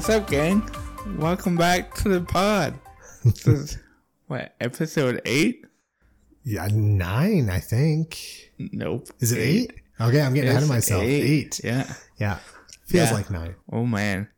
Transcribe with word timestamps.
What's 0.00 0.08
up, 0.08 0.28
gang? 0.30 0.66
Welcome 1.18 1.58
back 1.58 1.92
to 1.96 2.08
the 2.08 2.22
pod. 2.22 2.72
This 3.22 3.46
is 3.46 3.78
what 4.28 4.54
episode 4.58 5.20
eight? 5.26 5.66
Yeah, 6.42 6.68
nine, 6.72 7.50
I 7.50 7.58
think. 7.60 8.50
Nope. 8.58 9.08
Is 9.18 9.32
it 9.32 9.40
eight? 9.40 9.74
Okay, 10.00 10.22
I'm 10.22 10.32
getting 10.32 10.48
ahead 10.48 10.62
of 10.62 10.70
myself. 10.70 11.02
Eight. 11.02 11.60
Yeah. 11.62 11.84
Yeah. 12.16 12.38
Feels 12.86 13.10
Yeah. 13.10 13.14
like 13.14 13.30
nine. 13.30 13.56
Oh 13.70 13.84
man, 13.84 14.28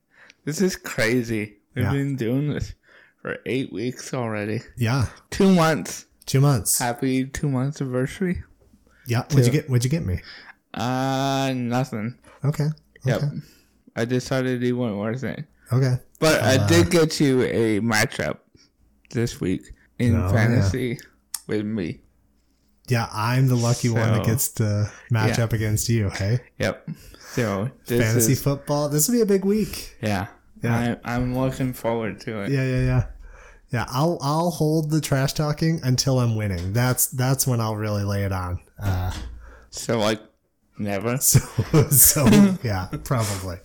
this 0.45 0.61
is 0.61 0.75
crazy. 0.75 1.59
We've 1.77 1.85
Yeah. 1.85 1.93
been 1.93 2.17
doing 2.17 2.53
this 2.53 2.75
for 3.21 3.37
eight 3.47 3.73
weeks 3.73 4.13
already. 4.13 4.63
Yeah. 4.77 5.07
Two 5.31 5.55
months. 5.55 6.07
Two 6.27 6.41
months. 6.41 6.77
Happy 6.81 7.25
two 7.27 7.49
months 7.49 7.81
anniversary. 7.81 8.43
Yeah. 9.07 9.23
What'd 9.31 9.47
you 9.47 9.53
get? 9.53 9.71
What'd 9.71 9.85
you 9.85 9.91
get 9.91 10.05
me? 10.05 10.23
Uh, 10.75 11.53
nothing. 11.55 12.19
Okay. 12.45 12.67
Yep. 13.05 13.17
Okay. 13.23 13.37
I 13.95 14.05
decided 14.07 14.61
it 14.65 14.73
wasn't 14.73 14.99
worth 14.99 15.23
it. 15.23 15.45
Okay. 15.73 15.99
But 16.19 16.43
I 16.43 16.57
Uh, 16.57 16.67
did 16.69 16.91
get 16.91 17.19
you 17.21 17.43
a 17.43 17.81
matchup 17.81 18.39
this 19.11 19.41
week 19.41 19.63
in 19.99 20.15
Oh, 20.17 20.29
fantasy 20.31 20.99
with 21.47 21.65
me. 21.65 22.01
Yeah, 22.89 23.09
I'm 23.13 23.47
the 23.49 23.55
lucky 23.57 23.89
one 23.89 24.13
that 24.13 24.25
gets 24.27 24.49
to 24.55 24.91
match 25.11 25.39
Yeah. 25.39 25.45
up 25.45 25.53
against 25.53 25.89
you. 25.89 26.11
Hey, 26.11 26.41
Yep. 26.59 26.89
So 27.35 27.71
this 27.87 28.01
fantasy 28.03 28.33
is 28.33 28.43
football. 28.43 28.89
This 28.89 29.09
will 29.09 29.15
be 29.15 29.21
a 29.23 29.27
big 29.27 29.45
week. 29.45 29.97
yeah. 30.03 30.27
Yeah. 30.63 30.97
I, 31.05 31.15
I'm 31.17 31.37
looking 31.37 31.73
forward 31.73 32.21
to 32.21 32.43
it. 32.43 32.53
Yeah, 32.53 32.65
yeah, 32.65 32.81
yeah. 32.83 33.05
Yeah, 33.71 33.87
I'll 33.89 34.19
I'll 34.21 34.51
hold 34.51 34.91
the 34.91 35.01
trash 35.01 35.33
talking 35.33 35.81
until 35.83 36.21
I'm 36.21 36.37
winning. 36.37 36.73
That's 36.75 37.07
that's 37.07 37.47
when 37.47 37.59
I'll 37.61 37.75
really 37.77 38.05
lay 38.05 38.25
it 38.25 38.33
on. 38.33 38.61
Uh, 38.79 39.13
So 39.71 39.99
like 39.99 40.21
never. 40.79 41.17
so 41.21 41.41
so 41.89 42.27
yeah, 42.63 42.89
probably. 43.05 43.57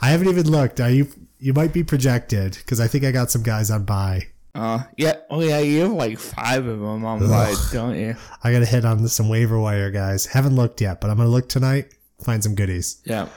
I 0.00 0.08
haven't 0.10 0.28
even 0.28 0.50
looked. 0.50 0.80
Are 0.80 0.90
you 0.90 1.08
you 1.38 1.52
might 1.52 1.72
be 1.72 1.84
projected 1.84 2.52
because 2.56 2.80
I 2.80 2.86
think 2.88 3.04
I 3.04 3.10
got 3.12 3.30
some 3.30 3.42
guys 3.42 3.70
on 3.70 3.84
buy. 3.84 4.28
Uh 4.54 4.84
yeah. 4.96 5.16
Oh 5.30 5.40
yeah. 5.40 5.58
You 5.58 5.82
have 5.82 5.92
like 5.92 6.18
five 6.18 6.66
of 6.66 6.78
them 6.80 7.04
on 7.04 7.20
buy, 7.20 7.54
don't 7.72 7.96
you? 7.96 8.16
I 8.42 8.52
got 8.52 8.60
to 8.60 8.66
hit 8.66 8.84
on 8.84 9.06
some 9.08 9.28
waiver 9.28 9.58
wire 9.58 9.90
guys. 9.90 10.26
Haven't 10.26 10.54
looked 10.56 10.80
yet, 10.80 11.00
but 11.00 11.10
I'm 11.10 11.16
gonna 11.16 11.28
look 11.28 11.48
tonight. 11.48 11.92
Find 12.24 12.42
some 12.42 12.54
goodies. 12.54 13.00
Yeah. 13.04 13.28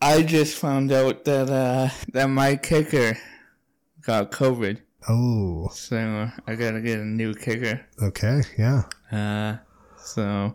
I 0.00 0.22
just 0.22 0.58
found 0.58 0.92
out 0.92 1.24
that 1.24 1.48
uh 1.50 1.88
that 2.12 2.26
my 2.26 2.56
kicker 2.56 3.16
got 4.02 4.30
COVID, 4.30 4.78
Oh, 5.08 5.68
so 5.72 6.30
I 6.46 6.54
gotta 6.54 6.80
get 6.80 6.98
a 7.00 7.04
new 7.04 7.34
kicker. 7.34 7.80
okay, 8.02 8.42
yeah. 8.58 8.82
Uh, 9.10 9.56
so 9.98 10.54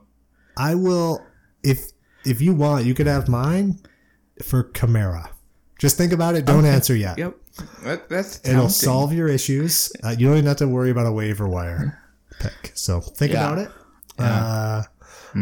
I 0.55 0.75
will 0.75 1.25
if 1.63 1.79
if 2.25 2.39
you 2.41 2.53
want, 2.53 2.85
you 2.85 2.93
could 2.93 3.07
have 3.07 3.27
mine 3.27 3.79
for 4.43 4.63
Kamara. 4.65 5.29
Just 5.79 5.97
think 5.97 6.13
about 6.13 6.35
it. 6.35 6.45
Don't 6.45 6.65
answer 6.65 6.95
yet. 6.95 7.17
yep. 7.17 7.35
That, 7.83 8.07
that's 8.09 8.39
It'll 8.47 8.69
solve 8.69 9.11
your 9.13 9.27
issues. 9.27 9.91
Uh, 10.03 10.09
you 10.17 10.27
don't 10.27 10.37
even 10.37 10.47
have 10.47 10.57
to 10.57 10.67
worry 10.67 10.89
about 10.91 11.05
a 11.07 11.11
waiver 11.11 11.47
wire 11.47 12.01
pick. 12.39 12.71
So 12.75 13.01
think 13.01 13.33
Yeah. 13.33 13.45
about 13.45 13.57
it. 13.57 13.71
Uh, 14.19 14.83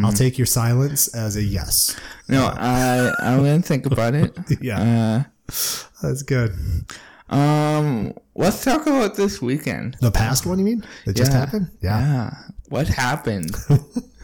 I'll 0.03 0.13
take 0.13 0.37
your 0.37 0.45
silence 0.45 1.07
as 1.15 1.35
a 1.35 1.41
yes. 1.43 1.99
No, 2.29 2.45
I 2.55 3.11
I'm 3.19 3.39
gonna 3.39 3.61
think 3.61 3.85
about 3.85 4.15
it. 4.15 4.37
Yeah, 4.61 4.79
Uh, 4.79 5.23
that's 6.01 6.23
good. 6.23 6.55
um, 7.29 8.13
let's 8.35 8.63
talk 8.63 8.87
about 8.87 9.15
this 9.15 9.41
weekend. 9.41 9.97
The 9.99 10.11
past 10.11 10.45
one, 10.45 10.57
you 10.59 10.65
mean? 10.65 10.85
That 11.05 11.15
just 11.15 11.33
happened? 11.33 11.69
Yeah. 11.81 11.99
Yeah. 11.99 12.33
What 12.69 12.87
happened? 12.87 13.51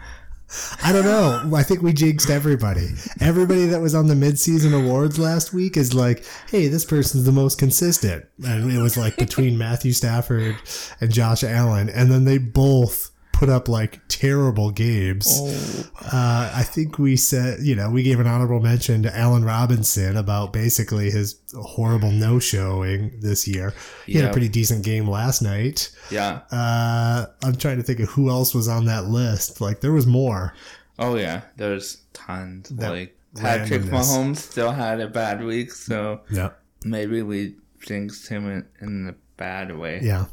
I 0.84 0.92
don't 0.92 1.06
know. 1.06 1.52
I 1.56 1.64
think 1.64 1.82
we 1.82 1.92
jinxed 1.92 2.30
everybody. 2.30 2.90
Everybody 3.20 3.66
that 3.66 3.82
was 3.82 3.96
on 3.96 4.08
the 4.08 4.14
midseason 4.14 4.80
awards 4.80 5.18
last 5.18 5.54
week 5.54 5.76
is 5.76 5.94
like, 5.94 6.24
hey, 6.50 6.68
this 6.68 6.86
person's 6.86 7.24
the 7.26 7.32
most 7.32 7.58
consistent. 7.58 8.26
And 8.46 8.72
it 8.72 8.82
was 8.82 8.96
like 8.98 9.18
between 9.18 9.58
Matthew 9.58 9.92
Stafford 9.92 10.56
and 11.02 11.12
Josh 11.12 11.44
Allen. 11.44 11.90
And 11.90 12.12
then 12.12 12.26
they 12.26 12.38
both 12.38 13.12
put 13.36 13.50
up 13.50 13.68
like 13.68 14.00
terrible 14.08 14.72
games. 14.72 15.28
Oh, 15.30 15.84
Uh, 16.12 16.52
I 16.56 16.64
think 16.64 16.98
we 17.00 17.16
said, 17.18 17.60
you 17.62 17.76
know, 17.76 17.90
we 17.90 18.02
gave 18.04 18.20
an 18.20 18.28
honorable 18.28 18.60
mention 18.62 19.04
to 19.04 19.18
Allen 19.18 19.44
Robinson 19.44 20.16
about 20.18 20.54
basically 20.54 21.10
his 21.12 21.36
horrible 21.54 22.12
no 22.12 22.40
showing 22.40 23.12
this 23.22 23.48
year. 23.48 23.74
He 24.06 24.14
had 24.14 24.26
a 24.26 24.32
pretty 24.32 24.50
decent 24.50 24.84
game 24.86 25.08
last 25.10 25.42
night. 25.42 25.92
yeah. 26.12 26.42
Uh, 26.52 27.26
I'm 27.44 27.56
trying 27.56 27.78
to 27.78 27.84
think 27.84 28.00
of 28.00 28.10
who 28.10 28.30
else 28.30 28.54
was 28.54 28.68
on 28.68 28.86
that 28.86 29.06
list. 29.06 29.60
Like, 29.62 29.82
there 29.82 29.92
was 29.94 30.06
more. 30.08 30.54
Oh 30.98 31.16
yeah. 31.16 31.42
There's 31.58 31.98
tons. 32.14 32.72
like 32.72 33.18
Patrick. 33.36 33.82
Mahomes 33.82 34.38
still 34.38 34.72
had 34.72 35.02
a 35.02 35.08
bad 35.08 35.44
week, 35.44 35.72
so 35.72 36.22
Yeah. 36.32 36.52
maybe 36.86 37.22
we 37.22 37.56
jinxed 37.82 38.30
him 38.30 38.50
in, 38.50 38.66
in 38.80 39.06
the 39.08 39.16
bad 39.38 39.76
way. 39.78 40.00
Yeah. 40.02 40.26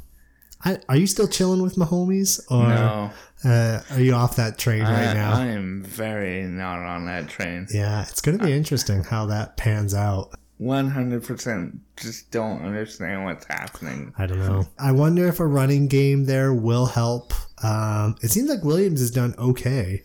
I, 0.65 0.79
are 0.89 0.97
you 0.97 1.07
still 1.07 1.27
chilling 1.29 1.63
with 1.63 1.75
Mahomes, 1.77 2.41
or 2.51 2.69
No, 2.69 3.11
uh, 3.45 3.81
are 3.91 4.01
you 4.01 4.15
off 4.15 4.37
that 4.37 4.59
train 4.59 4.83
right 4.83 5.13
now? 5.15 5.33
I 5.35 5.47
am 5.47 5.83
very 5.83 6.43
not 6.45 6.79
on 6.79 7.07
that 7.07 7.29
train. 7.29 7.67
yeah, 7.71 8.03
it's 8.03 8.21
going 8.21 8.39
to 8.39 8.45
be 8.45 8.53
interesting 8.53 9.03
how 9.03 9.27
that 9.27 9.57
pans 9.57 9.93
out. 9.95 10.31
One 10.59 10.91
hundred 10.91 11.25
percent. 11.25 11.81
Just 11.97 12.31
don't 12.31 12.63
understand 12.63 13.25
what's 13.25 13.45
happening. 13.47 14.15
I 14.17 14.27
don't 14.27 14.39
know. 14.39 14.65
I 14.79 14.93
wonder 14.93 15.27
if 15.27 15.41
a 15.41 15.47
running 15.47 15.89
game 15.89 16.27
there 16.27 16.55
will 16.55 16.87
help. 16.87 17.33
Um, 17.65 18.15
it 18.23 18.29
seems 18.31 18.49
like 18.49 18.63
Williams 18.63 19.01
has 19.01 19.11
done 19.11 19.35
okay. 19.39 20.05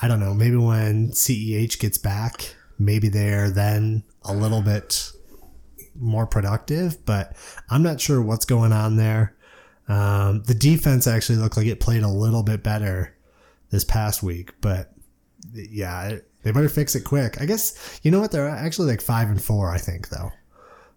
I 0.00 0.08
don't 0.08 0.20
know. 0.20 0.32
Maybe 0.32 0.56
when 0.56 1.10
CEH 1.10 1.78
gets 1.78 1.98
back, 1.98 2.54
maybe 2.78 3.10
they're 3.10 3.50
then 3.50 4.04
a 4.24 4.32
little 4.32 4.62
bit 4.62 5.12
more 5.94 6.26
productive, 6.26 7.04
but 7.04 7.36
I'm 7.68 7.82
not 7.82 8.00
sure 8.00 8.22
what's 8.22 8.46
going 8.46 8.72
on 8.72 8.96
there. 8.96 9.36
Um, 9.88 10.42
the 10.44 10.54
defense 10.54 11.06
actually 11.06 11.36
looked 11.38 11.56
like 11.56 11.66
it 11.66 11.80
played 11.80 12.02
a 12.02 12.08
little 12.08 12.42
bit 12.42 12.62
better 12.62 13.16
this 13.70 13.84
past 13.84 14.22
week, 14.22 14.52
but 14.60 14.92
yeah, 15.52 16.08
it- 16.08 16.28
they 16.42 16.50
better 16.50 16.68
fix 16.68 16.96
it 16.96 17.02
quick. 17.04 17.40
I 17.40 17.46
guess 17.46 18.00
you 18.02 18.10
know 18.10 18.18
what 18.20 18.32
they're 18.32 18.48
actually 18.48 18.88
like 18.90 19.00
five 19.00 19.28
and 19.28 19.40
four. 19.42 19.70
I 19.70 19.78
think 19.78 20.08
though, 20.08 20.32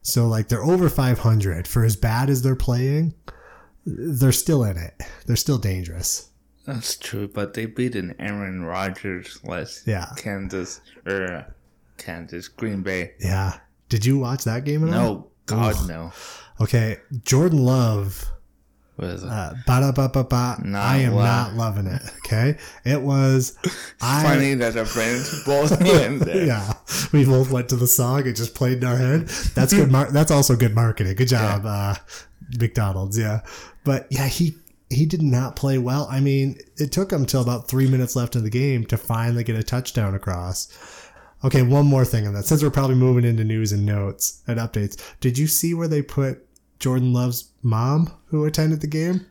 so 0.01 0.27
like 0.27 0.47
they're 0.47 0.63
over 0.63 0.89
500 0.89 1.67
for 1.67 1.83
as 1.85 1.95
bad 1.95 2.31
as 2.31 2.41
they're 2.41 2.55
playing. 2.55 3.13
They're 3.85 4.31
still 4.31 4.63
in 4.63 4.75
it. 4.77 4.99
They're 5.27 5.35
still 5.35 5.59
dangerous. 5.59 6.29
That's 6.65 6.97
true, 6.97 7.27
but 7.27 7.53
they 7.53 7.67
beat 7.67 7.95
an 7.95 8.15
Aaron 8.17 8.63
Rodgers 8.63 9.39
less 9.43 9.83
Yeah. 9.85 10.07
Kansas 10.17 10.81
or 11.05 11.31
uh, 11.31 11.43
Kansas 11.97 12.47
Green 12.47 12.81
Bay. 12.81 13.13
Yeah. 13.19 13.59
Did 13.89 14.03
you 14.03 14.17
watch 14.17 14.45
that 14.45 14.63
game 14.65 14.87
at 14.87 14.95
all? 14.95 15.05
No, 15.13 15.27
God 15.45 15.87
no. 15.87 16.11
Okay, 16.59 16.97
Jordan 17.23 17.63
Love. 17.63 18.25
Was 18.97 19.23
Uh, 19.25 19.53
ba 19.67 19.91
ba 19.93 20.07
ba 20.07 20.23
ba. 20.23 20.57
I 20.73 20.97
am 20.99 21.15
lo- 21.15 21.23
not 21.23 21.53
loving 21.53 21.85
it. 21.87 22.01
Okay, 22.25 22.57
it 22.85 23.01
was. 23.01 23.57
I 24.01 24.23
funny 24.23 24.53
that 24.53 24.77
our 24.77 24.85
brains 24.85 25.43
both 25.43 25.71
went 25.81 26.21
there. 26.23 26.45
yeah, 26.45 26.73
we 27.11 27.25
both 27.25 27.51
went 27.51 27.67
to 27.69 27.75
the 27.75 27.87
song. 27.87 28.25
It 28.25 28.33
just 28.37 28.55
played 28.55 28.77
in 28.77 28.83
our 28.85 28.95
head. 28.95 29.27
That's 29.53 29.73
good. 29.73 29.91
Mar- 29.91 30.11
that's 30.11 30.31
also 30.31 30.55
good 30.55 30.73
marketing. 30.73 31.15
Good 31.15 31.27
job, 31.27 31.65
uh, 31.65 31.95
McDonald's. 32.59 33.17
Yeah, 33.17 33.41
but 33.83 34.07
yeah, 34.09 34.27
he 34.27 34.55
he 34.89 35.05
did 35.05 35.21
not 35.21 35.55
play 35.57 35.77
well. 35.77 36.07
I 36.09 36.19
mean, 36.21 36.57
it 36.77 36.91
took 36.93 37.11
him 37.11 37.25
till 37.25 37.41
about 37.41 37.67
three 37.67 37.89
minutes 37.89 38.15
left 38.15 38.35
in 38.35 38.43
the 38.43 38.49
game 38.49 38.85
to 38.85 38.97
finally 38.97 39.43
get 39.43 39.55
a 39.57 39.63
touchdown 39.63 40.15
across. 40.15 40.69
Okay, 41.43 41.61
one 41.63 41.85
more 41.85 42.05
thing 42.05 42.25
on 42.27 42.33
that. 42.33 42.45
Since 42.45 42.63
we're 42.63 42.69
probably 42.71 42.95
moving 42.95 43.25
into 43.25 43.43
news 43.43 43.71
and 43.71 43.85
notes 43.85 44.41
and 44.47 44.57
updates, 44.57 44.99
did 45.19 45.37
you 45.37 45.47
see 45.47 45.73
where 45.73 45.87
they 45.89 46.01
put 46.01 46.47
Jordan 46.85 47.13
Love's 47.13 47.49
mom 47.63 48.11
who 48.27 48.45
attended 48.45 48.79
the 48.79 48.85
game? 48.85 49.25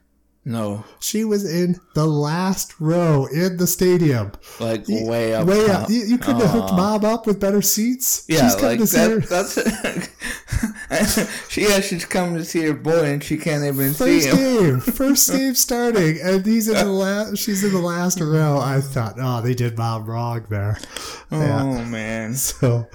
No, 0.44 0.84
She 0.98 1.24
was 1.24 1.48
in 1.48 1.80
the 1.94 2.04
last 2.04 2.78
row 2.80 3.26
in 3.26 3.58
the 3.58 3.66
stadium. 3.68 4.32
like 4.58 4.84
way 4.88 5.32
up. 5.34 5.46
Way 5.46 5.70
up. 5.70 5.88
You, 5.88 6.00
you 6.02 6.18
couldn't 6.18 6.40
have 6.42 6.50
hooked 6.50 6.72
mom 6.72 7.04
up 7.04 7.26
with 7.28 7.38
better 7.38 7.62
seats. 7.62 8.26
Yeah, 8.28 8.42
She's 8.42 8.54
coming 8.56 8.70
like 8.70 8.78
to 8.80 8.86
see 8.88 8.98
her 8.98 9.20
that, 9.20 10.10
that's. 10.90 11.48
she 11.48 11.62
yeah, 11.62 11.80
she's 11.80 12.04
coming 12.04 12.34
to 12.38 12.44
see 12.44 12.62
her 12.64 12.74
boy, 12.74 13.04
and 13.04 13.22
she 13.24 13.36
can't 13.38 13.64
even 13.64 13.94
see 13.94 14.20
first 14.20 14.26
him. 14.26 14.36
game. 14.36 14.80
First 14.80 15.30
game 15.32 15.54
starting, 15.54 16.18
and 16.22 16.44
he's 16.44 16.68
in 16.68 16.74
the 16.74 16.92
last. 16.92 17.38
She's 17.38 17.62
in 17.64 17.72
the 17.72 17.80
last 17.80 18.20
row. 18.20 18.58
I 18.58 18.80
thought, 18.80 19.14
oh, 19.18 19.40
they 19.40 19.54
did 19.54 19.78
mom 19.78 20.04
wrong 20.06 20.44
there. 20.50 20.76
Oh, 21.30 21.40
yeah. 21.40 21.62
Oh 21.62 21.84
man, 21.86 22.34
So, 22.34 22.86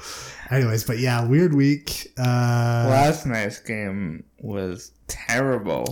anyways, 0.52 0.84
but 0.84 1.00
yeah, 1.00 1.26
weird 1.26 1.54
week 1.54 2.12
uh, 2.18 2.88
last 2.90 3.26
night's 3.26 3.60
game 3.60 4.24
was 4.40 4.92
terrible. 5.08 5.86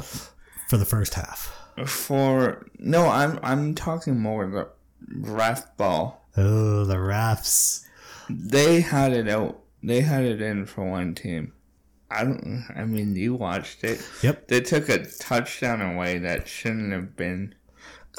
for 0.69 0.77
the 0.77 0.86
first 0.86 1.13
half. 1.13 1.54
For 1.86 2.65
no, 2.80 3.07
I'm 3.07 3.39
I'm 3.44 3.75
talking 3.75 4.19
more 4.19 4.48
the 4.48 4.68
ref 5.19 5.75
ball. 5.77 6.25
Oh, 6.36 6.86
the 6.86 6.95
refs. 6.95 7.86
They 8.30 8.81
had 8.81 9.13
it 9.13 9.27
out. 9.27 9.59
They 9.83 10.01
had 10.01 10.24
it 10.24 10.42
in 10.42 10.65
for 10.65 10.89
one 10.89 11.15
team. 11.15 11.53
I 12.10 12.24
don't. 12.24 12.65
I 12.75 12.86
mean, 12.86 13.15
you 13.15 13.36
watched 13.36 13.83
it. 13.83 14.01
Yep. 14.24 14.48
They 14.48 14.62
took 14.62 14.89
a 14.89 15.06
touchdown 15.06 15.81
away 15.81 16.18
that 16.19 16.48
shouldn't 16.48 16.94
have 16.94 17.15
been 17.15 17.53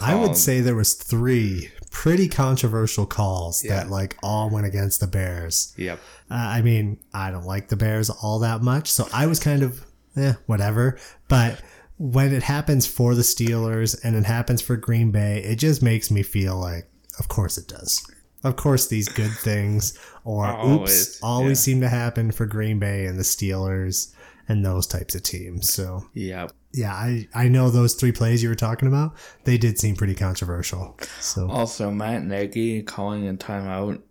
I 0.01 0.15
would 0.15 0.37
say 0.37 0.61
there 0.61 0.77
was 0.77 0.95
three 0.95 1.71
pretty 1.91 2.29
controversial 2.29 3.07
calls 3.07 3.65
Yeah. 3.65 3.77
that 3.77 3.91
like 3.91 4.17
all 4.23 4.51
went 4.51 4.67
against 4.67 5.01
the 5.01 5.07
Bears. 5.07 5.73
Yep. 5.77 5.99
Uh, 6.31 6.35
I 6.35 6.63
mean, 6.63 6.99
I 7.15 7.31
don't 7.31 7.47
like 7.47 7.69
the 7.69 7.77
Bears 7.77 8.11
all 8.11 8.39
that 8.41 8.63
much, 8.63 8.91
so 8.91 9.07
I 9.13 9.27
was 9.27 9.39
kind 9.41 9.63
of 9.63 9.85
eh, 10.17 10.35
whatever. 10.47 10.99
But 11.29 11.61
when 11.97 12.33
it 12.33 12.43
happens 12.45 12.87
for 12.87 13.15
the 13.15 13.23
Steelers 13.23 13.99
and 14.05 14.15
it 14.17 14.25
happens 14.25 14.61
for 14.63 14.77
Green 14.77 15.11
Bay, 15.11 15.43
it 15.43 15.57
just 15.57 15.83
makes 15.83 16.11
me 16.11 16.23
feel 16.23 16.57
like, 16.57 16.89
of 17.19 17.29
course 17.29 17.59
it 17.59 17.67
does. 17.69 18.05
Of 18.45 18.55
course, 18.55 18.87
these 18.87 19.09
good 19.09 19.33
things 19.33 19.99
or 20.25 20.47
Always, 20.57 21.09
oops 21.09 21.19
always 21.23 21.59
yeah. 21.67 21.73
seem 21.73 21.81
to 21.81 21.89
happen 21.89 22.31
for 22.31 22.47
Green 22.47 22.79
Bay 22.79 23.07
and 23.07 23.19
the 23.19 23.25
Steelers 23.25 24.15
and 24.49 24.65
those 24.65 24.87
types 24.87 25.15
of 25.17 25.23
teams. 25.25 25.73
So 25.73 26.05
Yep. 26.15 26.53
Yeah, 26.73 26.93
I 26.93 27.29
I 27.35 27.49
know 27.49 27.71
those 27.71 27.95
three 27.95 28.13
plays 28.13 28.43
you 28.43 28.49
were 28.49 28.55
talking 28.55 28.89
about. 28.89 29.15
They 29.45 29.59
did 29.59 29.79
seem 29.79 29.97
pretty 29.97 30.15
controversial. 30.15 30.99
So 31.21 31.51
Also, 31.51 31.91
Matt 31.91 32.25
Nagy 32.25 32.83
calling 32.83 33.29
a 33.29 33.35
timeout 33.35 34.03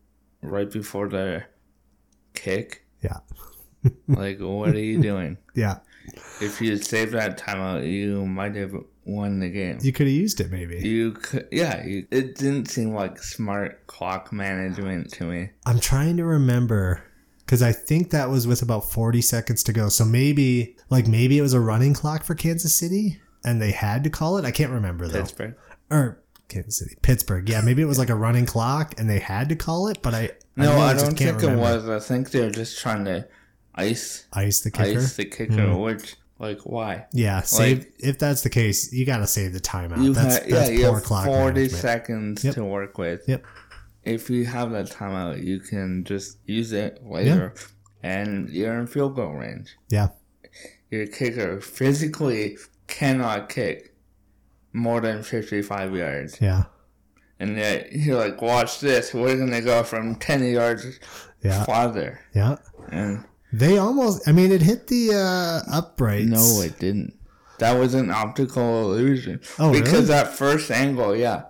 right 0.42 0.70
before 0.72 1.08
the 1.10 1.44
kick. 2.34 2.86
yeah, 3.04 3.18
Like, 4.08 4.40
what 4.40 4.70
are 4.76 4.80
you 4.80 5.02
doing? 5.02 5.38
yeah, 5.56 5.80
If 6.42 6.62
you 6.62 6.78
saved 6.78 7.14
that 7.14 7.38
timeout, 7.38 7.90
you 7.92 8.26
might 8.26 8.56
have 8.56 8.74
won 9.06 9.40
the 9.40 9.50
game. 9.50 9.78
you 9.82 9.94
could 9.94 10.08
have 10.08 10.16
used 10.16 10.42
it 10.42 10.52
maybe. 10.52 10.80
You 10.80 11.14
could, 11.14 11.48
yeah. 11.52 11.86
You, 11.86 12.06
it 12.12 12.36
didn't 12.36 12.66
seem 12.70 12.94
like 12.94 13.18
smart 13.24 13.88
clock 13.88 14.34
management 14.34 15.12
to 15.14 15.24
me. 15.24 15.50
I'm 15.66 15.80
trying 15.80 16.18
to 16.18 16.26
remember 16.26 17.04
because 17.48 17.64
I 17.64 17.72
think 17.72 18.12
that 18.12 18.30
was 18.30 18.46
with 18.46 18.62
about 18.62 18.92
40 18.92 19.22
seconds 19.22 19.64
to 19.64 19.74
go. 19.74 19.88
So 19.88 20.04
maybe, 20.04 20.76
like, 20.90 21.08
maybe 21.08 21.38
it 21.38 21.42
was 21.42 21.54
a 21.54 21.62
running 21.62 21.94
clock 21.94 22.24
for 22.26 22.36
Kansas 22.36 22.76
City 22.76 23.22
and 23.46 23.62
they 23.62 23.72
had 23.72 24.04
to 24.04 24.10
call 24.10 24.38
it. 24.38 24.44
I 24.44 24.52
can't 24.52 24.72
remember 24.72 25.08
though. 25.08 25.22
Pittsburgh. 25.22 25.56
Or 25.90 26.22
Kansas 26.50 26.78
City, 26.80 26.98
Pittsburgh. 27.02 27.48
Yeah, 27.50 27.62
maybe 27.62 27.82
it 27.82 27.86
was 27.86 27.98
like 27.98 28.10
a 28.10 28.16
running 28.16 28.46
clock 28.46 28.96
and 29.00 29.10
they 29.10 29.20
had 29.20 29.48
to 29.50 29.56
call 29.56 29.88
it, 29.88 30.02
but 30.02 30.14
I 30.14 30.32
No, 30.58 30.72
really 30.72 30.82
I 30.84 30.94
don't 30.94 31.16
can't 31.18 31.40
think 31.40 31.54
it 31.54 31.56
was. 31.58 31.88
I 31.88 32.00
think 32.00 32.32
they're 32.32 32.52
just 32.52 32.80
trying 32.80 33.06
to 33.06 33.26
ice 33.76 34.26
ice 34.34 34.60
the 34.60 34.72
kicker. 34.72 35.00
ice 35.00 35.16
the 35.16 35.26
kicker. 35.26 35.54
Hmm. 35.72 35.78
Which, 35.80 36.16
like, 36.40 36.60
why? 36.62 37.06
Yeah, 37.14 37.42
save 37.44 37.86
if 38.00 38.20
that's 38.20 38.42
the 38.42 38.50
case, 38.50 38.92
you 38.92 39.06
got 39.06 39.20
to 39.20 39.28
save 39.28 39.54
the 39.54 39.60
timeout. 39.62 40.04
You 40.04 40.14
that's 40.14 40.40
have, 40.40 40.50
that's 40.50 40.70
yeah, 40.70 40.78
you 40.78 40.86
poor 40.86 40.96
have 40.96 41.04
clock 41.04 41.26
forty 41.26 41.54
management. 41.62 41.82
seconds 41.82 42.44
Yep. 42.44 42.56
to 42.56 42.64
work 42.66 42.98
with. 42.98 43.22
Yep. 43.28 43.46
If 44.08 44.30
you 44.30 44.46
have 44.46 44.72
that 44.72 44.88
timeout, 44.90 45.44
you 45.44 45.60
can 45.60 46.04
just 46.04 46.38
use 46.46 46.72
it 46.72 47.04
later, 47.06 47.54
and 48.04 48.50
you're 48.50 48.80
in 48.80 48.88
field 48.88 49.16
goal 49.16 49.34
range. 49.34 49.76
Yeah. 49.90 50.10
Your 50.90 51.08
kicker 51.08 51.60
physically 51.60 52.58
cannot 52.88 53.50
kick 53.50 53.94
more 54.74 55.02
than 55.02 55.24
fifty-five 55.24 55.94
yards, 55.96 56.40
Yeah. 56.40 56.64
and 57.40 57.58
yet 57.58 57.92
you're 57.92 58.18
like, 58.18 58.42
"Watch 58.42 58.80
this! 58.80 59.14
We're 59.14 59.38
gonna 59.38 59.62
go 59.62 59.84
from 59.84 60.16
ten 60.16 60.44
yards 60.44 60.86
Yeah. 61.42 61.66
farther." 61.66 62.20
Yeah. 62.34 62.58
And 62.90 63.26
They 63.52 63.78
almost 63.78 64.28
I 64.28 64.32
mean 64.32 64.52
it 64.52 64.62
hit 64.62 64.88
the 64.88 65.14
uh 65.14 65.72
uprights. 65.80 66.30
no, 66.30 66.62
it 66.62 66.80
didn't. 66.80 67.14
That 67.60 67.74
was 67.80 67.94
an 67.96 68.12
optical 68.12 68.94
illusion. 68.94 69.42
Oh, 69.60 69.72
because 69.72 69.94
really? 69.94 70.06
that 70.06 70.28
first 70.34 70.70
angle, 70.72 71.16
yeah. 71.16 71.44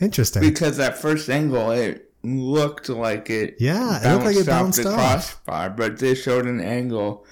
Interesting. 0.00 0.42
Because 0.42 0.76
that 0.78 0.98
first 0.98 1.28
angle, 1.28 1.70
it 1.70 2.10
looked 2.22 2.88
like 2.88 3.30
it. 3.30 3.56
Yeah, 3.58 4.00
it 4.02 4.12
looked 4.12 4.24
like 4.26 4.36
it 4.36 4.46
bounced 4.46 4.80
off 4.80 4.84
the 4.86 4.92
crossbar, 4.94 5.70
but 5.70 5.98
they 5.98 6.14
showed 6.14 6.46
an 6.46 6.60
angle 6.60 7.24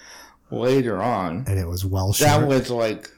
later 0.50 1.00
on. 1.02 1.44
and 1.46 1.58
it 1.58 1.66
was 1.66 1.84
well 1.84 2.08
That 2.12 2.36
short. 2.36 2.46
was 2.48 2.70
like 2.70 3.10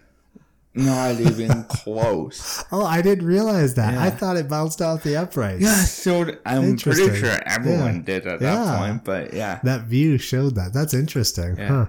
not 0.75 1.21
even 1.21 1.65
close. 1.69 2.65
oh, 2.71 2.85
I 2.85 3.03
didn't 3.03 3.27
realize 3.27 3.75
that. 3.75 3.95
I 3.99 4.11
thought 4.11 4.37
it 4.37 4.49
bounced 4.49 4.81
off 4.81 5.03
the 5.03 5.17
uprights. 5.17 5.63
Yeah, 5.63 5.75
so 5.85 6.37
I'm 6.47 6.77
pretty 6.77 7.17
sure 7.19 7.39
everyone 7.47 7.97
Yeah. 7.97 8.03
did 8.03 8.27
at 8.27 8.41
Yeah. 8.41 8.55
that 8.65 8.79
point, 8.79 9.05
but 9.05 9.35
yeah. 9.35 9.59
That 9.65 9.83
view 9.87 10.17
showed 10.19 10.55
that. 10.55 10.73
That's 10.73 10.95
interesting. 10.95 11.57
Yeah. 11.57 11.69
Huh. 11.69 11.87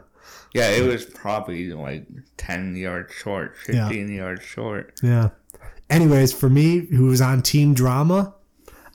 Yeah, 0.54 0.70
it 0.72 0.86
was 0.86 1.06
probably 1.06 1.72
like 1.72 2.06
10 2.38 2.76
yards 2.76 3.14
short, 3.14 3.56
15 3.58 4.12
yards 4.12 4.44
short. 4.44 4.94
Yeah. 5.02 5.30
Anyways, 5.92 6.34
for 6.34 6.50
me, 6.50 6.80
who 6.88 7.06
was 7.06 7.22
on 7.22 7.42
team 7.42 7.74
drama, 7.74 8.34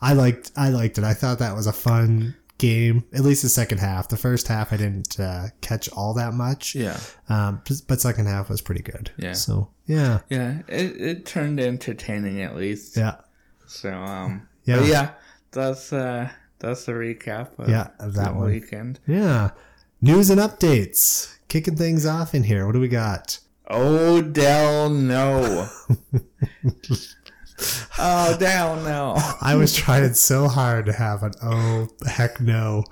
I 0.00 0.12
liked 0.14 0.50
I 0.56 0.70
liked 0.70 0.98
it. 0.98 1.04
I 1.04 1.14
thought 1.14 1.38
that 1.38 1.54
was 1.54 1.66
a 1.66 1.72
fun 1.72 2.34
game. 2.58 3.04
At 3.12 3.20
least 3.20 3.42
the 3.42 3.48
second 3.50 3.78
half. 3.78 4.08
The 4.08 4.16
first 4.16 4.48
half 4.48 4.72
I 4.72 4.78
didn't 4.78 5.20
uh, 5.20 5.48
catch 5.60 5.88
all 5.90 6.14
that 6.14 6.32
much. 6.32 6.74
Yeah. 6.74 6.98
Um, 7.28 7.60
but- 7.86 8.00
second 8.00 8.26
half 8.26 8.48
was 8.48 8.60
pretty 8.62 8.82
good. 8.82 9.10
Yeah. 9.18 9.32
So 9.34 9.68
yeah, 9.86 10.20
Yeah, 10.30 10.62
it, 10.68 11.00
it 11.00 11.26
turned 11.26 11.60
entertaining 11.60 12.40
at 12.42 12.56
least. 12.56 12.96
yeah, 12.96 13.16
So, 13.66 13.92
um, 13.92 14.48
Yeah. 14.64 14.82
yeah. 14.84 15.10
that's, 15.52 15.92
uh, 15.92 16.28
that's 16.58 16.86
the 16.86 16.92
recap 16.92 17.58
of 17.58 17.68
Yeah, 17.68 17.88
that 18.00 18.34
one. 18.34 18.46
weekend. 18.50 18.98
yeah. 19.06 19.50
News 20.00 20.30
and 20.30 20.40
updates. 20.40 21.34
Kicking 21.48 21.76
things 21.76 22.04
off 22.06 22.34
in 22.34 22.42
here. 22.44 22.66
What 22.66 22.72
do 22.72 22.80
we 22.80 22.88
got? 22.88 23.38
Odell, 23.70 24.90
no. 24.90 25.68
oh, 27.98 28.34
Odell, 28.34 28.76
no. 28.76 29.14
I 29.40 29.54
was 29.56 29.74
trying 29.74 30.14
so 30.14 30.48
hard 30.48 30.86
to 30.86 30.92
have 30.92 31.22
an 31.22 31.32
oh 31.42 31.88
heck 32.06 32.40
no 32.40 32.84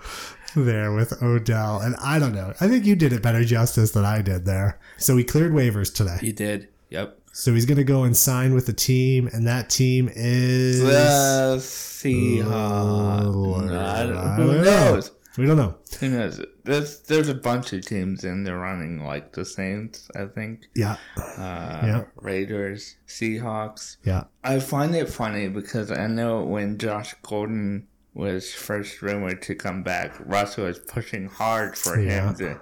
there 0.56 0.92
with 0.92 1.22
Odell, 1.22 1.80
and 1.80 1.96
I 2.02 2.18
don't 2.18 2.34
know. 2.34 2.52
I 2.60 2.68
think 2.68 2.84
you 2.86 2.96
did 2.96 3.12
it 3.12 3.22
better 3.22 3.44
justice 3.44 3.90
than 3.92 4.04
I 4.04 4.22
did 4.22 4.44
there. 4.44 4.78
So 4.98 5.16
he 5.16 5.24
cleared 5.24 5.52
waivers 5.52 5.92
today. 5.94 6.18
He 6.20 6.32
did. 6.32 6.68
Yep. 6.90 7.18
So 7.32 7.52
he's 7.52 7.66
going 7.66 7.78
to 7.78 7.84
go 7.84 8.04
and 8.04 8.16
sign 8.16 8.54
with 8.54 8.66
the 8.66 8.72
team, 8.72 9.28
and 9.32 9.46
that 9.48 9.68
team 9.68 10.08
is. 10.14 10.80
The 10.80 11.56
Seahawks. 11.58 12.44
Oh, 12.46 13.54
I 13.56 14.02
don't- 14.06 14.16
I 14.16 14.34
who 14.36 14.46
don't 14.46 14.56
know. 14.64 14.94
knows? 14.94 15.10
We 15.36 15.46
don't 15.46 15.56
know. 15.56 15.74
Who 15.98 16.08
knows? 16.10 16.40
There's 16.62 17.00
there's 17.00 17.28
a 17.28 17.34
bunch 17.34 17.72
of 17.72 17.84
teams 17.84 18.22
in 18.24 18.44
the 18.44 18.54
running, 18.54 19.04
like 19.04 19.32
the 19.32 19.44
Saints, 19.44 20.08
I 20.14 20.26
think, 20.26 20.68
Yeah, 20.74 20.96
uh, 21.16 21.80
Yeah. 21.84 22.04
Raiders, 22.16 22.96
Seahawks. 23.08 23.96
yeah, 24.04 24.24
I 24.44 24.60
find 24.60 24.94
it 24.94 25.08
funny 25.08 25.48
because 25.48 25.90
I 25.90 26.06
know 26.06 26.44
when 26.44 26.78
Josh 26.78 27.14
Gordon 27.22 27.88
was 28.14 28.52
first 28.54 29.02
rumored 29.02 29.42
to 29.42 29.56
come 29.56 29.82
back, 29.82 30.14
Russ 30.24 30.56
was 30.56 30.78
pushing 30.78 31.26
hard 31.28 31.76
for 31.76 31.98
Yeah. 32.00 32.28
him 32.28 32.34
to 32.36 32.60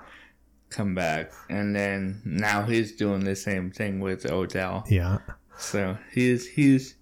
come 0.70 0.94
back, 0.94 1.30
and 1.50 1.76
then 1.76 2.22
now 2.24 2.62
he's 2.62 2.92
doing 2.96 3.24
the 3.24 3.36
same 3.36 3.70
thing 3.70 4.00
with 4.00 4.24
Odell. 4.30 4.84
yeah, 4.88 5.18
So 5.58 5.98
he's 6.10 6.46
he's 6.48 6.94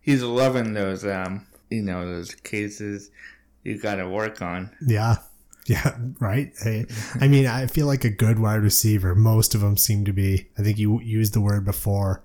he's 0.00 0.22
loving 0.22 0.72
those 0.74 1.04
um 1.04 1.46
you 1.68 1.82
know 1.82 2.06
those 2.06 2.32
cases 2.36 3.10
you 3.64 3.78
got 3.78 3.96
to 3.96 4.08
work 4.08 4.40
on. 4.42 4.70
yeah, 4.86 5.16
yeah. 5.66 5.96
Right. 6.18 6.52
I, 6.64 6.86
I 7.20 7.28
mean, 7.28 7.46
I 7.46 7.66
feel 7.66 7.86
like 7.86 8.04
a 8.04 8.10
good 8.10 8.38
wide 8.38 8.62
receiver. 8.62 9.14
Most 9.14 9.54
of 9.54 9.60
them 9.60 9.76
seem 9.76 10.04
to 10.06 10.12
be. 10.12 10.48
I 10.58 10.62
think 10.62 10.78
you 10.78 11.00
used 11.00 11.34
the 11.34 11.40
word 11.40 11.64
before 11.64 12.22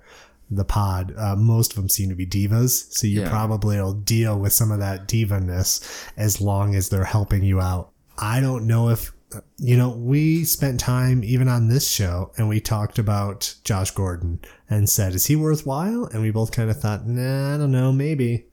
the 0.50 0.66
pod. 0.66 1.14
Uh, 1.18 1.36
most 1.36 1.72
of 1.72 1.76
them 1.78 1.90
seem 1.90 2.10
to 2.10 2.16
be 2.16 2.26
divas. 2.26 2.92
So 2.92 3.08
you 3.08 3.22
Yeah. 3.22 3.30
probably 3.30 3.78
will 3.78 3.94
deal 3.94 4.40
with 4.40 4.54
some 4.54 4.72
of 4.72 4.80
that 4.80 5.08
diva-ness 5.08 5.82
as 6.18 6.40
long 6.40 6.76
as 6.76 6.90
they're 6.90 7.04
helping 7.04 7.44
you 7.44 7.60
out. 7.62 7.92
I 8.18 8.40
don't 8.42 8.66
know 8.68 8.90
if 8.90 9.12
you 9.58 9.76
know, 9.76 9.90
we 9.90 10.46
spent 10.46 10.80
time 10.80 11.22
even 11.24 11.50
on 11.50 11.68
this 11.68 11.90
show 11.92 12.32
and 12.38 12.48
we 12.48 12.62
talked 12.62 12.98
about 13.00 13.54
Josh 13.66 13.92
Gordon 13.92 14.40
and 14.70 14.90
said, 14.90 15.14
is 15.14 15.26
he 15.26 15.36
worthwhile? 15.36 16.06
And 16.06 16.22
we 16.22 16.32
both 16.32 16.52
kind 16.54 16.70
of 16.70 16.80
thought, 16.80 17.06
nah, 17.06 17.54
I 17.56 17.58
don't 17.58 17.72
know, 17.72 17.92
maybe, 17.92 18.46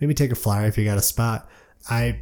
maybe 0.00 0.14
take 0.14 0.32
a 0.32 0.36
flyer 0.36 0.66
if 0.66 0.78
you 0.78 0.84
got 0.86 0.96
a 0.96 1.02
spot. 1.02 1.46
I, 1.90 2.20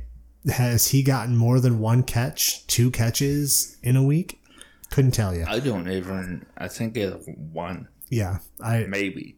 has 0.51 0.89
he 0.89 1.03
gotten 1.03 1.37
more 1.37 1.61
than 1.61 1.79
one 1.81 2.03
catch, 2.03 2.67
two 2.67 2.91
catches 2.91 3.77
in 3.83 3.97
a 3.97 4.03
week? 4.03 4.41
Couldn't 4.91 5.11
tell 5.13 5.35
you. 5.35 5.45
I 5.47 5.61
don't 5.61 5.89
even. 5.91 6.47
I 6.57 6.69
think 6.69 6.97
it's 6.97 7.27
one, 7.53 7.89
Yeah. 8.09 8.39
I, 8.61 8.85
maybe. 8.89 9.37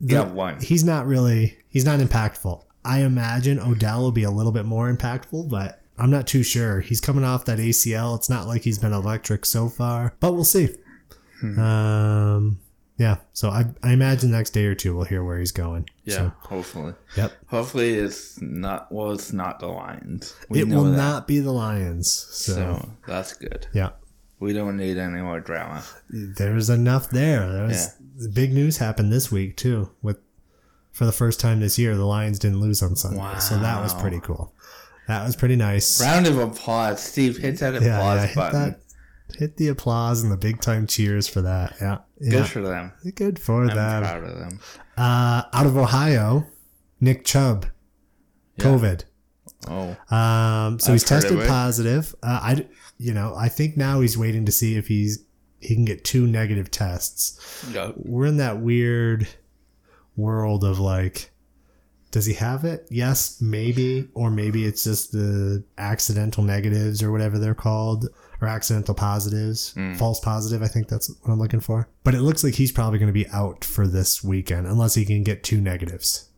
yeah, 0.00 0.24
one. 0.24 0.60
he's 0.60 0.84
not 0.84 1.06
really, 1.06 1.56
he's 1.68 1.84
not 1.84 2.00
impactful. 2.00 2.62
I 2.84 3.00
imagine 3.00 3.58
Odell 3.58 4.00
will 4.00 4.12
be 4.12 4.22
a 4.24 4.30
little 4.30 4.52
bit 4.52 4.64
more 4.66 4.92
impactful, 4.94 5.48
but 5.48 5.80
I'm 5.98 6.10
not 6.10 6.26
too 6.26 6.42
sure. 6.42 6.80
He's 6.80 7.00
coming 7.00 7.24
off 7.24 7.44
that 7.46 7.58
ACL. 7.58 8.16
It's 8.16 8.28
not 8.30 8.46
like 8.46 8.62
he's 8.62 8.78
been 8.78 8.92
electric 8.92 9.44
so 9.46 9.68
far, 9.68 10.14
but 10.20 10.32
we'll 10.32 10.44
see. 10.44 10.68
Hmm. 11.40 11.58
Um, 11.58 12.60
yeah. 13.00 13.16
So 13.32 13.48
I, 13.48 13.64
I 13.82 13.92
imagine 13.92 14.30
the 14.30 14.36
next 14.36 14.50
day 14.50 14.66
or 14.66 14.74
two 14.74 14.94
we'll 14.94 15.06
hear 15.06 15.24
where 15.24 15.38
he's 15.38 15.52
going. 15.52 15.88
Yeah, 16.04 16.14
So, 16.16 16.32
hopefully. 16.40 16.92
yep. 17.16 17.32
Hopefully 17.46 17.94
it's 17.94 18.38
not. 18.42 18.92
Well, 18.92 19.12
it's 19.12 19.32
not 19.32 19.58
the 19.58 19.68
Lions. 19.68 20.34
We 20.50 20.60
it 20.60 20.68
will 20.68 20.84
that. 20.84 20.96
not 20.96 21.26
be 21.26 21.38
the 21.40 21.50
Lions. 21.52 22.12
So, 22.12 22.52
So 22.52 22.90
that's 23.08 23.32
good. 23.32 23.66
yeah. 23.72 23.90
We 24.38 24.52
don't 24.52 24.76
need 24.76 24.96
any 24.98 25.20
more 25.22 25.40
drama. 25.40 25.82
There's 26.10 26.70
enough 26.70 27.10
there. 27.10 27.50
There 27.50 27.64
was 27.66 27.96
big 28.32 28.52
news 28.52 28.76
happened 28.78 29.12
this 29.12 29.30
week 29.32 29.56
too. 29.56 29.90
With 30.02 30.18
for 30.92 31.04
the 31.06 31.12
first 31.12 31.40
time 31.40 31.60
this 31.60 31.78
year, 31.78 31.96
the 31.96 32.04
Lions 32.06 32.38
didn't 32.38 32.60
lose 32.60 32.82
on 32.82 32.96
Sunday, 32.96 33.18
Wow. 33.18 33.38
so 33.38 33.58
that 33.58 33.80
was 33.82 33.94
pretty 33.94 34.20
cool. 34.20 34.52
That 35.08 35.24
was 35.24 35.36
pretty 35.36 35.56
nice. 35.56 36.00
Round 36.00 36.26
of 36.26 36.38
applause. 36.38 37.02
Steve, 37.02 37.36
hit 37.38 37.58
that 37.60 37.74
applause 37.74 37.84
yeah, 37.86 38.14
yeah, 38.14 38.26
hit 38.26 38.34
button. 38.36 38.60
that, 38.62 38.80
hit 39.38 39.56
the 39.56 39.68
applause 39.68 40.22
and 40.22 40.30
the 40.32 40.36
big 40.36 40.60
time 40.60 40.86
cheers 40.86 41.26
for 41.28 41.42
that. 41.42 41.74
Yeah, 41.80 41.98
Good 42.20 42.32
yeah, 42.32 42.44
for 42.44 42.60
them. 42.60 42.92
good 43.14 43.38
for 43.38 43.62
I'm 43.62 43.68
them. 43.68 44.02
proud 44.02 44.24
of 44.24 44.38
them. 44.38 44.60
Uh, 44.96 45.42
out 45.52 45.66
of 45.66 45.76
Ohio, 45.76 46.46
Nick 47.00 47.24
Chubb, 47.24 47.66
COVID. 48.58 49.04
Oh, 49.68 49.96
Um, 50.14 50.78
so 50.78 50.88
I've 50.92 50.94
he's 50.96 51.04
tested 51.04 51.38
positive. 51.48 52.14
Uh, 52.22 52.40
I, 52.42 52.66
you 52.98 53.12
know, 53.14 53.34
I 53.34 53.48
think 53.48 53.76
now 53.76 54.00
he's 54.00 54.16
waiting 54.18 54.44
to 54.46 54.52
see 54.52 54.76
if 54.76 54.86
he's 54.88 55.24
he 55.60 55.74
can 55.74 55.84
get 55.84 56.04
two 56.04 56.26
negative 56.26 56.70
tests. 56.70 57.66
yeah. 57.72 57.92
We're 57.96 58.26
in 58.26 58.38
that 58.38 58.60
weird 58.60 59.28
world 60.16 60.64
of 60.64 60.78
like, 60.78 61.30
does 62.10 62.24
he 62.26 62.34
have 62.34 62.64
it? 62.64 62.86
Yes, 62.90 63.40
maybe, 63.42 64.08
or 64.14 64.30
maybe 64.30 64.64
it's 64.64 64.84
just 64.84 65.12
the 65.12 65.62
accidental 65.78 66.42
negatives 66.42 67.02
or 67.02 67.12
whatever 67.12 67.38
they're 67.38 67.54
called, 67.54 68.08
or 68.40 68.48
accidental 68.48 68.94
positives, 68.94 69.74
mm. 69.74 69.96
false 69.96 70.20
positive. 70.20 70.62
I 70.62 70.68
think 70.68 70.88
that's 70.88 71.12
what 71.22 71.32
I'm 71.32 71.38
looking 71.38 71.60
for. 71.60 71.88
But 72.04 72.14
it 72.14 72.20
looks 72.20 72.42
like 72.42 72.54
he's 72.54 72.72
probably 72.72 72.98
going 72.98 73.08
to 73.08 73.12
be 73.12 73.28
out 73.28 73.64
for 73.64 73.86
this 73.86 74.24
weekend 74.24 74.66
unless 74.66 74.94
he 74.94 75.04
can 75.04 75.22
get 75.22 75.42
two 75.44 75.60
negatives. 75.60 76.28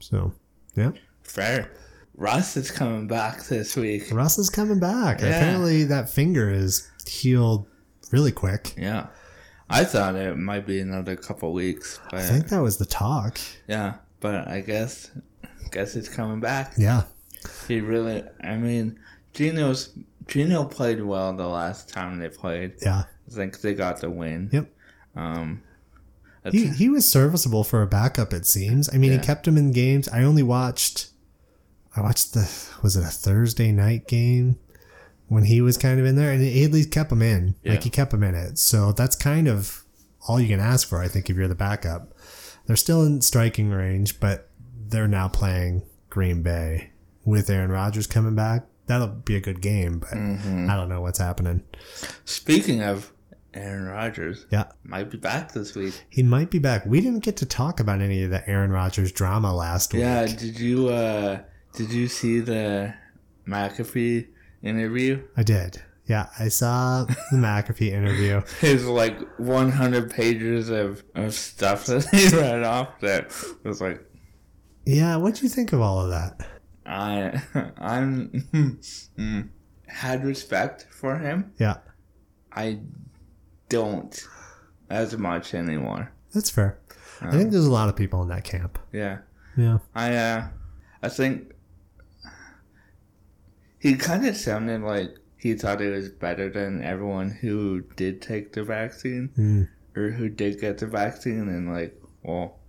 So, 0.00 0.32
yeah. 0.74 0.92
Fair. 1.22 1.70
Russ 2.14 2.56
is 2.56 2.70
coming 2.70 3.06
back 3.06 3.44
this 3.44 3.76
week. 3.76 4.12
Russ 4.12 4.38
is 4.38 4.50
coming 4.50 4.78
back. 4.78 5.20
Yeah. 5.20 5.28
Apparently, 5.28 5.84
that 5.84 6.10
finger 6.10 6.50
is 6.50 6.90
healed 7.06 7.66
really 8.12 8.32
quick. 8.32 8.74
Yeah. 8.76 9.06
I 9.70 9.84
thought 9.84 10.16
it 10.16 10.36
might 10.36 10.66
be 10.66 10.80
another 10.80 11.16
couple 11.16 11.52
weeks, 11.52 12.00
but 12.10 12.20
I 12.20 12.22
think 12.24 12.48
that 12.48 12.60
was 12.60 12.76
the 12.76 12.84
talk. 12.86 13.40
yeah. 13.68 13.94
But 14.18 14.48
I 14.48 14.60
guess, 14.60 15.10
guess 15.70 15.96
it's 15.96 16.08
coming 16.08 16.40
back. 16.40 16.74
Yeah. 16.76 17.04
He 17.66 17.80
really. 17.80 18.22
I 18.42 18.56
mean, 18.56 18.98
Geno's 19.32 19.96
Geno 20.30 20.64
played 20.64 21.02
well 21.02 21.32
the 21.34 21.46
last 21.46 21.88
time 21.88 22.18
they 22.18 22.28
played. 22.28 22.74
Yeah. 22.80 23.04
I 23.28 23.32
think 23.34 23.60
they 23.60 23.74
got 23.74 24.00
the 24.00 24.10
win. 24.10 24.48
Yep. 24.52 24.70
Um, 25.16 25.62
He, 26.50 26.68
he 26.68 26.88
was 26.88 27.10
serviceable 27.10 27.64
for 27.64 27.82
a 27.82 27.86
backup, 27.86 28.32
it 28.32 28.46
seems. 28.46 28.88
I 28.92 28.96
mean, 28.96 29.12
Yeah. 29.12 29.18
he 29.18 29.24
kept 29.24 29.46
him 29.46 29.58
in 29.58 29.72
games. 29.72 30.08
I 30.08 30.22
only 30.22 30.42
watched, 30.42 31.10
I 31.94 32.00
watched 32.00 32.32
the, 32.32 32.50
was 32.82 32.96
it 32.96 33.02
a 33.04 33.08
Thursday 33.08 33.72
night 33.72 34.08
game 34.08 34.58
when 35.28 35.44
he 35.44 35.60
was 35.60 35.76
kind 35.76 36.00
of 36.00 36.06
in 36.06 36.16
there? 36.16 36.32
And 36.32 36.42
he 36.42 36.64
at 36.64 36.72
least 36.72 36.90
kept 36.90 37.12
him 37.12 37.22
in. 37.22 37.56
Yeah. 37.62 37.72
Like, 37.72 37.82
he 37.84 37.90
kept 37.90 38.14
him 38.14 38.22
in 38.22 38.34
it. 38.34 38.58
So 38.58 38.92
that's 38.92 39.16
kind 39.16 39.48
of 39.48 39.84
all 40.28 40.40
you 40.40 40.48
can 40.48 40.60
ask 40.60 40.88
for, 40.88 41.00
I 41.02 41.08
think, 41.08 41.28
if 41.28 41.36
you're 41.36 41.48
the 41.48 41.54
backup. 41.54 42.14
They're 42.66 42.76
still 42.76 43.04
in 43.04 43.20
striking 43.20 43.70
range, 43.70 44.20
but 44.20 44.48
they're 44.88 45.08
now 45.08 45.28
playing 45.28 45.82
Green 46.08 46.42
Bay 46.42 46.90
with 47.24 47.50
Aaron 47.50 47.70
Rodgers 47.70 48.06
coming 48.06 48.34
back. 48.34 48.66
That'll 48.90 49.06
be 49.06 49.36
a 49.36 49.40
good 49.40 49.60
game, 49.60 50.00
but 50.00 50.10
Mm-hmm. 50.10 50.68
I 50.68 50.74
don't 50.76 50.88
know 50.88 51.00
what's 51.00 51.18
happening. 51.20 51.62
speaking 52.24 52.82
of 52.82 53.12
Aaron 53.54 53.84
Rodgers, 53.86 54.46
Yeah. 54.50 54.64
might 54.82 55.10
be 55.10 55.16
back 55.16 55.52
this 55.52 55.76
week. 55.76 55.94
He 56.08 56.24
might 56.24 56.50
be 56.50 56.58
back. 56.58 56.84
We 56.86 57.00
didn't 57.00 57.20
get 57.24 57.36
to 57.38 57.46
talk 57.46 57.78
about 57.78 58.00
any 58.00 58.24
of 58.24 58.30
the 58.30 58.48
Aaron 58.50 58.72
Rodgers 58.72 59.12
drama 59.12 59.54
last 59.54 59.92
week. 59.92 60.00
Yeah. 60.00 60.26
Did 60.26 60.58
you 60.58 60.88
uh 60.88 61.38
Did 61.74 61.92
you 61.92 62.08
see 62.08 62.40
the 62.40 62.94
McAfee 63.46 64.26
interview? 64.62 65.22
I 65.36 65.42
did. 65.44 65.82
Yeah, 66.06 66.26
I 66.38 66.48
saw 66.48 67.04
the 67.04 67.16
McAfee 67.36 67.92
interview. 67.92 68.42
His 68.60 68.84
like 68.86 69.16
100 69.38 70.10
pages 70.10 70.68
of, 70.68 71.04
of 71.14 71.34
stuff 71.34 71.86
that 71.86 72.08
he 72.10 72.28
read 72.36 72.64
off 72.64 72.98
that 73.00 73.32
was 73.64 73.80
like, 73.80 74.04
Yeah, 74.84 75.16
what'd 75.16 75.42
you 75.42 75.48
think 75.48 75.72
of 75.72 75.80
all 75.80 76.00
of 76.00 76.10
that? 76.10 76.44
I 76.90 77.40
I'm 77.78 78.28
mm, 79.18 79.48
had 79.86 80.24
respect 80.24 80.86
for 80.90 81.16
him. 81.18 81.52
Yeah, 81.58 81.78
I 82.52 82.80
don't 83.68 84.26
as 84.90 85.16
much 85.16 85.54
anymore. 85.54 86.12
that's 86.34 86.50
fair. 86.50 86.78
I 87.22 87.30
think 87.30 87.50
there's 87.52 87.66
a 87.66 87.70
lot 87.70 87.88
of 87.88 87.96
people 87.96 88.22
in 88.22 88.28
that 88.28 88.44
camp. 88.44 88.78
Yeah. 88.92 89.18
Yeah. 89.56 89.78
I 89.94 90.16
uh 90.16 90.48
I 91.02 91.08
think 91.08 91.52
he 93.78 93.94
kind 93.96 94.26
of 94.26 94.36
sounded 94.36 94.82
like 94.82 95.16
he 95.36 95.54
thought 95.54 95.80
it 95.80 95.90
was 95.90 96.08
better 96.08 96.50
than 96.50 96.82
everyone 96.82 97.30
who 97.30 97.82
did 97.96 98.20
take 98.22 98.52
the 98.52 98.62
vaccine 98.64 99.30
Mm. 99.38 99.68
or 99.96 100.10
who 100.10 100.28
did 100.28 100.60
get 100.60 100.78
the 100.78 100.86
vaccine 100.86 101.48
and 101.48 101.72
like 101.72 101.94
well 102.22 102.59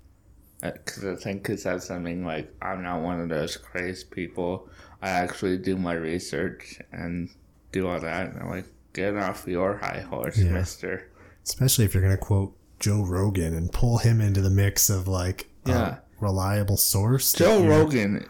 because 0.61 1.03
I 1.05 1.15
think 1.15 1.47
he 1.47 1.57
said 1.57 1.81
something 1.83 2.25
like 2.25 2.53
I'm 2.61 2.83
not 2.83 3.01
one 3.01 3.19
of 3.19 3.29
those 3.29 3.57
crazy 3.57 4.05
people. 4.09 4.69
I 5.01 5.09
actually 5.09 5.57
do 5.57 5.77
my 5.77 5.93
research 5.93 6.79
and 6.91 7.29
do 7.71 7.87
all 7.87 7.99
that. 7.99 8.31
And 8.31 8.39
I'm 8.43 8.49
like, 8.49 8.65
get 8.93 9.15
off 9.17 9.45
your 9.47 9.77
high 9.77 10.01
horse, 10.01 10.37
Yeah. 10.37 10.51
Mister. 10.51 11.09
Especially 11.43 11.85
if 11.85 11.93
you're 11.93 12.03
going 12.03 12.15
to 12.15 12.21
quote 12.23 12.55
Joe 12.79 13.03
Rogan 13.03 13.55
and 13.55 13.71
pull 13.71 13.97
him 13.97 14.21
into 14.21 14.41
the 14.41 14.49
mix 14.51 14.89
of 14.89 15.07
like 15.07 15.49
Yeah. 15.65 15.95
a 15.95 15.97
reliable 16.23 16.77
source. 16.77 17.33
Joe 17.33 17.65
Rogan 17.65 18.27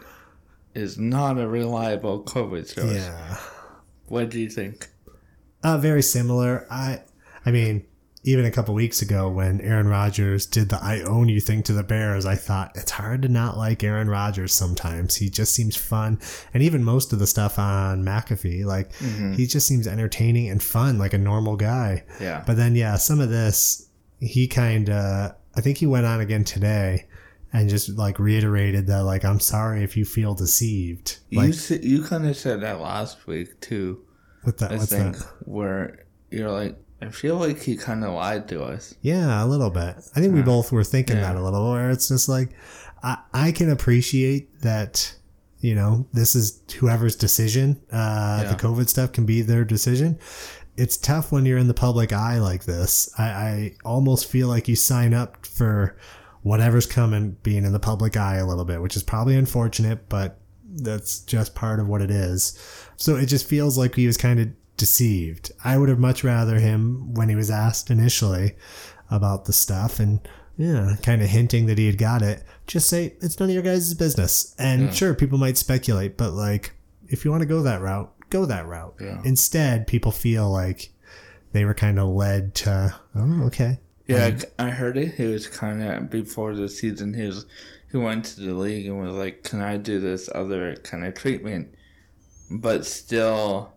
is 0.74 0.96
not 0.98 1.38
a 1.38 1.46
reliable 1.46 2.22
COVID 2.24 2.66
source. 2.66 2.94
Yeah. 2.94 3.36
What 4.08 4.30
do 4.30 4.40
you 4.40 4.48
think? 4.48 4.88
Uh, 5.62 5.76
very 5.78 6.02
similar. 6.02 6.66
I, 6.70 7.02
I 7.44 7.50
mean, 7.50 7.84
even 8.24 8.44
a 8.44 8.50
couple 8.50 8.72
weeks 8.74 9.02
ago 9.02 9.28
when 9.28 9.60
Aaron 9.60 9.88
Rodgers 9.88 10.46
did 10.46 10.68
the 10.68 10.78
"I 10.82 11.00
own 11.00 11.28
you" 11.28 11.40
thing 11.40 11.62
to 11.64 11.72
the 11.72 11.82
Bears, 11.82 12.24
I 12.24 12.36
thought 12.36 12.72
it's 12.76 12.92
hard 12.92 13.22
to 13.22 13.28
not 13.28 13.56
like 13.58 13.82
Aaron 13.82 14.08
Rodgers. 14.08 14.52
Sometimes 14.52 15.16
he 15.16 15.28
just 15.28 15.54
seems 15.54 15.76
fun, 15.76 16.20
and 16.54 16.62
even 16.62 16.84
most 16.84 17.12
of 17.12 17.18
the 17.18 17.26
stuff 17.26 17.58
on 17.58 18.04
McAfee, 18.04 18.64
like 18.64 18.92
mm-hmm. 18.94 19.32
he 19.34 19.46
just 19.46 19.66
seems 19.66 19.86
entertaining 19.86 20.50
and 20.50 20.62
fun, 20.62 20.98
like 20.98 21.14
a 21.14 21.18
normal 21.18 21.56
guy. 21.56 22.04
Yeah. 22.20 22.44
But 22.46 22.56
then, 22.56 22.76
yeah, 22.76 22.96
some 22.96 23.20
of 23.20 23.28
this, 23.30 23.88
he 24.20 24.46
kind 24.46 24.88
of, 24.88 25.34
I 25.56 25.60
think 25.60 25.78
he 25.78 25.86
went 25.86 26.06
on 26.06 26.20
again 26.20 26.44
today 26.44 27.06
and 27.52 27.68
just 27.68 27.98
like 27.98 28.18
reiterated 28.18 28.86
that, 28.86 29.02
like, 29.02 29.24
I'm 29.24 29.40
sorry 29.40 29.82
if 29.82 29.96
you 29.96 30.04
feel 30.04 30.34
deceived. 30.34 31.18
You 31.28 31.40
Like, 31.40 31.48
s- 31.50 31.70
you 31.70 32.02
kind 32.04 32.26
of 32.26 32.36
said 32.36 32.60
that 32.62 32.80
last 32.80 33.26
week 33.26 33.60
too. 33.60 34.04
what 34.42 34.58
that, 34.58 34.72
I 34.72 34.76
what's 34.76 34.90
think 34.90 35.18
that? 35.18 35.26
where 35.44 36.06
you're 36.30 36.50
like, 36.50 36.78
I 37.02 37.10
feel 37.10 37.36
like 37.36 37.60
he 37.62 37.76
kind 37.76 38.04
of 38.04 38.12
lied 38.14 38.48
to 38.48 38.62
us. 38.62 38.94
Yeah, 39.02 39.44
a 39.44 39.46
little 39.46 39.70
bit. 39.70 39.96
I 40.14 40.20
think 40.20 40.34
we 40.34 40.42
both 40.42 40.70
were 40.72 40.84
thinking 40.84 41.16
Yeah. 41.16 41.22
that 41.32 41.36
a 41.36 41.42
little, 41.42 41.70
where 41.70 41.90
it's 41.90 42.08
just 42.08 42.28
like, 42.28 42.50
I, 43.02 43.18
I 43.34 43.52
can 43.52 43.70
appreciate 43.70 44.60
that, 44.60 45.14
you 45.60 45.74
know, 45.74 46.06
this 46.12 46.34
is 46.34 46.60
whoever's 46.78 47.16
decision. 47.16 47.80
Uh, 47.92 48.42
Yeah. 48.44 48.54
The 48.54 48.56
COVID 48.62 48.88
stuff 48.88 49.12
can 49.12 49.26
be 49.26 49.42
their 49.42 49.64
decision. 49.64 50.18
It's 50.76 50.96
tough 50.96 51.32
when 51.32 51.44
you're 51.44 51.58
in 51.58 51.68
the 51.68 51.74
public 51.74 52.12
eye 52.12 52.38
like 52.38 52.64
this. 52.64 53.10
I, 53.18 53.24
I 53.24 53.74
almost 53.84 54.26
feel 54.26 54.48
like 54.48 54.68
you 54.68 54.76
sign 54.76 55.12
up 55.12 55.44
for 55.44 55.96
whatever's 56.42 56.86
coming 56.86 57.36
being 57.42 57.64
in 57.64 57.72
the 57.72 57.78
public 57.80 58.16
eye 58.16 58.36
a 58.36 58.46
little 58.46 58.64
bit, 58.64 58.80
which 58.80 58.96
is 58.96 59.02
probably 59.02 59.36
unfortunate, 59.36 60.08
but 60.08 60.38
that's 60.74 61.18
just 61.20 61.54
part 61.54 61.78
of 61.78 61.86
what 61.88 62.00
it 62.00 62.10
is. 62.10 62.58
So 62.96 63.16
it 63.16 63.26
just 63.26 63.46
feels 63.46 63.76
like 63.76 63.94
he 63.94 64.06
was 64.06 64.16
kind 64.16 64.40
of 64.40 64.48
deceived. 64.76 65.52
I 65.64 65.78
would 65.78 65.88
have 65.88 65.98
much 65.98 66.24
rather 66.24 66.58
him 66.58 67.14
when 67.14 67.28
he 67.28 67.36
was 67.36 67.50
asked 67.50 67.90
initially 67.90 68.56
about 69.10 69.44
the 69.44 69.52
stuff 69.52 70.00
and 70.00 70.20
yeah, 70.56 70.96
kind 71.02 71.22
of 71.22 71.28
hinting 71.28 71.66
that 71.66 71.78
he 71.78 71.86
had 71.86 71.98
got 71.98 72.22
it. 72.22 72.44
Just 72.66 72.88
say 72.88 73.14
it's 73.20 73.38
none 73.40 73.48
of 73.48 73.54
your 73.54 73.62
guys' 73.62 73.94
business. 73.94 74.54
And 74.58 74.94
sure, 74.94 75.14
people 75.14 75.38
might 75.38 75.56
speculate, 75.56 76.16
but 76.16 76.32
like 76.32 76.74
if 77.08 77.24
you 77.24 77.30
want 77.30 77.42
to 77.42 77.46
go 77.46 77.62
that 77.62 77.80
route, 77.80 78.12
go 78.30 78.46
that 78.46 78.66
route. 78.66 78.94
Yeah. 79.00 79.20
Instead, 79.24 79.86
people 79.86 80.12
feel 80.12 80.50
like 80.50 80.92
they 81.52 81.64
were 81.64 81.74
kind 81.74 81.98
of 81.98 82.08
led 82.08 82.54
to, 82.56 82.94
oh, 83.14 83.44
okay. 83.46 83.78
Yeah, 84.06 84.38
I 84.58 84.70
heard 84.70 84.96
it. 84.96 85.14
He 85.14 85.26
was 85.26 85.46
kind 85.46 85.82
of 85.82 86.10
before 86.10 86.54
the 86.54 86.68
season. 86.68 87.14
He 87.14 87.26
was 87.26 87.46
he 87.90 87.98
went 87.98 88.24
to 88.24 88.40
the 88.40 88.54
league 88.54 88.86
and 88.86 89.00
was 89.00 89.14
like, 89.14 89.42
"Can 89.44 89.60
I 89.60 89.76
do 89.76 90.00
this 90.00 90.28
other 90.34 90.74
kind 90.76 91.04
of 91.04 91.14
treatment, 91.14 91.74
but 92.50 92.84
still 92.84 93.72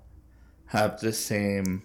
have 0.75 0.99
the 0.99 1.13
same 1.13 1.83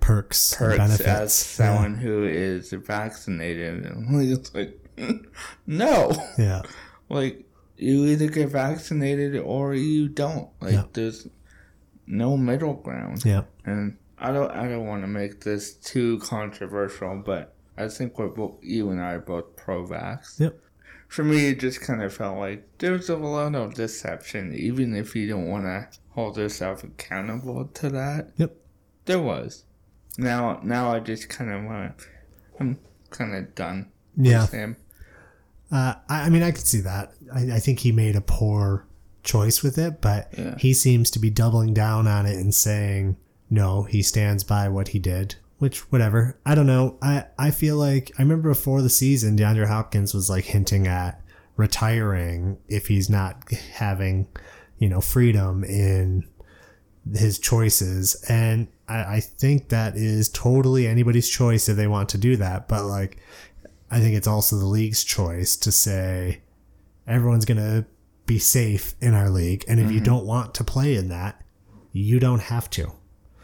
Perks, 0.00 0.54
perks 0.54 0.76
benefits. 0.78 1.08
as 1.08 1.34
someone 1.34 1.94
who 1.96 2.24
is 2.24 2.72
vaccinated?" 2.72 3.84
And 3.86 4.54
like, 4.54 4.78
"No, 5.66 6.10
Yeah. 6.10 6.34
yeah. 6.38 6.62
like 7.08 7.44
you 7.76 8.04
either 8.06 8.28
get 8.28 8.48
vaccinated 8.48 9.36
or 9.36 9.74
you 9.74 10.08
don't. 10.08 10.48
Like 10.60 10.72
Yeah. 10.74 10.84
there's 10.92 11.28
no 12.06 12.36
middle 12.36 12.74
ground." 12.74 13.24
Yeah. 13.24 13.42
And 13.64 13.96
I 14.18 14.32
don't 14.32 14.50
I 14.50 14.68
don't 14.68 14.86
want 14.86 15.02
to 15.02 15.08
make 15.08 15.40
this 15.40 15.74
too 15.74 16.18
controversial, 16.20 17.22
but 17.24 17.54
I 17.76 17.88
think 17.88 18.18
we're 18.18 18.28
both 18.28 18.58
you 18.62 18.90
and 18.90 19.00
I 19.00 19.12
are 19.12 19.20
both 19.20 19.56
pro 19.56 19.84
vax. 19.86 20.38
Yep. 20.40 20.58
For 21.08 21.24
me 21.24 21.48
it 21.48 21.60
just 21.60 21.80
kinda 21.86 22.08
felt 22.10 22.38
like 22.38 22.66
there's 22.78 23.08
a 23.08 23.16
lot 23.16 23.54
of 23.54 23.74
deception, 23.74 24.54
even 24.54 24.94
if 24.94 25.14
you 25.16 25.28
don't 25.28 25.48
wanna 25.48 25.88
hold 26.12 26.36
yourself 26.36 26.84
accountable 26.84 27.66
to 27.74 27.88
that. 27.90 28.30
Yep. 28.36 28.56
There 29.06 29.20
was. 29.20 29.64
Now 30.18 30.60
now 30.62 30.92
I 30.94 31.00
just 31.00 31.28
kinda 31.28 31.62
wanna 31.64 31.94
I'm 32.60 32.78
kinda 33.16 33.42
done 33.54 33.90
Yeah. 34.16 34.42
with 34.42 34.52
him. 34.52 34.76
Uh, 35.70 35.94
I, 36.08 36.26
I 36.26 36.28
mean, 36.28 36.42
I 36.42 36.50
could 36.50 36.66
see 36.66 36.80
that. 36.82 37.12
I, 37.34 37.52
I 37.54 37.58
think 37.58 37.78
he 37.80 37.92
made 37.92 38.14
a 38.14 38.20
poor 38.20 38.86
choice 39.22 39.62
with 39.62 39.78
it, 39.78 40.00
but 40.02 40.28
Yeah. 40.36 40.56
he 40.58 40.74
seems 40.74 41.10
to 41.12 41.18
be 41.18 41.30
doubling 41.30 41.72
down 41.72 42.06
on 42.06 42.26
it 42.26 42.36
and 42.36 42.54
saying, 42.54 43.16
no, 43.48 43.84
he 43.84 44.02
stands 44.02 44.44
by 44.44 44.68
what 44.68 44.88
he 44.88 44.98
did, 44.98 45.36
which 45.58 45.90
whatever. 45.90 46.38
I 46.44 46.54
don't 46.54 46.66
know. 46.66 46.98
I 47.00 47.24
I 47.38 47.50
feel 47.50 47.76
like 47.78 48.12
I 48.18 48.22
remember 48.22 48.50
before 48.50 48.82
the 48.82 48.90
season, 48.90 49.36
DeAndre 49.38 49.66
Hopkins 49.66 50.12
was 50.12 50.28
like 50.28 50.44
hinting 50.44 50.86
at 50.86 51.20
retiring 51.56 52.58
if 52.68 52.88
he's 52.88 53.08
not 53.08 53.50
having, 53.74 54.26
you 54.82 54.88
know, 54.88 55.00
freedom 55.00 55.62
in 55.62 56.24
his 57.14 57.38
choices. 57.38 58.20
And 58.28 58.66
I, 58.88 59.16
I 59.16 59.20
think 59.20 59.68
that 59.68 59.94
is 59.94 60.28
totally 60.28 60.88
anybody's 60.88 61.28
choice 61.28 61.68
if 61.68 61.76
they 61.76 61.86
want 61.86 62.08
to 62.08 62.18
do 62.18 62.36
that. 62.38 62.66
But 62.66 62.86
like, 62.86 63.18
I 63.92 64.00
think 64.00 64.16
it's 64.16 64.26
also 64.26 64.56
the 64.56 64.66
league's 64.66 65.04
choice 65.04 65.54
to 65.58 65.70
say 65.70 66.40
everyone's 67.06 67.44
gonna 67.44 67.86
be 68.26 68.40
safe 68.40 68.94
in 69.00 69.14
our 69.14 69.30
league, 69.30 69.64
and 69.68 69.78
if 69.78 69.92
you 69.92 70.00
don't 70.00 70.26
want 70.26 70.54
to 70.54 70.64
play 70.64 70.96
in 70.96 71.10
that, 71.10 71.40
you 71.92 72.18
don't 72.18 72.40
have 72.40 72.68
to. 72.70 72.90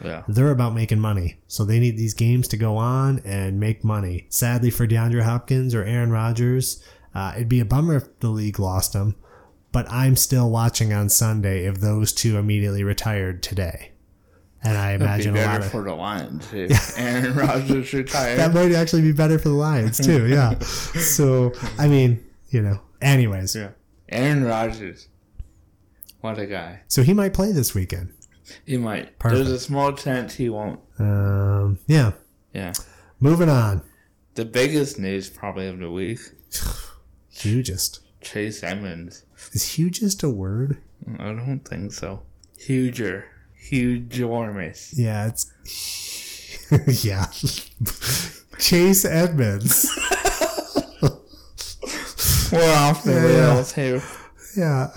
Yeah. 0.03 0.23
They're 0.27 0.51
about 0.51 0.75
making 0.75 0.99
money. 0.99 1.39
So 1.47 1.63
they 1.63 1.79
need 1.79 1.95
these 1.95 2.13
games 2.13 2.49
to 2.49 2.57
go 2.57 2.75
on 2.75 3.21
and 3.23 3.61
make 3.61 3.83
money. 3.85 4.25
Sadly 4.29 4.71
for 4.71 4.87
DeAndre 4.87 5.23
Hopkins 5.23 5.73
or 5.73 5.83
Aaron 5.83 6.11
Rodgers, 6.11 6.83
uh, 7.15 7.33
it'd 7.35 7.47
be 7.47 7.61
a 7.61 7.65
bummer 7.65 7.95
if 7.95 8.19
the 8.19 8.29
league 8.29 8.59
lost 8.59 8.91
them. 8.91 9.15
But 9.71 9.89
I'm 9.91 10.15
still 10.15 10.49
watching 10.49 10.93
on 10.93 11.09
Sunday 11.09 11.65
if 11.65 11.79
those 11.79 12.11
two 12.13 12.37
immediately 12.37 12.83
retired 12.83 13.43
today. 13.43 13.91
And 14.63 14.77
I 14.77 14.89
It'd 14.89 14.99
be 14.99 15.05
imagine 15.05 15.37
a 15.37 15.45
lot 15.45 15.61
of 15.61 15.71
for 15.71 15.83
the 15.83 15.93
Lions 15.93 16.47
if 16.53 16.97
Aaron 16.99 17.35
Rodgers 17.35 17.93
retired. 17.93 18.39
that 18.39 18.53
might 18.53 18.73
actually 18.73 19.03
be 19.03 19.11
better 19.13 19.37
for 19.39 19.49
the 19.49 19.55
Lions 19.55 19.97
too. 20.03 20.27
Yeah. 20.29 20.57
so 20.59 21.53
I 21.77 21.87
mean, 21.87 22.23
you 22.49 22.61
know. 22.61 22.81
Anyways, 23.01 23.55
yeah. 23.55 23.69
Aaron 24.09 24.43
Rodgers. 24.43 25.07
What 26.21 26.37
a 26.37 26.45
guy. 26.45 26.81
so 26.87 27.01
he 27.03 27.13
might 27.13 27.33
play 27.33 27.51
this 27.53 27.73
weekend. 27.73 28.11
He 28.65 28.77
might. 28.77 29.17
Perfect. 29.19 29.37
There's 29.45 29.51
a 29.51 29.59
small 29.59 29.93
chance 29.93 30.33
he 30.35 30.49
won't. 30.49 30.79
Um, 30.97 31.77
yeah. 31.87 32.11
Yeah. 32.53 32.73
Moving 33.21 33.47
on. 33.47 33.83
The 34.33 34.43
biggest 34.45 34.99
news 34.99 35.29
probably 35.29 35.67
of 35.67 35.77
the 35.79 35.89
week 35.91 36.19
Hugest. 37.29 38.01
Chase 38.21 38.63
Edmonds. 38.63 39.23
Is 39.53 39.73
hugest 39.75 40.23
a 40.23 40.29
word? 40.29 40.77
I 41.17 41.25
don't 41.33 41.61
think 41.67 41.93
so. 41.93 42.21
Huger. 42.57 43.25
Huge 43.55 44.19
enormous. 44.19 44.93
Yeah, 44.97 45.27
it's 45.27 45.51
yeah. 47.05 47.25
Chase 48.59 49.05
Edmonds. 49.05 49.87
We're 52.51 52.73
off 52.75 53.03
the 53.03 53.11
Yeah. 53.13 53.23
rails 53.53 53.73
here. 53.73 54.01
Yeah. 54.57 54.89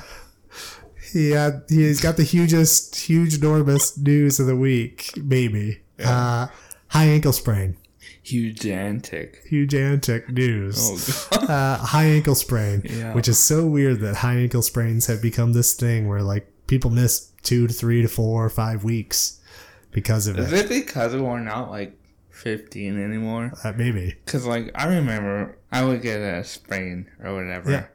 He 1.13 1.31
had, 1.31 1.65
he's 1.69 2.01
got 2.01 2.17
the 2.17 2.23
hugest, 2.23 2.97
huge, 2.97 3.35
enormous 3.37 3.97
news 3.99 4.41
of 4.41 4.47
the 4.47 4.57
week, 4.57 5.11
maybe. 5.17 5.83
Uh, 6.03 6.47
high 6.89 7.05
ankle 7.05 7.33
sprain. 7.33 7.77
Huge 8.23 8.65
antic. 8.67 9.43
Huge 9.49 9.75
antic 9.75 10.29
news. 10.31 10.79
Oh, 11.33 11.39
God. 11.39 11.51
Uh, 11.51 11.77
high 11.79 12.05
ankle 12.05 12.35
sprain, 12.37 12.83
Yeah. 12.85 13.15
which 13.15 13.27
is 13.29 13.39
so 13.39 13.67
weird 13.67 14.01
that 14.01 14.17
high 14.17 14.37
ankle 14.37 14.63
sprains 14.63 15.07
have 15.07 15.21
become 15.21 15.53
this 15.55 15.75
thing 15.75 16.07
where 16.09 16.23
like 16.23 16.47
people 16.69 16.89
miss 16.91 17.33
two 17.43 17.67
to 17.67 17.73
three 17.75 18.01
to 18.03 18.09
four 18.09 18.45
or 18.45 18.49
five 18.49 18.85
weeks 18.85 19.41
because 19.91 20.29
of 20.29 20.39
Is 20.39 20.53
it. 20.53 20.67
it 20.67 20.69
because 20.69 21.15
we're 21.17 21.41
not 21.41 21.69
like 21.71 21.99
15 22.31 23.03
anymore? 23.03 23.53
Uh, 23.65 23.73
maybe. 23.77 24.17
Because, 24.25 24.47
like, 24.47 24.71
I 24.75 24.87
remember 24.87 25.59
I 25.73 25.85
would 25.85 26.01
get 26.01 26.21
a 26.21 26.45
sprain 26.45 27.11
or 27.23 27.35
whatever. 27.35 27.71
Yeah. 27.71 27.87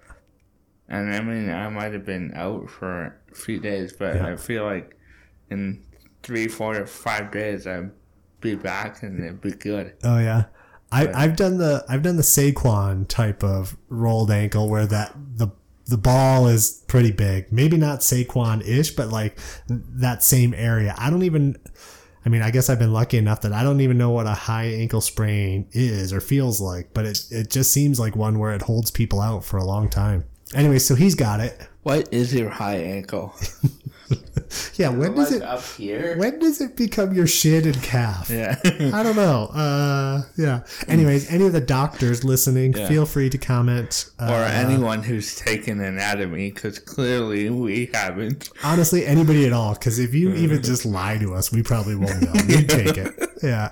And 0.89 1.13
I 1.13 1.21
mean, 1.21 1.49
I 1.49 1.69
might 1.69 1.93
have 1.93 2.05
been 2.05 2.33
out 2.35 2.69
for 2.69 3.17
a 3.31 3.35
few 3.35 3.59
days, 3.59 3.93
but 3.93 4.15
Yeah. 4.15 4.27
I 4.27 4.35
feel 4.35 4.63
like 4.65 4.95
in 5.49 5.83
three, 6.21 6.47
four, 6.49 6.77
or 6.81 6.85
five 6.85 7.31
days, 7.31 7.65
I'd 7.65 7.91
be 8.41 8.55
back 8.55 9.03
and 9.03 9.23
it'd 9.23 9.41
be 9.41 9.51
good. 9.51 9.93
Oh 10.03 10.19
yeah. 10.19 10.45
I. 10.91 11.07
I've 11.07 11.35
done 11.35 11.57
the 11.57 11.85
I've 11.89 12.03
done 12.03 12.17
the 12.17 12.23
Saquon 12.23 13.07
type 13.07 13.43
of 13.43 13.77
rolled 13.89 14.31
ankle 14.31 14.69
where 14.69 14.85
that 14.85 15.15
the 15.35 15.49
the 15.85 15.97
ball 15.97 16.47
is 16.47 16.83
pretty 16.87 17.11
big. 17.11 17.51
Maybe 17.51 17.77
not 17.77 17.99
Saquon 17.99 18.65
ish, 18.67 18.91
but 18.91 19.09
like 19.09 19.37
that 19.69 20.23
same 20.23 20.53
area. 20.53 20.95
I 20.97 21.09
don't 21.09 21.23
even 21.23 21.57
I 22.27 22.29
mean, 22.29 22.41
I 22.41 22.51
guess 22.51 22.69
I've 22.69 22.77
been 22.77 22.91
lucky 22.91 23.17
enough 23.17 23.39
that 23.41 23.53
I 23.53 23.63
don't 23.63 23.79
even 23.79 23.97
know 23.97 24.09
what 24.09 24.27
a 24.27 24.33
high 24.33 24.65
ankle 24.65 24.99
sprain 24.99 25.65
is 25.71 26.11
or 26.11 26.19
feels 26.19 26.59
like, 26.59 26.93
but 26.93 27.05
it, 27.05 27.19
it 27.31 27.49
just 27.49 27.71
seems 27.71 28.01
like 28.01 28.17
one 28.17 28.37
where 28.37 28.53
it 28.53 28.61
holds 28.61 28.91
people 28.91 29.21
out 29.21 29.45
for 29.45 29.55
a 29.55 29.63
long 29.63 29.87
time. 29.87 30.25
Anyway, 30.53 30.77
so 30.79 30.93
he's 30.93 31.15
got 31.15 31.39
it. 31.39 31.57
What 31.83 32.13
is 32.13 32.33
your 32.33 32.49
high 32.49 32.79
ankle? 32.79 33.33
Yeah, 34.75 34.89
when 34.89 35.13
does 35.15 35.31
it 35.33 35.41
up 35.41 35.61
here? 35.75 36.17
when 36.17 36.39
does 36.39 36.61
it 36.61 36.77
become 36.77 37.13
your 37.13 37.27
shin 37.27 37.65
and 37.65 37.81
calf? 37.83 38.29
Yeah. 38.29 38.57
I 38.63 39.03
don't 39.03 39.15
know. 39.15 39.47
Uh, 39.47 40.21
yeah. 40.37 40.61
Anyways, 40.87 41.29
any 41.31 41.45
of 41.47 41.51
the 41.53 41.59
doctors 41.61 42.23
listening, 42.23 42.73
Yeah. 42.73 42.87
feel 42.87 43.05
free 43.05 43.29
to 43.31 43.37
comment. 43.37 44.09
Uh, 44.19 44.31
or 44.31 44.43
anyone 44.43 45.03
who's 45.03 45.35
taken 45.35 45.81
anatomy, 45.81 46.51
because 46.51 46.79
clearly 46.79 47.49
we 47.49 47.89
haven't. 47.93 48.49
honestly, 48.63 49.05
anybody 49.05 49.45
at 49.45 49.51
all. 49.53 49.73
Because 49.73 49.99
if 49.99 50.13
you 50.13 50.33
even 50.35 50.61
just 50.61 50.85
lie 50.85 51.17
to 51.17 51.33
us, 51.33 51.51
we 51.51 51.61
probably 51.63 51.95
won't 51.95 52.21
know. 52.21 52.31
We'd 52.47 52.69
take 52.69 52.97
it. 52.97 53.13
Yeah. 53.43 53.71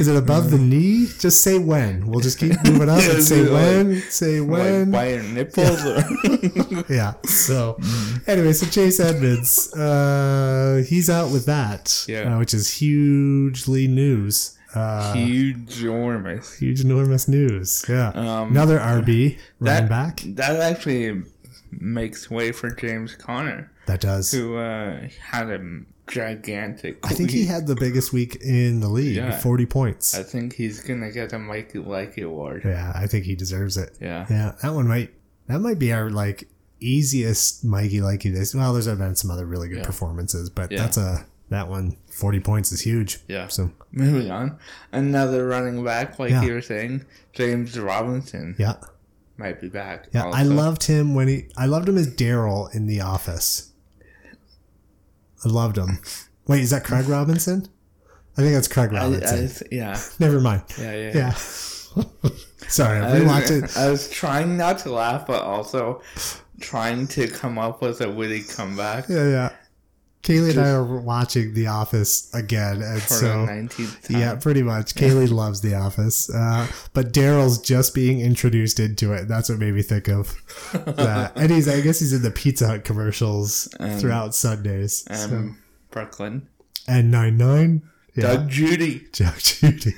Is 0.00 0.08
it 0.08 0.16
above 0.16 0.50
the 0.50 0.58
knee? 0.58 1.06
Just 1.18 1.42
say 1.42 1.58
when. 1.58 2.06
We'll 2.06 2.20
just 2.20 2.38
keep 2.38 2.52
moving 2.64 2.88
up 2.88 3.02
and 3.02 3.22
say 3.22 3.42
Like- 3.42 3.52
when. 3.52 4.00
Say 4.10 4.40
when. 4.40 4.90
Like 4.90 4.92
by 4.92 5.08
your 5.14 5.22
nipples? 5.22 5.84
Or 5.84 6.84
Yeah. 6.92 7.14
So, 7.24 7.78
anyway, 8.26 8.52
so 8.52 8.66
Chase 8.66 9.00
Edmonds, 9.00 9.72
uh, 9.74 10.82
he's 10.88 11.08
out 11.08 11.30
with 11.30 11.46
that, 11.46 12.04
Yeah. 12.08 12.34
uh, 12.34 12.38
which 12.38 12.52
is 12.54 12.70
hugely 12.78 13.86
news. 13.88 14.58
Uh, 14.74 15.12
huge 15.14 15.82
enormous. 15.82 16.58
huge, 16.58 16.80
enormous 16.80 17.28
news. 17.28 17.84
Yeah. 17.88 18.08
Um, 18.08 18.50
Another 18.50 18.78
RB 18.80 19.38
running 19.60 19.88
that, 19.88 19.88
back. 19.88 20.22
That 20.26 20.56
actually 20.56 21.22
makes 21.70 22.28
way 22.28 22.50
for 22.50 22.70
James 22.74 23.14
Conner, 23.14 23.70
That 23.86 24.00
does. 24.00 24.32
who 24.32 24.56
uh, 24.56 25.06
had 25.30 25.48
a 25.50 25.60
gigantic. 26.06 26.98
I 27.04 27.14
think 27.14 27.30
he 27.30 27.44
had 27.46 27.66
the 27.66 27.74
biggest 27.76 28.12
week 28.12 28.36
in 28.42 28.80
the 28.80 28.88
league, 28.88 29.16
Yeah. 29.16 29.38
40 29.38 29.66
points. 29.66 30.14
I 30.14 30.22
think 30.22 30.54
he's 30.54 30.80
gonna 30.80 31.10
get 31.10 31.32
a 31.32 31.38
Mikey 31.38 31.78
Likey 31.78 32.24
award. 32.24 32.62
yeah, 32.64 32.92
I 32.94 33.06
think 33.06 33.24
he 33.24 33.34
deserves 33.34 33.76
it. 33.76 33.96
Yeah. 34.00 34.26
Yeah, 34.28 34.52
that 34.62 34.74
one 34.74 34.86
might 34.88 35.12
that 35.48 35.60
might 35.60 35.78
be 35.78 35.92
our 35.92 36.10
like 36.10 36.48
easiest 36.80 37.64
Mikey 37.64 38.00
likey 38.00 38.32
this. 38.32 38.54
Well, 38.54 38.72
there's 38.72 38.86
been 38.86 39.16
some 39.16 39.30
other 39.30 39.46
really 39.46 39.68
good 39.68 39.78
Yeah. 39.78 39.84
performances, 39.84 40.50
but 40.50 40.70
Yeah. 40.70 40.78
that's 40.82 40.96
a 40.96 41.26
that 41.50 41.68
one 41.68 41.96
40 42.10 42.40
points 42.40 42.72
is 42.72 42.80
huge. 42.80 43.20
Yeah. 43.28 43.48
So, 43.48 43.70
Moving 43.92 44.30
on, 44.30 44.56
another 44.92 45.46
running 45.46 45.84
back, 45.84 46.18
like 46.18 46.32
you 46.44 46.52
were 46.52 46.60
saying, 46.62 47.04
James 47.32 47.78
Robinson 47.78 48.56
yeah. 48.58 48.74
might 49.36 49.60
be 49.60 49.68
back. 49.68 50.08
Yeah, 50.12 50.24
I 50.24 50.42
loved 50.42 50.84
him 50.84 51.14
when 51.14 51.28
he 51.28 51.46
I 51.56 51.66
loved 51.66 51.88
him 51.88 51.96
as 51.98 52.08
Darryl 52.08 52.74
in 52.74 52.86
The 52.86 53.00
Office. 53.02 53.70
I 55.44 55.48
loved 55.48 55.76
him. 55.78 55.98
Wait, 56.46 56.60
is 56.62 56.70
that 56.70 56.84
Craig 56.84 57.06
Robinson? 57.08 57.68
I 58.36 58.40
think 58.42 58.54
that's 58.54 58.68
Craig 58.68 58.92
Robinson. 58.92 59.68
I, 59.70 59.74
yeah, 59.74 60.00
Never 60.18 60.40
mind. 60.40 60.62
yeah, 60.78 60.94
yeah. 60.94 61.12
Yeah. 61.14 61.30
Sorry, 62.68 62.98
I 62.98 63.08
I 63.08 63.12
was, 63.12 63.22
rewatched 63.22 63.62
it. 63.64 63.76
I 63.76 63.90
was 63.90 64.10
trying 64.10 64.56
not 64.56 64.78
to 64.80 64.92
laugh, 64.92 65.26
but 65.26 65.42
also 65.42 66.02
trying 66.60 67.06
to 67.08 67.28
come 67.28 67.58
up 67.58 67.82
with 67.82 68.00
a 68.00 68.10
witty 68.10 68.42
comeback 68.42 69.08
Yeah, 69.08 69.28
yeah. 69.28 69.52
Kaylee 70.24 70.50
and 70.50 70.58
I 70.60 70.70
are 70.70 70.82
watching 70.84 71.54
The 71.54 71.66
Office 71.66 72.32
again, 72.34 72.80
and 72.82 73.00
so 73.02 73.44
the 73.44 73.52
nineteenth 73.52 74.08
time. 74.08 74.20
yeah, 74.20 74.34
pretty 74.34 74.62
much. 74.62 74.94
Kaylee 74.94 75.30
loves 75.30 75.60
The 75.60 75.74
Office, 75.74 76.28
uh, 76.34 76.66
but 76.94 77.12
Darryl's 77.12 77.58
just 77.58 77.94
being 77.94 78.20
introduced 78.20 78.80
into 78.80 79.12
it. 79.12 79.28
That's 79.28 79.50
what 79.50 79.58
made 79.58 79.74
me 79.74 79.82
think 79.82 80.08
of 80.08 80.34
that. 80.72 81.32
And 81.36 81.50
he's, 81.50 81.68
I 81.68 81.80
guess, 81.82 82.00
he's 82.00 82.12
in 82.14 82.22
the 82.22 82.30
Pizza 82.30 82.66
Hut 82.66 82.84
commercials 82.84 83.68
Um, 83.78 83.98
throughout 83.98 84.34
Sundays. 84.34 85.04
Um, 85.10 85.16
so. 85.16 85.50
Brooklyn. 85.90 86.48
And 86.88 87.10
nine 87.10 87.36
nine, 87.36 87.82
yeah, 88.14 88.22
Doug 88.34 88.48
Judy. 88.48 89.06
Jack 89.12 89.36
Jeudy, 89.36 89.92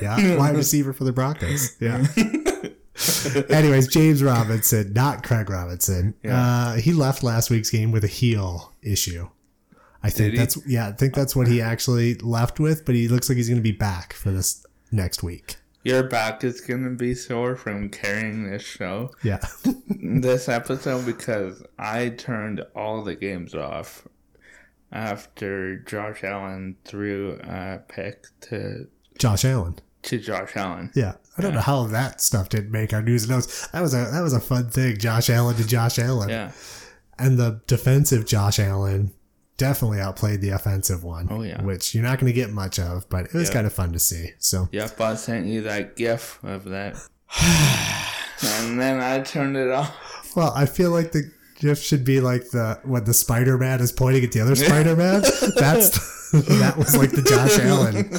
yeah, 0.00 0.36
wide 0.38 0.56
receiver 0.56 0.92
for 0.92 1.04
the 1.04 1.12
Broncos, 1.12 1.76
yeah. 1.80 2.06
Anyways, 3.48 3.88
James 3.88 4.22
Robinson, 4.22 4.92
not 4.92 5.22
Craig 5.22 5.48
Robinson. 5.48 6.14
Yeah. 6.22 6.38
Uh, 6.38 6.74
he 6.76 6.92
left 6.92 7.22
last 7.22 7.48
week's 7.50 7.70
game 7.70 7.92
with 7.92 8.04
a 8.04 8.08
heel 8.08 8.74
issue. 8.82 9.28
I 10.02 10.10
think 10.10 10.36
that's 10.36 10.58
yeah, 10.66 10.88
I 10.88 10.92
think 10.92 11.14
that's 11.14 11.36
what 11.36 11.46
he 11.46 11.60
actually 11.60 12.14
left 12.16 12.58
with, 12.58 12.84
but 12.86 12.94
he 12.94 13.08
looks 13.08 13.28
like 13.28 13.36
he's 13.36 13.48
going 13.48 13.58
to 13.58 13.62
be 13.62 13.72
back 13.72 14.12
for 14.14 14.30
this 14.30 14.64
next 14.90 15.22
week. 15.22 15.56
Your 15.82 16.02
back 16.02 16.44
is 16.44 16.60
gonna 16.60 16.90
be 16.90 17.14
sore 17.14 17.56
from 17.56 17.88
carrying 17.88 18.50
this 18.50 18.62
show, 18.62 19.12
Yeah. 19.22 19.38
this 19.88 20.46
episode, 20.46 21.06
because 21.06 21.62
I 21.78 22.10
turned 22.10 22.62
all 22.76 23.02
the 23.02 23.14
games 23.14 23.54
off 23.54 24.06
after 24.92 25.78
Josh 25.78 26.22
Allen 26.24 26.76
threw 26.84 27.38
a 27.42 27.80
pick 27.88 28.26
to 28.42 28.88
Josh 29.18 29.44
Allen. 29.44 29.78
to 30.02 30.18
Josh 30.18 30.56
Allen. 30.56 30.90
Yeah. 30.94 31.14
I 31.38 31.42
don't 31.42 31.54
know 31.54 31.60
how 31.60 31.84
that 31.86 32.20
stuff 32.20 32.48
didn't 32.50 32.70
make 32.72 32.92
our 32.92 33.00
news 33.00 33.22
and 33.22 33.32
notes. 33.32 33.66
That 33.68 33.80
was 33.80 33.94
a 33.94 34.08
that 34.12 34.20
was 34.20 34.34
a 34.34 34.40
fun 34.40 34.68
thing. 34.68 34.98
Josh 34.98 35.30
Allen 35.30 35.56
to 35.56 35.66
Josh 35.66 35.98
Allen. 35.98 36.28
Yeah, 36.28 36.52
And 37.18 37.38
the 37.38 37.62
defensive 37.66 38.26
Josh 38.26 38.58
Allen 38.58 39.12
definitely 39.60 40.00
outplayed 40.00 40.40
the 40.40 40.50
offensive 40.50 41.04
one. 41.04 41.28
Oh, 41.30 41.42
yeah. 41.42 41.62
which 41.62 41.94
you're 41.94 42.02
not 42.02 42.18
going 42.18 42.32
to 42.32 42.36
get 42.36 42.50
much 42.50 42.78
of, 42.78 43.08
but 43.10 43.26
it 43.26 43.34
was 43.34 43.48
Yeah. 43.48 43.54
kind 43.54 43.66
of 43.66 43.72
fun 43.72 43.92
to 43.92 43.98
see. 43.98 44.30
So 44.38 44.68
Yep, 44.72 45.00
I 45.00 45.14
sent 45.14 45.46
you 45.46 45.60
that 45.62 45.94
gif 45.96 46.42
of 46.42 46.64
that. 46.64 46.96
and 48.42 48.80
then 48.80 49.00
I 49.00 49.20
turned 49.20 49.56
it 49.56 49.70
off. 49.70 50.34
Well, 50.36 50.52
I 50.56 50.66
feel 50.66 50.90
like 50.90 51.12
the 51.12 51.30
GIF 51.60 51.78
should 51.82 52.04
be 52.04 52.20
like 52.20 52.50
the 52.50 52.80
when 52.84 53.04
the 53.04 53.12
Spider 53.14 53.58
Man 53.58 53.80
is 53.80 53.92
pointing 53.92 54.24
at 54.24 54.32
the 54.32 54.40
other 54.40 54.56
Spider 54.56 54.96
Man. 54.96 55.20
That's 55.56 56.30
that 56.60 56.74
was 56.78 56.96
like 56.96 57.10
the 57.10 57.22
Josh 57.22 57.58
Allen. 57.62 58.10